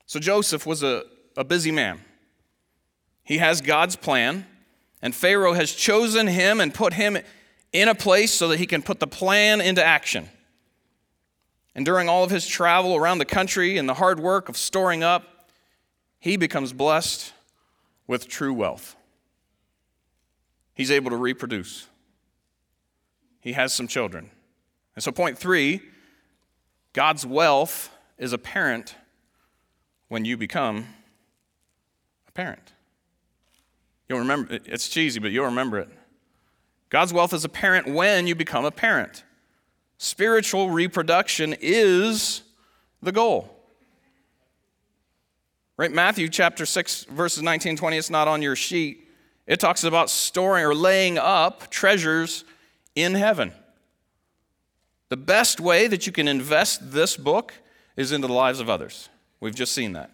So 0.06 0.20
Joseph 0.20 0.66
was 0.66 0.82
a, 0.82 1.04
a 1.36 1.44
busy 1.44 1.70
man. 1.70 2.00
He 3.24 3.38
has 3.38 3.60
God's 3.60 3.96
plan, 3.96 4.46
and 5.02 5.14
Pharaoh 5.14 5.52
has 5.52 5.72
chosen 5.72 6.28
him 6.28 6.60
and 6.60 6.72
put 6.72 6.92
him 6.92 7.18
in 7.72 7.88
a 7.88 7.94
place 7.94 8.32
so 8.32 8.48
that 8.48 8.58
he 8.58 8.66
can 8.66 8.82
put 8.82 9.00
the 9.00 9.06
plan 9.06 9.60
into 9.60 9.84
action. 9.84 10.28
And 11.74 11.84
during 11.84 12.08
all 12.08 12.22
of 12.22 12.30
his 12.30 12.46
travel 12.46 12.94
around 12.94 13.18
the 13.18 13.24
country 13.24 13.78
and 13.78 13.88
the 13.88 13.94
hard 13.94 14.20
work 14.20 14.48
of 14.48 14.56
storing 14.56 15.02
up, 15.02 15.24
he 16.18 16.36
becomes 16.36 16.72
blessed 16.72 17.32
with 18.06 18.28
true 18.28 18.52
wealth. 18.52 18.96
He's 20.74 20.90
able 20.90 21.10
to 21.10 21.16
reproduce. 21.16 21.86
He 23.40 23.52
has 23.52 23.72
some 23.72 23.88
children. 23.88 24.30
And 24.94 25.02
so, 25.02 25.12
point 25.12 25.38
three 25.38 25.82
God's 26.92 27.26
wealth 27.26 27.90
is 28.18 28.32
apparent 28.32 28.94
when 30.08 30.24
you 30.24 30.36
become 30.36 30.86
a 32.28 32.32
parent. 32.32 32.72
You'll 34.08 34.20
remember, 34.20 34.58
it's 34.64 34.88
cheesy, 34.88 35.18
but 35.20 35.30
you'll 35.30 35.46
remember 35.46 35.78
it. 35.78 35.88
God's 36.88 37.12
wealth 37.12 37.32
is 37.32 37.44
apparent 37.44 37.88
when 37.88 38.26
you 38.26 38.34
become 38.34 38.64
a 38.64 38.70
parent. 38.70 39.24
Spiritual 39.98 40.70
reproduction 40.70 41.56
is 41.60 42.42
the 43.02 43.12
goal. 43.12 43.55
Right? 45.76 45.92
Matthew 45.92 46.28
chapter 46.28 46.64
6, 46.64 47.04
verses 47.04 47.42
19 47.42 47.70
and 47.70 47.78
20, 47.78 47.98
it's 47.98 48.10
not 48.10 48.28
on 48.28 48.40
your 48.40 48.56
sheet. 48.56 49.08
It 49.46 49.60
talks 49.60 49.84
about 49.84 50.08
storing 50.08 50.64
or 50.64 50.74
laying 50.74 51.18
up 51.18 51.70
treasures 51.70 52.44
in 52.94 53.14
heaven. 53.14 53.52
The 55.08 55.16
best 55.16 55.60
way 55.60 55.86
that 55.86 56.06
you 56.06 56.12
can 56.12 56.28
invest 56.28 56.92
this 56.92 57.16
book 57.16 57.52
is 57.96 58.10
into 58.10 58.26
the 58.26 58.32
lives 58.32 58.58
of 58.58 58.70
others. 58.70 59.08
We've 59.38 59.54
just 59.54 59.72
seen 59.72 59.92
that. 59.92 60.10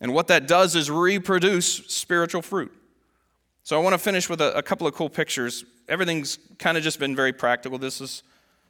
And 0.00 0.12
what 0.12 0.26
that 0.26 0.48
does 0.48 0.74
is 0.74 0.90
reproduce 0.90 1.86
spiritual 1.86 2.42
fruit. 2.42 2.72
So 3.62 3.80
I 3.80 3.82
want 3.82 3.94
to 3.94 3.98
finish 3.98 4.28
with 4.28 4.40
a, 4.40 4.52
a 4.58 4.62
couple 4.62 4.86
of 4.88 4.94
cool 4.94 5.08
pictures. 5.08 5.64
Everything's 5.88 6.38
kind 6.58 6.76
of 6.76 6.82
just 6.82 6.98
been 6.98 7.14
very 7.14 7.32
practical. 7.32 7.78
This 7.78 8.00
is, 8.00 8.24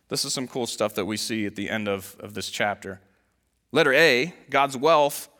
this 0.08 0.26
is 0.26 0.34
some 0.34 0.46
cool 0.46 0.66
stuff 0.66 0.94
that 0.96 1.06
we 1.06 1.16
see 1.16 1.46
at 1.46 1.56
the 1.56 1.70
end 1.70 1.88
of, 1.88 2.16
of 2.20 2.34
this 2.34 2.50
chapter. 2.50 3.00
Letter 3.72 3.94
A 3.94 4.34
God's 4.50 4.76
wealth 4.76 5.30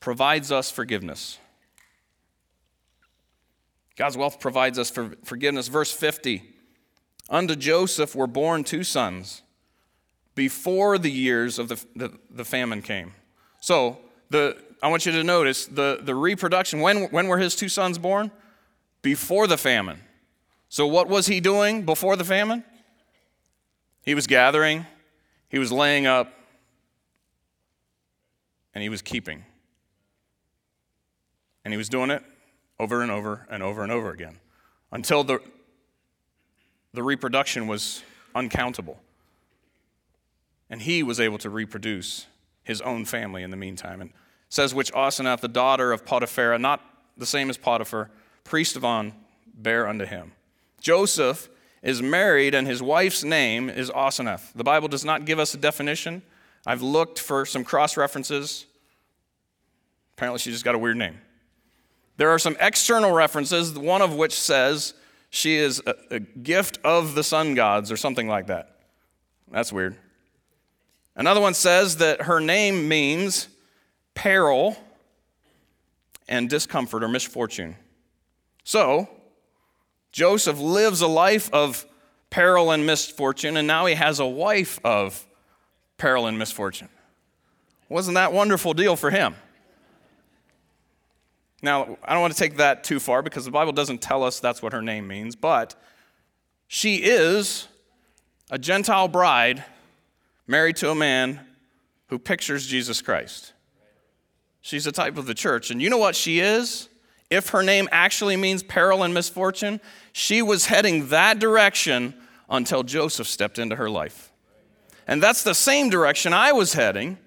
provides 0.00 0.50
us 0.50 0.70
forgiveness. 0.70 1.38
God's 3.96 4.16
wealth 4.16 4.40
provides 4.40 4.78
us 4.78 4.90
for 4.90 5.14
forgiveness. 5.24 5.68
Verse 5.68 5.92
50 5.92 6.42
Unto 7.28 7.54
Joseph 7.54 8.16
were 8.16 8.26
born 8.26 8.64
two 8.64 8.82
sons 8.82 9.42
before 10.34 10.98
the 10.98 11.10
years 11.10 11.58
of 11.58 11.68
the, 11.68 11.84
the, 11.94 12.18
the 12.30 12.44
famine 12.44 12.82
came. 12.82 13.12
So, 13.60 13.98
the, 14.30 14.56
I 14.82 14.88
want 14.88 15.04
you 15.04 15.12
to 15.12 15.22
notice 15.22 15.66
the, 15.66 16.00
the 16.02 16.14
reproduction. 16.14 16.80
When, 16.80 17.04
when 17.10 17.28
were 17.28 17.38
his 17.38 17.54
two 17.54 17.68
sons 17.68 17.98
born? 17.98 18.30
Before 19.02 19.46
the 19.46 19.58
famine. 19.58 20.00
So, 20.68 20.86
what 20.86 21.08
was 21.08 21.26
he 21.26 21.40
doing 21.40 21.84
before 21.84 22.16
the 22.16 22.24
famine? 22.24 22.64
He 24.02 24.14
was 24.14 24.26
gathering, 24.26 24.86
he 25.48 25.58
was 25.58 25.70
laying 25.70 26.06
up, 26.06 26.32
and 28.74 28.82
he 28.82 28.88
was 28.88 29.02
keeping. 29.02 29.44
And 31.70 31.74
he 31.74 31.78
was 31.78 31.88
doing 31.88 32.10
it 32.10 32.24
over 32.80 33.00
and 33.00 33.12
over 33.12 33.46
and 33.48 33.62
over 33.62 33.84
and 33.84 33.92
over 33.92 34.10
again 34.10 34.40
until 34.90 35.22
the, 35.22 35.38
the 36.92 37.00
reproduction 37.04 37.68
was 37.68 38.02
uncountable. 38.34 38.98
And 40.68 40.82
he 40.82 41.04
was 41.04 41.20
able 41.20 41.38
to 41.38 41.48
reproduce 41.48 42.26
his 42.64 42.80
own 42.80 43.04
family 43.04 43.44
in 43.44 43.52
the 43.52 43.56
meantime. 43.56 44.00
And 44.00 44.10
says, 44.48 44.74
which 44.74 44.92
Asenath, 44.94 45.42
the 45.42 45.46
daughter 45.46 45.92
of 45.92 46.04
Potipherah, 46.04 46.58
not 46.58 46.80
the 47.16 47.24
same 47.24 47.50
as 47.50 47.56
Potiphar, 47.56 48.10
priest 48.42 48.74
of 48.74 48.84
On, 48.84 49.12
bare 49.54 49.86
unto 49.86 50.04
him. 50.04 50.32
Joseph 50.80 51.48
is 51.84 52.02
married, 52.02 52.52
and 52.52 52.66
his 52.66 52.82
wife's 52.82 53.22
name 53.22 53.70
is 53.70 53.90
Asenath. 53.90 54.52
The 54.56 54.64
Bible 54.64 54.88
does 54.88 55.04
not 55.04 55.24
give 55.24 55.38
us 55.38 55.54
a 55.54 55.56
definition. 55.56 56.22
I've 56.66 56.82
looked 56.82 57.20
for 57.20 57.46
some 57.46 57.62
cross 57.62 57.96
references. 57.96 58.66
Apparently, 60.16 60.40
she 60.40 60.50
just 60.50 60.64
got 60.64 60.74
a 60.74 60.78
weird 60.78 60.96
name. 60.96 61.20
There 62.20 62.28
are 62.28 62.38
some 62.38 62.54
external 62.60 63.12
references, 63.12 63.72
one 63.78 64.02
of 64.02 64.14
which 64.14 64.38
says 64.38 64.92
she 65.30 65.56
is 65.56 65.82
a, 65.86 65.94
a 66.10 66.20
gift 66.20 66.78
of 66.84 67.14
the 67.14 67.24
sun 67.24 67.54
gods 67.54 67.90
or 67.90 67.96
something 67.96 68.28
like 68.28 68.48
that. 68.48 68.76
That's 69.50 69.72
weird. 69.72 69.96
Another 71.16 71.40
one 71.40 71.54
says 71.54 71.96
that 71.96 72.20
her 72.20 72.38
name 72.38 72.88
means 72.88 73.48
peril 74.12 74.76
and 76.28 76.50
discomfort 76.50 77.02
or 77.02 77.08
misfortune. 77.08 77.74
So, 78.64 79.08
Joseph 80.12 80.60
lives 80.60 81.00
a 81.00 81.08
life 81.08 81.48
of 81.54 81.86
peril 82.28 82.70
and 82.70 82.84
misfortune, 82.84 83.56
and 83.56 83.66
now 83.66 83.86
he 83.86 83.94
has 83.94 84.20
a 84.20 84.26
wife 84.26 84.78
of 84.84 85.26
peril 85.96 86.26
and 86.26 86.38
misfortune. 86.38 86.90
Wasn't 87.88 88.14
that 88.16 88.32
a 88.32 88.34
wonderful 88.34 88.74
deal 88.74 88.94
for 88.94 89.10
him? 89.10 89.36
Now, 91.62 91.98
I 92.04 92.12
don't 92.12 92.22
want 92.22 92.32
to 92.32 92.38
take 92.38 92.56
that 92.56 92.84
too 92.84 93.00
far 93.00 93.22
because 93.22 93.44
the 93.44 93.50
Bible 93.50 93.72
doesn't 93.72 94.00
tell 94.00 94.24
us 94.24 94.40
that's 94.40 94.62
what 94.62 94.72
her 94.72 94.82
name 94.82 95.06
means, 95.06 95.36
but 95.36 95.74
she 96.68 96.96
is 96.96 97.68
a 98.50 98.58
Gentile 98.58 99.08
bride 99.08 99.64
married 100.46 100.76
to 100.76 100.90
a 100.90 100.94
man 100.94 101.40
who 102.08 102.18
pictures 102.18 102.66
Jesus 102.66 103.02
Christ. 103.02 103.52
She's 104.62 104.86
a 104.86 104.92
type 104.92 105.16
of 105.16 105.26
the 105.26 105.34
church. 105.34 105.70
And 105.70 105.80
you 105.80 105.90
know 105.90 105.98
what 105.98 106.16
she 106.16 106.40
is? 106.40 106.88
If 107.30 107.50
her 107.50 107.62
name 107.62 107.88
actually 107.92 108.36
means 108.36 108.62
peril 108.62 109.02
and 109.02 109.14
misfortune, 109.14 109.80
she 110.12 110.42
was 110.42 110.66
heading 110.66 111.08
that 111.08 111.38
direction 111.38 112.14
until 112.48 112.82
Joseph 112.82 113.28
stepped 113.28 113.58
into 113.58 113.76
her 113.76 113.88
life. 113.88 114.32
And 115.06 115.22
that's 115.22 115.44
the 115.44 115.54
same 115.54 115.90
direction 115.90 116.32
I 116.32 116.52
was 116.52 116.72
heading 116.72 117.18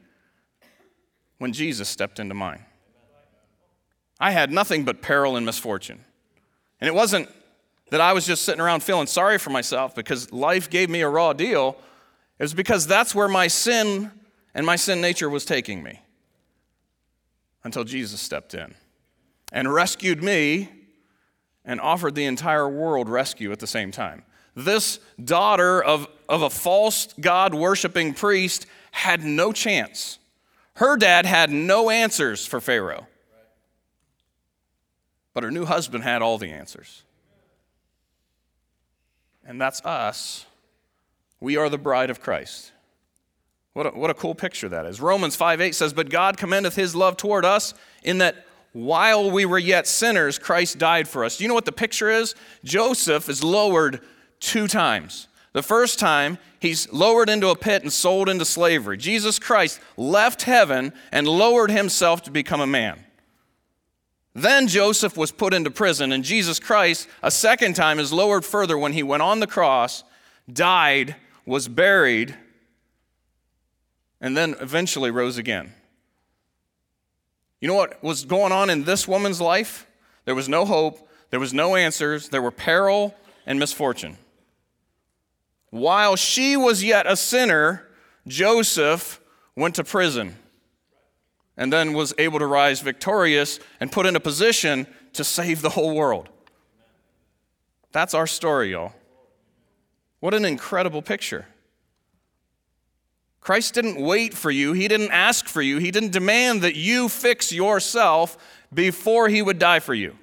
when 1.38 1.54
Jesus 1.54 1.88
stepped 1.88 2.20
into 2.20 2.36
mine. 2.36 2.66
I 4.20 4.32
had 4.32 4.52
nothing 4.52 4.84
but 4.84 5.02
peril 5.02 5.36
and 5.36 5.46
misfortune. 5.46 6.04
And 6.80 6.88
it 6.88 6.94
wasn't 6.94 7.30
that 7.90 8.02
I 8.02 8.14
was 8.14 8.26
just 8.26 8.44
sitting 8.44 8.62
around 8.62 8.84
feeling 8.84 9.08
sorry 9.08 9.38
for 9.38 9.50
myself 9.50 9.96
because 9.96 10.32
life 10.32 10.70
gave 10.70 10.90
me 10.90 11.02
a 11.02 11.10
raw 11.10 11.34
deal. 11.34 11.78
It 12.40 12.44
was 12.44 12.54
because 12.54 12.88
that's 12.88 13.14
where 13.14 13.28
my 13.28 13.48
sin 13.48 14.12
and 14.54 14.66
my 14.66 14.76
sin 14.76 15.02
nature 15.02 15.30
was 15.30 15.46
taking 15.46 15.84
me 15.84 16.02
until 17.64 17.84
Jesus 17.84 18.20
stepped 18.20 18.54
in 18.54 18.74
and 19.52 19.74
rescued 19.74 20.24
me 20.24 20.70
and 21.66 21.80
offered 21.80 22.16
the 22.16 22.26
entire 22.26 22.68
world 22.68 23.08
rescue 23.08 23.52
at 23.52 23.60
the 23.60 23.68
same 23.68 23.92
time. 23.92 24.24
This 24.56 25.00
daughter 25.24 25.84
of, 25.84 26.08
of 26.28 26.42
a 26.42 26.50
false 26.50 27.14
God 27.20 27.54
worshiping 27.54 28.14
priest 28.14 28.66
had 28.92 29.24
no 29.24 29.52
chance. 29.52 30.20
Her 30.76 30.98
dad 30.98 31.26
had 31.26 31.50
no 31.50 31.90
answers 31.90 32.46
for 32.46 32.60
Pharaoh. 32.60 33.08
But 35.34 35.44
her 35.44 35.52
new 35.52 35.66
husband 35.66 36.04
had 36.04 36.22
all 36.22 36.38
the 36.38 36.52
answers. 36.52 37.04
And 39.46 39.60
that's 39.60 39.82
us. 39.82 40.46
We 41.40 41.58
are 41.58 41.70
the 41.70 41.78
bride 41.78 42.10
of 42.10 42.22
Christ. 42.22 42.72
What 43.74 43.88
a, 43.88 43.90
what 43.90 44.10
a 44.10 44.14
cool 44.14 44.36
picture 44.36 44.70
that 44.70 44.86
is. 44.86 45.02
Romans 45.02 45.36
5 45.36 45.60
8 45.60 45.76
says, 45.76 45.94
But 45.94 46.10
God 46.10 46.38
commendeth 46.38 46.76
his 46.76 46.96
love 46.96 47.18
toward 47.18 47.44
us 47.44 47.74
in 48.04 48.20
that 48.20 48.46
while 48.72 49.30
we 49.30 49.46
were 49.46 49.60
yet 49.60 49.88
sinners, 49.88 50.40
Christ 50.40 50.78
died 50.78 51.08
for 51.08 51.26
us. 51.26 51.38
Do 51.38 51.44
you 51.44 51.48
know 51.48 51.54
what 51.54 51.66
the 51.66 51.72
picture 51.72 52.10
is? 52.10 52.36
Joseph 52.64 53.30
is 53.30 53.44
lowered 53.44 54.02
two 54.40 54.68
times. 54.68 55.28
The 55.54 55.62
first 55.62 56.00
time, 56.00 56.40
he's 56.60 56.92
lowered 56.92 57.30
into 57.30 57.50
a 57.50 57.56
pit 57.56 57.84
and 57.84 57.94
sold 57.94 58.30
into 58.30 58.46
slavery. 58.46 58.98
Jesus 58.98 59.38
Christ 59.38 59.80
left 59.98 60.44
heaven 60.44 60.94
and 61.12 61.28
lowered 61.28 61.70
himself 61.70 62.24
to 62.24 62.32
become 62.32 62.62
a 62.62 62.68
man. 62.68 63.00
Then 64.36 64.68
Joseph 64.68 65.16
was 65.16 65.32
put 65.32 65.54
into 65.54 65.70
prison, 65.70 66.12
and 66.12 66.24
Jesus 66.24 66.60
Christ, 66.60 67.08
a 67.22 67.30
second 67.30 67.76
time, 67.76 68.00
is 68.00 68.12
lowered 68.12 68.44
further 68.44 68.78
when 68.78 68.94
he 68.94 69.04
went 69.04 69.22
on 69.22 69.40
the 69.40 69.48
cross, 69.48 70.04
died, 70.52 71.16
was 71.46 71.68
buried, 71.68 72.36
and 74.20 74.36
then 74.36 74.56
eventually 74.60 75.12
rose 75.12 75.38
again. 75.38 75.74
You 77.60 77.68
know 77.68 77.76
what 77.76 78.04
was 78.04 78.26
going 78.26 78.52
on 78.52 78.70
in 78.70 78.86
this 78.86 79.08
woman's 79.08 79.40
life? 79.40 79.86
There 80.26 80.36
was 80.36 80.50
no 80.50 80.66
hope, 80.66 81.08
there 81.30 81.40
was 81.40 81.54
no 81.54 81.76
answers, 81.76 82.30
there 82.30 82.42
were 82.42 82.52
peril 82.52 83.16
and 83.46 83.60
misfortune. 83.60 84.18
While 85.70 86.16
she 86.16 86.58
was 86.58 86.84
yet 86.84 87.06
a 87.08 87.16
sinner, 87.16 87.88
Joseph 88.28 89.20
went 89.56 89.76
to 89.76 89.84
prison 89.84 90.38
and 91.58 91.72
then 91.72 91.94
was 91.94 92.14
able 92.18 92.40
to 92.40 92.48
rise 92.48 92.82
victorious 92.82 93.60
and 93.80 93.92
put 93.92 94.06
in 94.06 94.16
a 94.16 94.20
position 94.20 94.88
to 95.14 95.24
save 95.24 95.62
the 95.62 95.70
whole 95.70 95.96
world. 95.96 96.30
That's 97.92 98.14
our 98.14 98.28
story, 98.28 98.72
y'all. 98.72 98.94
What 100.20 100.34
an 100.34 100.46
incredible 100.46 101.02
picture. 101.02 101.46
Christ 103.40 103.74
didn't 103.74 104.02
wait 104.02 104.34
for 104.34 104.50
you, 104.50 104.74
He 104.74 104.88
didn't 104.88 105.12
ask 105.12 105.48
for 105.48 105.62
you, 105.62 105.78
He 105.78 105.92
didn't 105.92 106.12
demand 106.12 106.62
that 106.62 106.76
you 106.76 107.10
fix 107.10 107.52
yourself 107.52 108.38
before 108.74 109.28
He 109.28 109.42
would 109.42 109.60
die 109.60 109.80
for 109.80 109.94
you. 109.94 110.16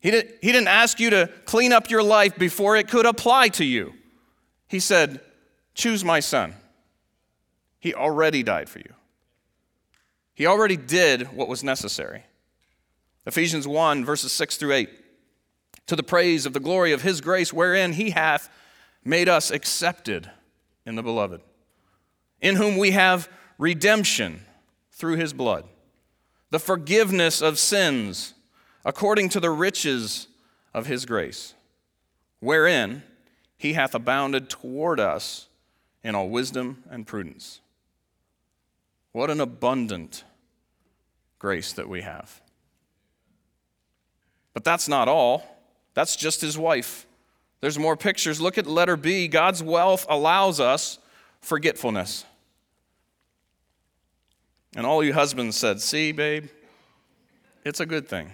He, 0.00 0.10
did, 0.10 0.34
he 0.42 0.50
didn't 0.50 0.68
ask 0.68 0.98
you 0.98 1.10
to 1.10 1.30
clean 1.44 1.72
up 1.72 1.88
your 1.88 2.02
life 2.02 2.36
before 2.36 2.76
it 2.76 2.88
could 2.88 3.06
apply 3.06 3.48
to 3.50 3.64
you. 3.64 3.94
He 4.66 4.80
said, 4.80 5.20
Choose 5.74 6.04
my 6.04 6.18
son. 6.18 6.54
He 7.78 7.94
already 7.94 8.42
died 8.42 8.68
for 8.68 8.80
you. 8.80 8.92
He 10.34 10.46
already 10.46 10.76
did 10.76 11.32
what 11.34 11.48
was 11.48 11.62
necessary. 11.62 12.24
Ephesians 13.26 13.68
1, 13.68 14.04
verses 14.04 14.32
6 14.32 14.56
through 14.56 14.72
8. 14.72 14.90
To 15.88 15.96
the 15.96 16.02
praise 16.02 16.46
of 16.46 16.52
the 16.52 16.60
glory 16.60 16.92
of 16.92 17.02
his 17.02 17.20
grace, 17.20 17.52
wherein 17.52 17.92
he 17.92 18.10
hath 18.10 18.48
made 19.04 19.28
us 19.28 19.50
accepted 19.50 20.30
in 20.86 20.94
the 20.94 21.02
beloved, 21.02 21.40
in 22.40 22.56
whom 22.56 22.76
we 22.76 22.92
have 22.92 23.28
redemption 23.58 24.44
through 24.90 25.16
his 25.16 25.32
blood, 25.32 25.64
the 26.50 26.58
forgiveness 26.58 27.40
of 27.40 27.58
sins 27.58 28.34
according 28.84 29.28
to 29.28 29.40
the 29.40 29.50
riches 29.50 30.28
of 30.74 30.86
his 30.86 31.04
grace, 31.06 31.54
wherein 32.40 33.02
he 33.56 33.74
hath 33.74 33.94
abounded 33.94 34.48
toward 34.48 34.98
us 34.98 35.48
in 36.02 36.14
all 36.14 36.28
wisdom 36.28 36.82
and 36.90 37.06
prudence 37.06 37.61
what 39.12 39.30
an 39.30 39.40
abundant 39.40 40.24
grace 41.38 41.72
that 41.74 41.88
we 41.88 42.02
have. 42.02 42.40
But 44.54 44.64
that's 44.64 44.88
not 44.88 45.08
all. 45.08 45.44
That's 45.94 46.16
just 46.16 46.40
his 46.40 46.56
wife. 46.58 47.06
There's 47.60 47.78
more 47.78 47.96
pictures. 47.96 48.40
Look 48.40 48.58
at 48.58 48.66
letter 48.66 48.96
B. 48.96 49.28
God's 49.28 49.62
wealth 49.62 50.04
allows 50.08 50.60
us 50.60 50.98
forgetfulness. 51.40 52.24
And 54.74 54.86
all 54.86 55.04
you 55.04 55.12
husbands 55.12 55.56
said, 55.56 55.80
See, 55.80 56.12
babe, 56.12 56.48
it's 57.64 57.80
a 57.80 57.86
good 57.86 58.08
thing. 58.08 58.32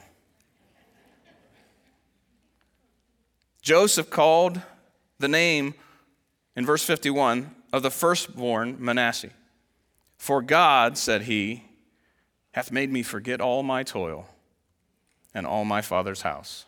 Joseph 3.60 4.08
called 4.08 4.60
the 5.18 5.28
name 5.28 5.74
in 6.56 6.64
verse 6.64 6.82
51 6.84 7.54
of 7.72 7.82
the 7.82 7.90
firstborn 7.90 8.76
Manasseh. 8.78 9.30
For 10.18 10.42
God, 10.42 10.98
said 10.98 11.22
he, 11.22 11.64
hath 12.52 12.72
made 12.72 12.92
me 12.92 13.02
forget 13.02 13.40
all 13.40 13.62
my 13.62 13.84
toil 13.84 14.28
and 15.32 15.46
all 15.46 15.64
my 15.64 15.80
father's 15.80 16.22
house. 16.22 16.66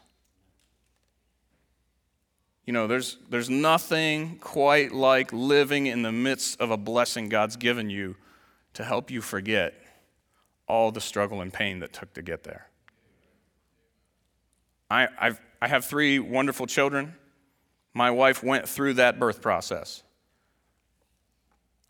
You 2.64 2.72
know, 2.72 2.86
there's, 2.86 3.18
there's 3.28 3.51
nothing 3.51 4.38
quite 4.38 4.92
like 4.92 5.32
living 5.32 5.86
in 5.86 6.03
the 6.03 6.12
midst 6.12 6.61
of 6.61 6.70
a 6.70 6.76
blessing 6.76 7.28
God's 7.28 7.57
given 7.57 7.90
you 7.90 8.14
to 8.74 8.84
help 8.84 9.11
you 9.11 9.20
forget 9.20 9.74
all 10.68 10.92
the 10.92 11.01
struggle 11.01 11.40
and 11.40 11.53
pain 11.53 11.80
that 11.80 11.92
took 11.92 12.14
to 12.14 12.22
get 12.22 12.44
there. 12.44 12.68
I, 14.88 15.09
I've, 15.18 15.40
I 15.61 15.66
have 15.66 15.84
three 15.84 16.20
wonderful 16.20 16.66
children. 16.66 17.16
My 17.92 18.12
wife 18.12 18.44
went 18.44 18.68
through 18.68 18.94
that 18.94 19.18
birth 19.18 19.42
process. 19.42 20.05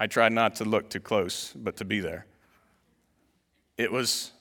I 0.00 0.06
tried 0.06 0.32
not 0.32 0.54
to 0.56 0.64
look 0.64 0.88
too 0.88 0.98
close, 0.98 1.52
but 1.54 1.76
to 1.76 1.84
be 1.84 2.00
there. 2.00 2.24
It 3.76 3.92
was 3.92 4.32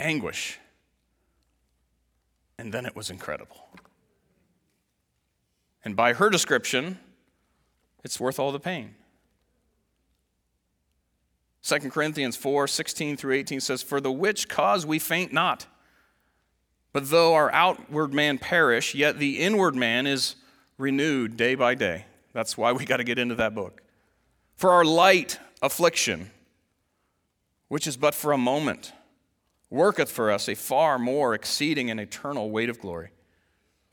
anguish, 0.00 0.58
and 2.58 2.74
then 2.74 2.86
it 2.86 2.96
was 2.96 3.08
incredible. 3.08 3.68
And 5.84 5.94
by 5.94 6.12
her 6.14 6.28
description, 6.28 6.98
it's 8.02 8.18
worth 8.18 8.40
all 8.40 8.50
the 8.50 8.58
pain. 8.58 8.96
2 11.62 11.78
Corinthians 11.90 12.36
4 12.36 12.66
16 12.66 13.16
through 13.16 13.34
18 13.34 13.60
says, 13.60 13.80
For 13.80 14.00
the 14.00 14.10
which 14.10 14.48
cause 14.48 14.84
we 14.84 14.98
faint 14.98 15.32
not. 15.32 15.66
But 16.92 17.10
though 17.10 17.34
our 17.34 17.52
outward 17.52 18.12
man 18.12 18.38
perish, 18.38 18.92
yet 18.92 19.18
the 19.18 19.38
inward 19.38 19.76
man 19.76 20.08
is 20.08 20.34
renewed 20.78 21.36
day 21.36 21.54
by 21.54 21.76
day. 21.76 22.06
That's 22.32 22.58
why 22.58 22.72
we 22.72 22.84
got 22.84 22.96
to 22.96 23.04
get 23.04 23.18
into 23.18 23.36
that 23.36 23.54
book. 23.54 23.82
For 24.60 24.72
our 24.72 24.84
light 24.84 25.38
affliction, 25.62 26.30
which 27.68 27.86
is 27.86 27.96
but 27.96 28.14
for 28.14 28.32
a 28.32 28.36
moment, 28.36 28.92
worketh 29.70 30.10
for 30.10 30.30
us 30.30 30.50
a 30.50 30.54
far 30.54 30.98
more 30.98 31.32
exceeding 31.32 31.90
and 31.90 31.98
eternal 31.98 32.50
weight 32.50 32.68
of 32.68 32.78
glory. 32.78 33.08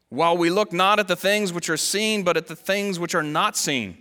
While 0.10 0.36
we 0.36 0.50
look 0.50 0.74
not 0.74 1.00
at 1.00 1.08
the 1.08 1.16
things 1.16 1.54
which 1.54 1.70
are 1.70 1.78
seen, 1.78 2.24
but 2.24 2.36
at 2.36 2.48
the 2.48 2.56
things 2.58 3.00
which 3.00 3.16
are 3.16 3.24
not 3.24 3.56
seen. 3.56 3.98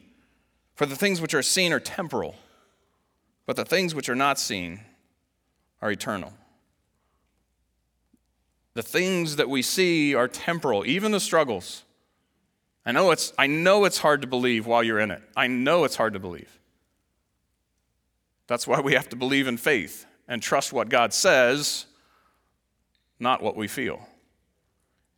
For 0.75 0.87
the 0.87 0.97
things 0.97 1.21
which 1.21 1.35
are 1.35 1.43
seen 1.43 1.73
are 1.73 1.79
temporal, 1.79 2.35
but 3.47 3.55
the 3.55 3.65
things 3.65 3.95
which 3.95 4.09
are 4.09 4.17
not 4.17 4.37
seen 4.37 4.81
are 5.81 5.93
eternal. 5.93 6.33
The 8.75 8.83
things 8.83 9.37
that 9.37 9.49
we 9.49 9.63
see 9.63 10.17
are 10.17 10.27
temporal, 10.27 10.85
even 10.85 11.13
the 11.13 11.21
struggles. 11.21 11.85
I 12.87 12.93
know 12.93 13.11
it's, 13.11 13.33
I 13.37 13.49
know 13.49 13.85
it's 13.85 13.99
hard 13.99 14.23
to 14.23 14.29
believe 14.29 14.65
while 14.67 14.85
you're 14.85 15.01
in 15.01 15.11
it. 15.11 15.21
I 15.37 15.49
know 15.49 15.83
it's 15.83 15.97
hard 15.97 16.13
to 16.13 16.21
believe. 16.21 16.61
That's 18.47 18.65
why 18.67 18.81
we 18.81 18.95
have 18.95 19.09
to 19.09 19.17
believe 19.17 19.49
in 19.49 19.57
faith 19.57 20.07
and 20.29 20.41
trust 20.41 20.73
what 20.73 20.89
God 20.89 21.13
says, 21.13 21.87
not 23.19 23.43
what 23.43 23.57
we 23.57 23.67
feel. 23.67 24.09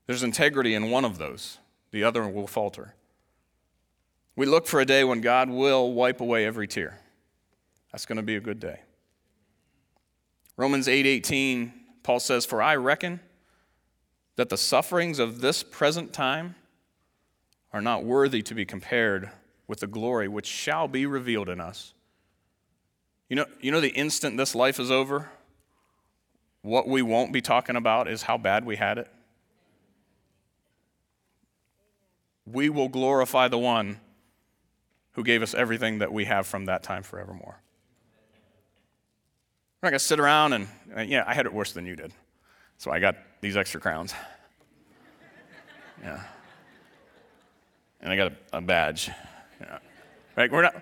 There's 0.07 0.23
integrity 0.23 0.73
in 0.73 0.91
one 0.91 1.05
of 1.05 1.19
those, 1.19 1.59
the 1.91 2.05
other 2.05 2.27
will 2.27 2.47
falter. 2.47 2.95
We 4.35 4.47
look 4.47 4.67
for 4.67 4.81
a 4.81 4.87
day 4.87 5.05
when 5.05 5.21
God 5.21 5.51
will 5.51 5.93
wipe 5.93 6.23
away 6.23 6.47
every 6.47 6.67
tear. 6.67 6.99
That's 7.93 8.07
going 8.07 8.17
to 8.17 8.23
be 8.23 8.37
a 8.37 8.41
good 8.41 8.61
day. 8.61 8.81
Romans 10.57 10.89
8:18 10.89 11.73
Paul 12.03 12.21
says, 12.21 12.47
"For 12.47 12.63
I 12.63 12.77
reckon 12.77 13.21
that 14.37 14.49
the 14.49 14.57
sufferings 14.57 15.19
of 15.19 15.41
this 15.41 15.63
present 15.63 16.13
time 16.13 16.55
are 17.73 17.81
not 17.81 18.05
worthy 18.05 18.43
to 18.43 18.55
be 18.55 18.65
compared 18.65 19.31
with 19.67 19.81
the 19.81 19.87
glory 19.87 20.29
which 20.29 20.47
shall 20.47 20.89
be 20.89 21.07
revealed 21.07 21.49
in 21.49 21.61
us. 21.61 21.93
You 23.29 23.37
know, 23.37 23.47
you 23.61 23.71
know 23.71 23.81
the 23.81 23.91
instant 23.91 24.37
this 24.37 24.55
life 24.55 24.81
is 24.81 24.91
over, 24.91 25.29
what 26.63 26.89
we 26.89 27.03
won't 27.03 27.33
be 27.33 27.43
talking 27.43 27.77
about 27.77 28.09
is 28.09 28.23
how 28.23 28.39
bad 28.39 28.65
we 28.65 28.77
had 28.77 28.99
it. 28.99 29.09
We 32.47 32.71
will 32.71 32.89
glorify 32.89 33.49
the 33.49 33.59
one 33.59 34.01
who 35.13 35.23
gave 35.23 35.43
us 35.43 35.55
everything 35.55 35.99
that 35.99 36.13
we 36.13 36.25
have 36.25 36.47
from 36.47 36.65
that 36.65 36.83
time 36.83 37.03
forevermore. 37.03 37.61
We're 39.83 39.87
not 39.87 39.91
going 39.91 39.99
to 39.99 40.05
sit 40.05 40.19
around 40.19 40.55
and, 40.55 40.69
uh, 40.97 41.03
yeah, 41.03 41.25
I 41.27 41.35
had 41.35 41.45
it 41.45 41.53
worse 41.53 41.73
than 41.73 41.85
you 41.85 41.95
did. 41.95 42.13
So 42.79 42.91
I 42.91 42.99
got 42.99 43.17
these 43.41 43.57
extra 43.57 43.81
crowns. 43.81 44.15
Yeah 46.01 46.23
and 48.01 48.13
I 48.13 48.17
got 48.17 48.33
a, 48.33 48.59
a 48.59 48.61
badge. 48.61 49.11
Yeah. 49.61 49.79
Right? 50.37 50.51
We're 50.51 50.63
not, 50.63 50.75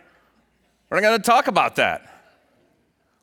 we're 0.91 1.01
not 1.01 1.09
going 1.09 1.21
to 1.21 1.27
talk 1.27 1.47
about 1.49 1.77
that. 1.77 2.13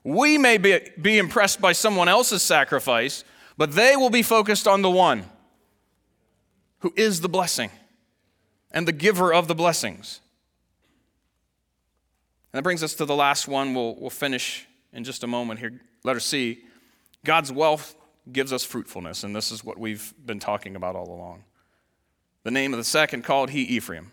We 0.02 0.36
may 0.36 0.58
be, 0.58 0.80
be 1.00 1.18
impressed 1.18 1.60
by 1.60 1.72
someone 1.72 2.08
else's 2.08 2.42
sacrifice, 2.42 3.24
but 3.56 3.72
they 3.72 3.96
will 3.96 4.10
be 4.10 4.22
focused 4.22 4.68
on 4.68 4.82
the 4.82 4.90
one 4.90 5.24
who 6.80 6.92
is 6.96 7.22
the 7.22 7.28
blessing 7.28 7.70
and 8.70 8.86
the 8.86 8.92
giver 8.92 9.32
of 9.32 9.48
the 9.48 9.54
blessings. 9.54 10.20
And 12.52 12.58
that 12.58 12.62
brings 12.62 12.82
us 12.82 12.94
to 12.94 13.06
the 13.06 13.16
last 13.16 13.48
one. 13.48 13.74
We'll, 13.74 13.94
we'll 13.94 14.10
finish 14.10 14.66
in 14.92 15.04
just 15.04 15.24
a 15.24 15.26
moment 15.26 15.60
here. 15.60 15.80
Letter 16.04 16.20
C 16.20 16.64
God's 17.24 17.50
wealth 17.50 17.94
gives 18.30 18.52
us 18.52 18.64
fruitfulness, 18.64 19.24
and 19.24 19.34
this 19.34 19.50
is 19.50 19.64
what 19.64 19.78
we've 19.78 20.12
been 20.24 20.38
talking 20.38 20.76
about 20.76 20.94
all 20.94 21.08
along. 21.08 21.44
The 22.44 22.50
name 22.50 22.72
of 22.72 22.78
the 22.78 22.84
second 22.84 23.24
called 23.24 23.50
he 23.50 23.62
Ephraim. 23.62 24.12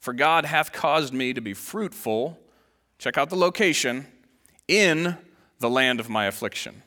For 0.00 0.12
God 0.12 0.44
hath 0.46 0.72
caused 0.72 1.12
me 1.12 1.32
to 1.34 1.40
be 1.40 1.54
fruitful, 1.54 2.38
check 2.98 3.18
out 3.18 3.30
the 3.30 3.36
location, 3.36 4.06
in 4.66 5.16
the 5.60 5.70
land 5.70 6.00
of 6.00 6.08
my 6.08 6.26
affliction. 6.26 6.82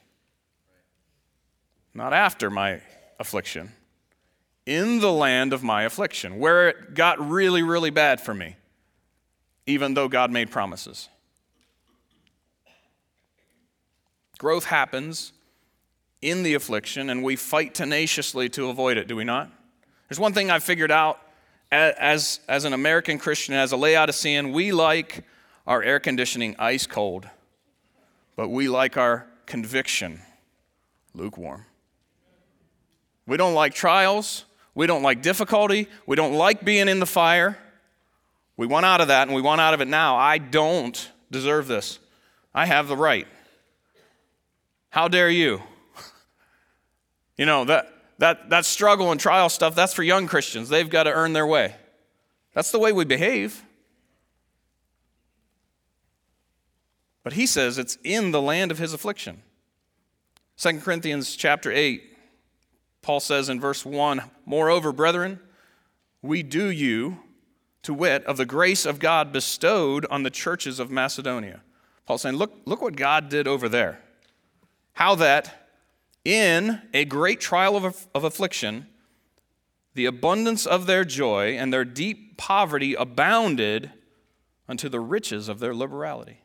Not 1.93 2.13
after 2.13 2.49
my 2.49 2.81
affliction, 3.19 3.73
in 4.65 4.99
the 5.01 5.11
land 5.11 5.53
of 5.53 5.61
my 5.61 5.83
affliction, 5.83 6.39
where 6.39 6.69
it 6.69 6.93
got 6.93 7.19
really, 7.29 7.61
really 7.61 7.89
bad 7.89 8.21
for 8.21 8.33
me, 8.33 8.55
even 9.67 9.93
though 9.93 10.07
God 10.07 10.31
made 10.31 10.49
promises. 10.49 11.09
Growth 14.39 14.65
happens 14.65 15.33
in 16.21 16.41
the 16.43 16.55
affliction, 16.55 17.09
and 17.09 17.23
we 17.23 17.35
fight 17.35 17.75
tenaciously 17.75 18.49
to 18.49 18.69
avoid 18.69 18.97
it, 18.97 19.07
do 19.07 19.15
we 19.15 19.23
not? 19.23 19.51
There's 20.11 20.19
one 20.19 20.33
thing 20.33 20.51
I've 20.51 20.65
figured 20.65 20.91
out 20.91 21.21
as, 21.71 22.41
as 22.49 22.65
an 22.65 22.73
American 22.73 23.17
Christian, 23.17 23.53
as 23.53 23.71
a 23.71 23.77
Laodicean, 23.77 24.51
we 24.51 24.73
like 24.73 25.23
our 25.65 25.81
air 25.81 26.01
conditioning 26.01 26.53
ice 26.59 26.85
cold, 26.85 27.29
but 28.35 28.49
we 28.49 28.67
like 28.67 28.97
our 28.97 29.25
conviction 29.45 30.19
lukewarm. 31.13 31.65
We 33.25 33.37
don't 33.37 33.53
like 33.53 33.73
trials. 33.73 34.43
We 34.75 34.85
don't 34.85 35.01
like 35.01 35.21
difficulty. 35.21 35.87
We 36.05 36.17
don't 36.17 36.33
like 36.33 36.65
being 36.65 36.89
in 36.89 36.99
the 36.99 37.05
fire. 37.05 37.57
We 38.57 38.67
want 38.67 38.85
out 38.85 38.99
of 38.99 39.07
that 39.07 39.29
and 39.29 39.33
we 39.33 39.41
want 39.41 39.61
out 39.61 39.73
of 39.73 39.79
it 39.79 39.87
now. 39.87 40.17
I 40.17 40.39
don't 40.39 41.09
deserve 41.31 41.67
this. 41.67 41.99
I 42.53 42.65
have 42.65 42.89
the 42.89 42.97
right. 42.97 43.29
How 44.89 45.07
dare 45.07 45.29
you? 45.29 45.61
you 47.37 47.45
know, 47.45 47.63
that 47.63 48.00
that, 48.21 48.51
that 48.51 48.65
struggle 48.65 49.11
and 49.11 49.19
trial 49.19 49.49
stuff, 49.49 49.73
that's 49.73 49.95
for 49.95 50.03
young 50.03 50.27
Christians. 50.27 50.69
They've 50.69 50.87
got 50.87 51.03
to 51.03 51.11
earn 51.11 51.33
their 51.33 51.47
way. 51.47 51.75
That's 52.53 52.69
the 52.69 52.77
way 52.77 52.91
we 52.91 53.03
behave. 53.03 53.63
But 57.23 57.33
he 57.33 57.47
says 57.47 57.79
it's 57.79 57.97
in 58.03 58.29
the 58.29 58.41
land 58.41 58.69
of 58.69 58.77
his 58.77 58.93
affliction. 58.93 59.41
2 60.57 60.81
Corinthians 60.81 61.35
chapter 61.35 61.71
8, 61.71 62.15
Paul 63.01 63.21
says 63.21 63.49
in 63.49 63.59
verse 63.59 63.83
1 63.83 64.21
Moreover, 64.45 64.91
brethren, 64.91 65.39
we 66.21 66.43
do 66.43 66.69
you, 66.69 67.21
to 67.81 67.91
wit, 67.91 68.23
of 68.25 68.37
the 68.37 68.45
grace 68.45 68.85
of 68.85 68.99
God 68.99 69.33
bestowed 69.33 70.05
on 70.11 70.21
the 70.21 70.29
churches 70.29 70.79
of 70.79 70.91
Macedonia. 70.91 71.63
Paul's 72.05 72.21
saying, 72.21 72.35
look, 72.35 72.53
look 72.65 72.83
what 72.83 72.95
God 72.95 73.29
did 73.29 73.47
over 73.47 73.67
there. 73.67 73.99
How 74.93 75.15
that 75.15 75.60
in 76.23 76.81
a 76.93 77.05
great 77.05 77.39
trial 77.39 77.75
of, 77.75 78.07
of 78.13 78.23
affliction, 78.23 78.87
the 79.93 80.05
abundance 80.05 80.65
of 80.65 80.85
their 80.85 81.03
joy 81.03 81.57
and 81.57 81.73
their 81.73 81.85
deep 81.85 82.37
poverty 82.37 82.93
abounded 82.93 83.91
unto 84.67 84.87
the 84.87 84.99
riches 84.99 85.49
of 85.49 85.59
their 85.59 85.75
liberality. 85.75 86.41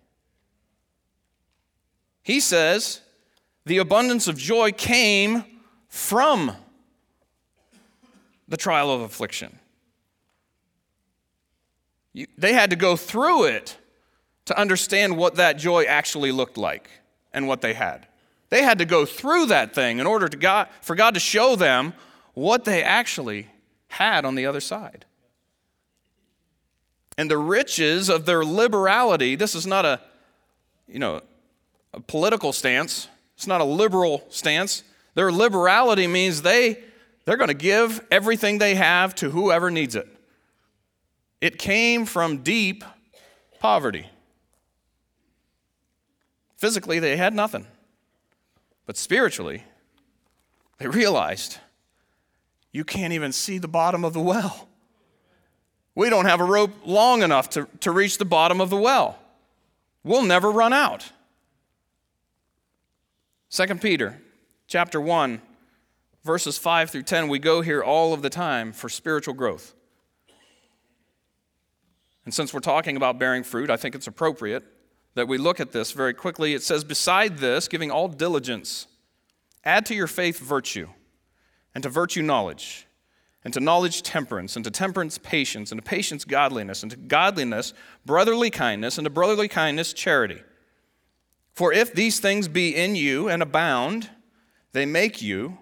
He 2.22 2.40
says, 2.40 3.02
the 3.64 3.78
abundance 3.78 4.26
of 4.26 4.36
joy 4.36 4.72
came 4.72 5.44
from 5.88 6.52
the 8.48 8.56
trial 8.56 8.90
of 8.90 9.00
affliction. 9.00 9.58
You, 12.12 12.26
they 12.38 12.52
had 12.52 12.70
to 12.70 12.76
go 12.76 12.96
through 12.96 13.44
it 13.44 13.76
to 14.46 14.58
understand 14.58 15.16
what 15.16 15.36
that 15.36 15.58
joy 15.58 15.84
actually 15.84 16.32
looked 16.32 16.56
like 16.56 16.88
and 17.32 17.46
what 17.46 17.60
they 17.60 17.74
had. 17.74 18.06
They 18.56 18.62
had 18.62 18.78
to 18.78 18.86
go 18.86 19.04
through 19.04 19.48
that 19.48 19.74
thing 19.74 19.98
in 19.98 20.06
order 20.06 20.30
to 20.30 20.36
God, 20.38 20.68
for 20.80 20.96
God 20.96 21.12
to 21.12 21.20
show 21.20 21.56
them 21.56 21.92
what 22.32 22.64
they 22.64 22.82
actually 22.82 23.48
had 23.88 24.24
on 24.24 24.34
the 24.34 24.46
other 24.46 24.60
side. 24.60 25.04
And 27.18 27.30
the 27.30 27.36
riches 27.36 28.08
of 28.08 28.24
their 28.24 28.46
liberality, 28.46 29.36
this 29.36 29.54
is 29.54 29.66
not 29.66 29.84
a, 29.84 30.00
you 30.88 30.98
know, 30.98 31.20
a 31.92 32.00
political 32.00 32.50
stance. 32.54 33.08
It's 33.36 33.46
not 33.46 33.60
a 33.60 33.64
liberal 33.64 34.24
stance. 34.30 34.84
Their 35.12 35.30
liberality 35.30 36.06
means 36.06 36.40
they, 36.40 36.82
they're 37.26 37.36
going 37.36 37.48
to 37.48 37.54
give 37.54 38.02
everything 38.10 38.56
they 38.56 38.76
have 38.76 39.14
to 39.16 39.28
whoever 39.28 39.70
needs 39.70 39.94
it. 39.94 40.08
It 41.42 41.58
came 41.58 42.06
from 42.06 42.38
deep 42.38 42.84
poverty. 43.60 44.08
Physically, 46.56 47.00
they 47.00 47.18
had 47.18 47.34
nothing. 47.34 47.66
But 48.86 48.96
spiritually, 48.96 49.64
they 50.78 50.86
realized 50.86 51.58
you 52.72 52.84
can't 52.84 53.12
even 53.12 53.32
see 53.32 53.58
the 53.58 53.68
bottom 53.68 54.04
of 54.04 54.12
the 54.12 54.20
well. 54.20 54.68
We 55.94 56.10
don't 56.10 56.26
have 56.26 56.40
a 56.40 56.44
rope 56.44 56.72
long 56.84 57.22
enough 57.22 57.50
to, 57.50 57.68
to 57.80 57.90
reach 57.90 58.18
the 58.18 58.24
bottom 58.24 58.60
of 58.60 58.70
the 58.70 58.76
well. 58.76 59.18
We'll 60.04 60.22
never 60.22 60.50
run 60.50 60.72
out. 60.72 61.10
2 63.50 63.66
Peter 63.76 64.20
chapter 64.66 65.00
1 65.00 65.40
verses 66.22 66.58
5 66.58 66.90
through 66.90 67.04
10 67.04 67.28
we 67.28 67.38
go 67.38 67.60
here 67.62 67.82
all 67.82 68.12
of 68.12 68.20
the 68.20 68.28
time 68.28 68.72
for 68.72 68.88
spiritual 68.88 69.34
growth. 69.34 69.74
And 72.24 72.34
since 72.34 72.52
we're 72.52 72.60
talking 72.60 72.96
about 72.96 73.18
bearing 73.18 73.44
fruit, 73.44 73.70
I 73.70 73.76
think 73.76 73.94
it's 73.94 74.08
appropriate 74.08 74.64
that 75.16 75.26
we 75.26 75.38
look 75.38 75.60
at 75.60 75.72
this 75.72 75.92
very 75.92 76.14
quickly. 76.14 76.54
It 76.54 76.62
says, 76.62 76.84
Beside 76.84 77.38
this, 77.38 77.68
giving 77.68 77.90
all 77.90 78.06
diligence, 78.06 78.86
add 79.64 79.86
to 79.86 79.94
your 79.94 80.06
faith 80.06 80.38
virtue, 80.38 80.88
and 81.74 81.82
to 81.82 81.88
virtue 81.88 82.22
knowledge, 82.22 82.86
and 83.42 83.52
to 83.54 83.60
knowledge 83.60 84.02
temperance, 84.02 84.56
and 84.56 84.64
to 84.64 84.70
temperance 84.70 85.18
patience, 85.18 85.72
and 85.72 85.82
to 85.82 85.82
patience 85.82 86.24
godliness, 86.26 86.82
and 86.82 86.92
to 86.92 86.98
godliness 86.98 87.72
brotherly 88.04 88.50
kindness, 88.50 88.98
and 88.98 89.06
to 89.06 89.10
brotherly 89.10 89.48
kindness 89.48 89.94
charity. 89.94 90.42
For 91.54 91.72
if 91.72 91.94
these 91.94 92.20
things 92.20 92.46
be 92.46 92.76
in 92.76 92.94
you 92.94 93.30
and 93.30 93.42
abound, 93.42 94.10
they 94.72 94.84
make 94.84 95.22
you 95.22 95.56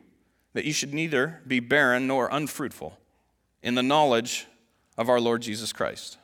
that 0.54 0.64
you 0.64 0.72
should 0.72 0.92
neither 0.92 1.40
be 1.46 1.60
barren 1.60 2.08
nor 2.08 2.28
unfruitful 2.32 2.98
in 3.62 3.76
the 3.76 3.82
knowledge 3.84 4.46
of 4.98 5.08
our 5.08 5.20
Lord 5.20 5.42
Jesus 5.42 5.72
Christ. 5.72 6.18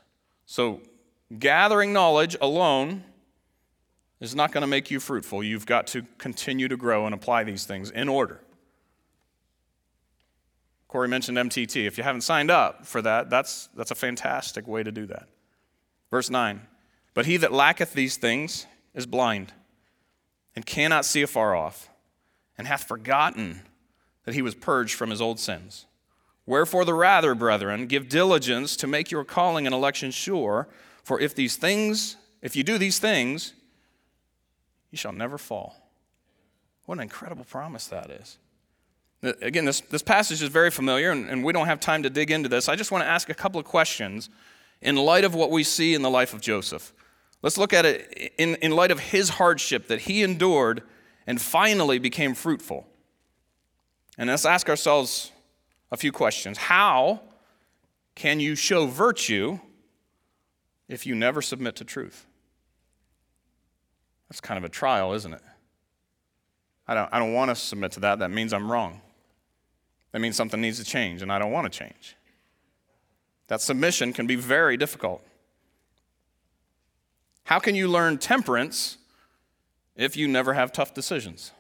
So, 0.47 0.81
gathering 1.39 1.93
knowledge 1.93 2.37
alone 2.41 3.05
is 4.21 4.35
not 4.35 4.53
going 4.53 4.63
to 4.63 4.67
make 4.67 4.91
you 4.91 5.01
fruitful. 5.01 5.43
You've 5.43 5.67
got 5.67 5.87
to 5.89 6.05
continue 6.19 6.69
to 6.69 6.77
grow 6.77 7.07
and 7.07 7.15
apply 7.15 7.45
these 7.45 7.65
things 7.65 7.91
in 7.91 8.09
order. 8.09 8.41
Corey 10.89 11.09
mentioned 11.09 11.39
MTT. 11.39 11.87
If 11.87 11.97
you 11.97 12.05
haven't 12.05 12.23
signed 12.23 12.51
up 12.51 12.85
for 12.85 13.01
that, 13.03 13.31
that's, 13.31 13.69
that's 13.77 13.91
a 13.91 13.95
fantastic 13.95 14.67
way 14.67 14.83
to 14.83 14.91
do 14.91 15.07
that. 15.07 15.29
Verse 16.11 16.29
9 16.29 16.61
But 17.15 17.27
he 17.27 17.37
that 17.39 17.53
lacketh 17.53 17.93
these 17.93 18.17
things 18.17 18.67
is 18.95 19.07
blind 19.07 19.53
and 20.57 20.67
cannot 20.67 21.05
see 21.05 21.23
afar 21.23 21.55
off, 21.55 21.89
and 22.59 22.67
hath 22.67 22.85
forgotten 22.85 23.63
that 24.25 24.35
he 24.35 24.43
was 24.43 24.55
purged 24.55 24.95
from 24.95 25.11
his 25.11 25.21
old 25.21 25.39
sins. 25.39 25.87
Wherefore, 26.45 26.85
the 26.85 26.95
rather, 26.95 27.37
brethren, 27.37 27.87
give 27.87 28.09
diligence 28.09 28.77
to 28.77 28.89
make 28.89 29.13
your 29.13 29.25
calling 29.25 29.67
and 29.67 29.75
election 29.75 30.11
sure. 30.11 30.69
For 31.05 31.21
if 31.21 31.35
these 31.35 31.55
things, 31.55 32.17
if 32.43 32.57
you 32.57 32.65
do 32.65 32.77
these 32.77 32.99
things, 32.99 33.55
you 34.91 34.99
shall 34.99 35.13
never 35.13 35.39
fall. 35.39 35.77
What 36.87 36.99
an 36.99 37.03
incredible 37.03 37.45
promise 37.45 37.87
that 37.89 38.11
is. 38.11 38.39
Uh, 39.23 39.33
again, 39.43 39.65
this, 39.65 39.81
this 39.81 40.03
passage 40.03 40.43
is 40.43 40.49
very 40.49 40.71
familiar, 40.71 41.11
and, 41.11 41.29
and 41.29 41.45
we 41.45 41.53
don't 41.53 41.67
have 41.67 41.81
time 41.81 42.03
to 42.03 42.11
dig 42.11 42.31
into 42.31 42.49
this. 42.49 42.69
I 42.69 42.77
just 42.77 42.91
want 42.91 43.05
to 43.05 43.09
ask 43.09 43.29
a 43.29 43.35
couple 43.35 43.61
of 43.61 43.67
questions 43.67 44.29
in 44.81 44.97
light 44.97 45.25
of 45.25 45.35
what 45.35 45.51
we 45.51 45.63
see 45.63 45.95
in 45.95 46.03
the 46.03 46.11
life 46.11 46.33
of 46.33 46.41
Joseph. 46.41 46.93
Let's 47.43 47.57
look 47.57 47.73
at 47.73 47.87
it 47.87 48.33
in, 48.39 48.57
in 48.57 48.73
light 48.73 48.91
of 48.91 48.99
his 48.99 49.31
hardship 49.31 49.89
that 49.89 50.01
he 50.01 50.23
endured 50.23 50.83
and 51.27 51.41
finally 51.41 51.99
became 51.99 52.35
fruitful. 52.35 52.87
And 54.19 54.29
let's 54.29 54.45
ask 54.45 54.69
ourselves 54.69 55.33
a 55.93 55.97
few 55.97 56.13
questions. 56.13 56.59
How 56.59 57.21
can 58.15 58.41
you 58.41 58.55
show 58.55 58.87
virtue 58.87 59.61
if 60.89 61.07
you 61.07 61.15
never 61.15 61.41
submit 61.41 61.77
to 61.77 61.85
truth? 61.85 62.27
That's 64.31 64.41
kind 64.41 64.57
of 64.57 64.65
a 64.65 64.69
trial, 64.69 65.13
isn't 65.13 65.35
it? 65.35 65.43
I 66.87 66.95
don't, 66.95 67.09
I 67.13 67.19
don't 67.19 67.35
want 67.35 67.51
to 67.51 67.57
submit 67.57 67.93
to 67.93 68.01
that. 68.01 68.21
That 68.21 68.31
means 68.31 68.53
I'm 68.53 68.71
wrong. 68.71 69.01
That 70.13 70.21
means 70.21 70.37
something 70.37 70.61
needs 70.61 70.79
to 70.79 70.85
change, 70.85 71.21
and 71.21 71.33
I 71.33 71.39
don't 71.39 71.53
want 71.53 71.71
to 71.71 71.79
change. 71.79 72.17
That 73.49 73.61
submission 73.61 74.13
can 74.13 74.27
be 74.27 74.37
very 74.37 74.77
difficult. 74.77 75.25
How 77.45 77.59
can 77.59 77.75
you 77.75 77.89
learn 77.89 78.19
temperance 78.19 78.99
if 79.97 80.17
you 80.17 80.29
never 80.29 80.55
have 80.55 80.73
tough 80.73 80.95
decisions? 80.95 81.51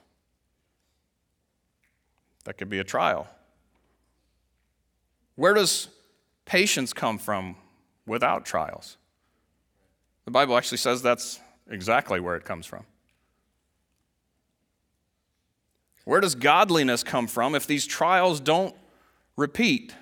That 2.44 2.56
could 2.56 2.70
be 2.70 2.78
a 2.78 2.84
trial. 2.84 3.26
Where 5.34 5.54
does 5.54 5.88
patience 6.44 6.92
come 6.92 7.18
from 7.18 7.56
without 8.06 8.44
trials? 8.44 8.96
The 10.24 10.30
Bible 10.30 10.56
actually 10.56 10.78
says 10.78 11.02
that's 11.02 11.40
exactly 11.70 12.20
where 12.20 12.36
it 12.36 12.44
comes 12.44 12.66
from. 12.66 12.84
Where 16.04 16.20
does 16.20 16.34
godliness 16.34 17.02
come 17.02 17.26
from 17.26 17.54
if 17.54 17.66
these 17.66 17.86
trials 17.86 18.40
don't 18.40 18.74
repeat 19.36 19.94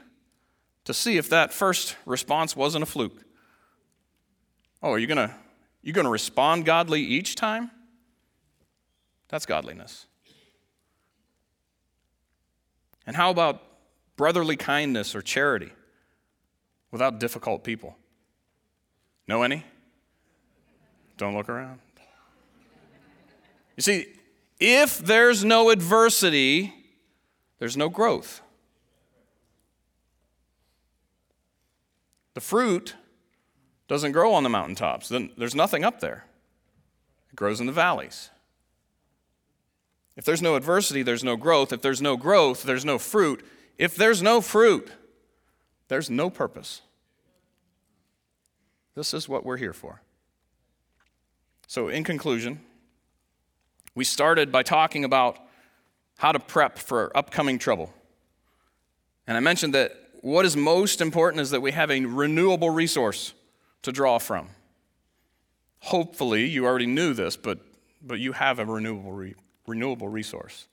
to 0.85 0.95
see 0.95 1.19
if 1.19 1.29
that 1.29 1.53
first 1.53 1.97
response 2.07 2.57
wasn't 2.57 2.83
a 2.83 2.87
fluke? 2.87 3.23
Oh, 4.83 4.93
are 4.93 4.99
you 4.99 5.07
going 5.07 5.29
to 5.29 5.35
you 5.83 5.93
going 5.93 6.05
to 6.05 6.11
respond 6.11 6.65
godly 6.65 7.01
each 7.01 7.35
time? 7.35 7.71
That's 9.29 9.47
godliness. 9.47 10.07
And 13.07 13.17
how 13.17 13.31
about 13.31 13.63
brotherly 14.17 14.57
kindness 14.57 15.15
or 15.15 15.23
charity 15.23 15.73
without 16.91 17.21
difficult 17.21 17.65
people? 17.65 17.97
Know 19.27 19.43
any? 19.43 19.65
Don't 21.19 21.35
look 21.35 21.49
around. 21.49 21.81
You 23.77 23.83
see, 23.83 24.07
if 24.59 24.99
there's 24.99 25.45
no 25.45 25.71
adversity, 25.71 26.73
there's 27.59 27.77
no 27.77 27.89
growth. 27.89 28.41
The 32.35 32.41
fruit 32.41 32.95
doesn't 33.89 34.13
grow 34.13 34.33
on 34.33 34.45
the 34.45 34.49
mountaintops, 34.49 35.09
then 35.09 35.31
there's 35.37 35.55
nothing 35.55 35.85
up 35.85 36.01
there. 36.01 36.25
It 37.31 37.37
grows 37.37 37.61
in 37.61 37.67
the 37.67 37.73
valleys. 37.73 38.31
If 40.17 40.25
there's 40.25 40.43
no 40.43 40.55
adversity, 40.57 41.03
there's 41.03 41.25
no 41.25 41.37
growth. 41.37 41.73
If 41.73 41.83
there's 41.83 42.03
no 42.03 42.17
growth, 42.17 42.63
there's 42.63 42.85
no 42.85 42.99
fruit. 42.99 43.45
If 43.77 43.97
there's 43.97 44.23
no 44.23 44.41
fruit, 44.41 44.91
there's 45.89 46.11
no 46.11 46.31
purpose. 46.31 46.83
This 48.95 49.15
is 49.15 49.29
what 49.29 49.45
we're 49.45 49.57
here 49.57 49.73
for. 49.73 50.03
So, 51.69 51.89
in 51.89 52.03
conclusion, 52.03 52.61
we 53.95 54.03
started 54.03 54.51
by 54.51 54.63
talking 54.63 55.05
about 55.05 55.39
how 56.17 56.33
to 56.33 56.41
prep 56.41 56.79
for 56.79 57.15
upcoming 57.15 57.59
trouble. 57.59 57.93
And 59.27 59.37
I 59.37 59.41
mentioned 59.41 59.75
that 59.75 59.93
what 60.23 60.47
is 60.47 60.57
most 60.57 61.03
important 61.03 61.43
is 61.43 61.51
that 61.51 61.61
we 61.61 61.73
have 61.73 61.91
a 61.91 62.01
renewable 62.07 62.71
resource 62.71 63.35
to 63.83 63.93
draw 63.93 64.19
from. 64.19 64.49
Hopefully, 65.81 66.47
you 66.47 66.65
already 66.65 66.87
knew 66.87 67.13
this, 67.13 67.37
but, 67.37 67.59
but 68.03 68.19
you 68.19 68.33
have 68.33 68.59
a 68.59 68.65
renewable, 68.65 69.13
re, 69.13 69.35
renewable 69.67 70.09
resource 70.09 70.67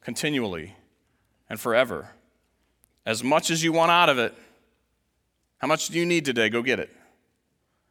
continually 0.00 0.74
and 1.50 1.60
forever. 1.60 2.08
As 3.04 3.22
much 3.22 3.50
as 3.50 3.62
you 3.62 3.74
want 3.74 3.90
out 3.90 4.08
of 4.08 4.18
it, 4.18 4.34
how 5.58 5.68
much 5.68 5.88
do 5.88 5.98
you 5.98 6.06
need 6.06 6.24
today? 6.24 6.48
Go 6.48 6.62
get 6.62 6.80
it. 6.80 6.90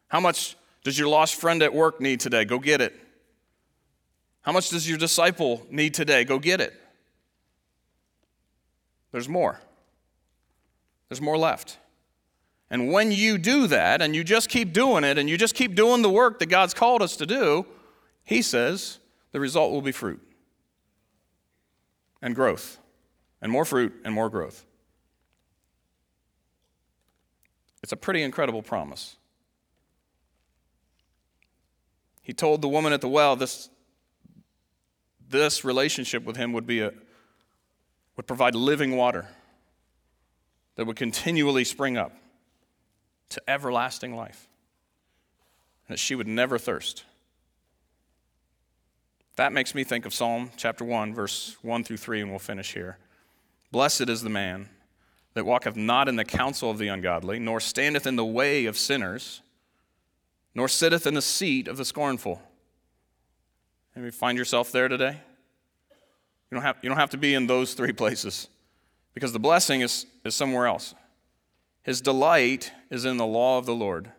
How 0.08 0.20
much 0.20 0.56
does 0.84 1.00
your 1.00 1.08
lost 1.08 1.36
friend 1.36 1.64
at 1.64 1.74
work 1.74 2.00
need 2.00 2.20
today? 2.20 2.46
Go 2.46 2.60
get 2.60 2.82
it. 2.82 2.96
How 4.42 4.52
much 4.52 4.70
does 4.70 4.88
your 4.88 4.98
disciple 4.98 5.66
need 5.72 5.94
today? 5.94 6.24
Go 6.26 6.38
get 6.38 6.60
it. 6.60 6.74
There's 9.12 9.30
more. 9.30 9.60
There's 11.08 11.22
more 11.22 11.38
left. 11.38 11.78
And 12.70 12.92
when 12.92 13.12
you 13.12 13.38
do 13.38 13.68
that 13.68 14.02
and 14.02 14.16
you 14.16 14.24
just 14.24 14.50
keep 14.50 14.74
doing 14.74 15.04
it 15.04 15.18
and 15.18 15.30
you 15.30 15.38
just 15.38 15.54
keep 15.56 15.76
doing 15.76 16.02
the 16.02 16.10
work 16.10 16.40
that 16.40 16.48
God's 16.48 16.74
called 16.74 17.02
us 17.02 17.16
to 17.18 17.26
do, 17.26 17.66
He 18.24 18.42
says 18.42 19.00
the 19.32 19.40
result 19.40 19.72
will 19.72 19.82
be 19.82 19.92
fruit. 19.92 20.22
and 22.22 22.34
growth, 22.36 22.80
and 23.42 23.52
more 23.52 23.66
fruit 23.66 23.94
and 24.06 24.14
more 24.14 24.30
growth. 24.30 24.66
It's 27.84 27.92
a 27.92 27.98
pretty 27.98 28.24
incredible 28.24 28.62
promise. 28.64 29.18
He 32.24 32.34
told 32.34 32.62
the 32.62 32.70
woman 32.70 32.94
at 32.94 33.02
the 33.02 33.08
well 33.08 33.36
this, 33.36 33.70
this 35.30 35.64
relationship 35.64 36.24
with 36.24 36.38
him 36.38 36.54
would 36.54 36.66
be 36.66 36.80
a 36.80 36.94
would 38.16 38.28
provide 38.28 38.56
living 38.56 38.96
water 38.96 39.28
that 40.76 40.86
would 40.86 40.96
continually 40.96 41.64
spring 41.64 41.98
up 41.98 42.12
to 43.30 43.42
everlasting 43.48 44.16
life. 44.16 44.48
And 45.88 45.96
that 45.96 46.00
she 46.00 46.16
would 46.16 46.28
never 46.28 46.58
thirst. 46.58 47.04
That 49.36 49.52
makes 49.52 49.74
me 49.74 49.84
think 49.84 50.06
of 50.06 50.14
Psalm 50.14 50.52
chapter 50.56 50.86
1, 50.86 51.14
verse 51.14 51.58
1 51.64 51.84
through 51.84 51.98
3, 51.98 52.22
and 52.22 52.30
we'll 52.30 52.40
finish 52.40 52.74
here. 52.74 52.98
Blessed 53.72 54.10
is 54.10 54.22
the 54.22 54.30
man 54.30 54.70
that 55.34 55.46
walketh 55.46 55.76
not 55.76 56.08
in 56.08 56.16
the 56.16 56.24
counsel 56.24 56.70
of 56.70 56.78
the 56.78 56.88
ungodly, 56.88 57.40
nor 57.40 57.60
standeth 57.60 58.06
in 58.06 58.16
the 58.16 58.26
way 58.26 58.66
of 58.66 58.78
sinners, 58.78 59.42
nor 60.56 60.68
sitteth 60.68 61.08
in 61.08 61.14
the 61.14 61.22
seat 61.22 61.68
of 61.68 61.78
the 61.78 61.86
scornful. 61.86 62.42
Maybe 63.96 64.12
find 64.12 64.38
yourself 64.38 64.72
there 64.72 64.88
today? 64.88 65.20
You 66.50 66.56
don't 66.56 66.64
have, 66.64 66.78
you 66.82 66.90
don't 66.90 66.98
have 66.98 67.12
to 67.12 67.18
be 67.18 67.34
in 67.34 67.48
those 67.48 67.74
three 67.74 67.94
places 67.94 68.48
because 69.14 69.34
the 69.34 69.40
blessing 69.40 69.82
is, 69.82 70.06
is 70.24 70.36
somewhere 70.36 70.68
else. 70.68 70.94
His 71.84 72.02
delight 72.02 72.72
is 72.90 73.06
in 73.06 73.18
the 73.18 73.26
law 73.26 73.58
of 73.58 73.66
the 73.66 73.76
Lord, 73.76 74.12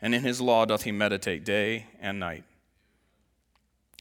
and 0.00 0.14
in 0.14 0.22
his 0.22 0.40
law 0.40 0.64
doth 0.64 0.82
he 0.82 0.92
meditate 0.92 1.44
day 1.44 1.86
and 2.00 2.18
night. 2.18 2.44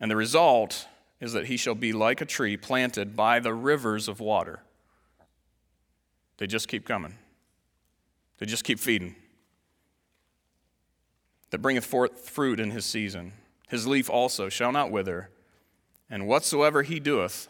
And 0.02 0.10
the 0.10 0.16
result 0.16 0.88
is 1.20 1.34
that 1.34 1.48
he 1.48 1.58
shall 1.58 1.76
be 1.76 1.94
like 1.94 2.22
a 2.22 2.26
tree 2.26 2.58
planted 2.58 3.16
by 3.16 3.40
the 3.40 3.54
rivers 3.54 4.08
of 4.08 4.20
water. 4.20 4.62
They 6.38 6.48
just 6.48 6.68
keep 6.68 6.86
coming, 6.86 7.16
they 8.40 8.46
just 8.46 8.64
keep 8.64 8.80
feeding. 8.80 9.16
That 11.54 11.62
bringeth 11.62 11.86
forth 11.86 12.28
fruit 12.28 12.60
in 12.60 12.72
his 12.72 12.84
season. 12.84 13.34
His 13.70 13.86
leaf 13.86 14.10
also 14.10 14.50
shall 14.50 14.72
not 14.72 14.90
wither, 14.90 15.30
and 16.10 16.26
whatsoever 16.26 16.82
he 16.82 17.00
doeth 17.00 17.48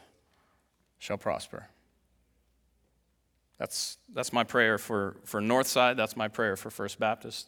shall 1.00 1.18
prosper. 1.18 1.68
That's, 3.58 3.98
that's 4.14 4.34
my 4.34 4.44
prayer 4.44 4.78
for, 4.78 5.16
for 5.24 5.40
Northside. 5.40 5.96
That's 5.96 6.18
my 6.18 6.28
prayer 6.28 6.58
for 6.58 6.70
First 6.70 7.00
Baptist. 7.00 7.48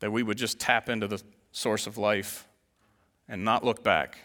That 0.00 0.10
we 0.10 0.22
would 0.22 0.38
just 0.38 0.58
tap 0.58 0.88
into 0.88 1.06
the 1.06 1.22
source 1.52 1.86
of 1.86 1.98
life 1.98 2.48
and 3.28 3.44
not 3.44 3.62
look 3.62 3.84
back. 3.84 4.16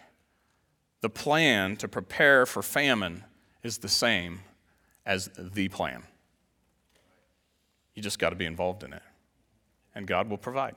The 1.02 1.10
plan 1.10 1.76
to 1.76 1.88
prepare 1.88 2.46
for 2.46 2.62
famine 2.62 3.24
is 3.62 3.76
the 3.76 3.88
same 3.88 4.40
as 5.04 5.28
the 5.36 5.68
plan. 5.68 6.04
You 7.94 8.02
just 8.02 8.18
got 8.18 8.30
to 8.30 8.36
be 8.36 8.46
involved 8.46 8.82
in 8.82 8.94
it, 8.94 9.02
and 9.94 10.06
God 10.06 10.28
will 10.28 10.38
provide. 10.38 10.74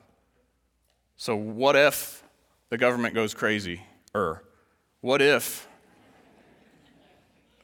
So, 1.16 1.36
what 1.36 1.76
if 1.76 2.22
the 2.68 2.78
government 2.78 3.14
goes 3.14 3.34
crazy? 3.34 3.82
Or 4.14 4.42
what 5.00 5.22
if 5.22 5.66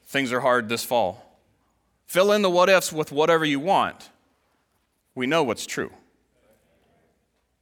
things 0.06 0.32
are 0.32 0.40
hard 0.40 0.68
this 0.68 0.84
fall? 0.84 1.38
Fill 2.06 2.32
in 2.32 2.42
the 2.42 2.50
what 2.50 2.68
ifs 2.68 2.92
with 2.92 3.12
whatever 3.12 3.44
you 3.44 3.60
want. 3.60 4.10
We 5.14 5.26
know 5.26 5.42
what's 5.42 5.66
true. 5.66 5.90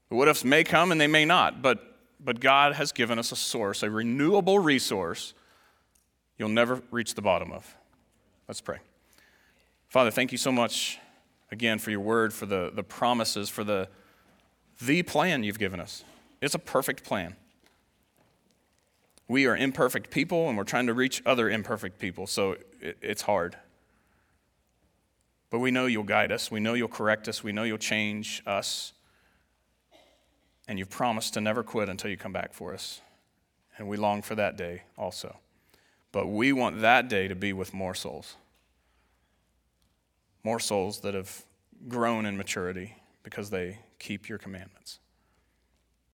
The 0.08 0.16
what 0.16 0.28
ifs 0.28 0.44
may 0.44 0.64
come 0.64 0.92
and 0.92 1.00
they 1.00 1.06
may 1.06 1.24
not, 1.24 1.62
but, 1.62 1.96
but 2.18 2.40
God 2.40 2.74
has 2.74 2.92
given 2.92 3.18
us 3.18 3.32
a 3.32 3.36
source, 3.36 3.82
a 3.82 3.90
renewable 3.90 4.58
resource 4.58 5.34
you'll 6.36 6.48
never 6.48 6.82
reach 6.90 7.14
the 7.14 7.22
bottom 7.22 7.52
of. 7.52 7.76
Let's 8.48 8.60
pray. 8.60 8.78
Father, 9.88 10.10
thank 10.10 10.32
you 10.32 10.38
so 10.38 10.50
much 10.50 10.98
again 11.50 11.78
for 11.78 11.90
your 11.90 12.00
word, 12.00 12.32
for 12.32 12.46
the, 12.46 12.70
the 12.74 12.82
promises, 12.82 13.48
for 13.48 13.64
the, 13.64 13.88
the 14.80 15.02
plan 15.02 15.42
you've 15.42 15.58
given 15.58 15.80
us. 15.80 16.04
It's 16.40 16.54
a 16.54 16.58
perfect 16.58 17.04
plan. 17.04 17.36
We 19.28 19.46
are 19.46 19.56
imperfect 19.56 20.10
people 20.10 20.48
and 20.48 20.56
we're 20.56 20.64
trying 20.64 20.86
to 20.86 20.94
reach 20.94 21.22
other 21.24 21.48
imperfect 21.48 21.98
people, 21.98 22.26
so 22.26 22.56
it, 22.80 22.98
it's 23.00 23.22
hard. 23.22 23.56
But 25.50 25.58
we 25.58 25.70
know 25.70 25.86
you'll 25.86 26.04
guide 26.04 26.32
us. 26.32 26.50
We 26.50 26.60
know 26.60 26.74
you'll 26.74 26.88
correct 26.88 27.28
us. 27.28 27.42
We 27.42 27.52
know 27.52 27.64
you'll 27.64 27.78
change 27.78 28.42
us. 28.46 28.92
And 30.68 30.78
you've 30.78 30.90
promised 30.90 31.34
to 31.34 31.40
never 31.40 31.64
quit 31.64 31.88
until 31.88 32.10
you 32.10 32.16
come 32.16 32.32
back 32.32 32.54
for 32.54 32.72
us. 32.72 33.00
And 33.76 33.88
we 33.88 33.96
long 33.96 34.22
for 34.22 34.36
that 34.36 34.56
day 34.56 34.82
also. 34.96 35.38
But 36.12 36.28
we 36.28 36.52
want 36.52 36.80
that 36.80 37.08
day 37.08 37.26
to 37.26 37.34
be 37.34 37.52
with 37.52 37.74
more 37.74 37.94
souls. 37.94 38.36
More 40.42 40.60
souls 40.60 41.00
that 41.00 41.14
have 41.14 41.44
grown 41.88 42.26
in 42.26 42.36
maturity 42.36 42.96
because 43.22 43.50
they 43.50 43.78
keep 43.98 44.28
your 44.28 44.38
commandments. 44.38 44.98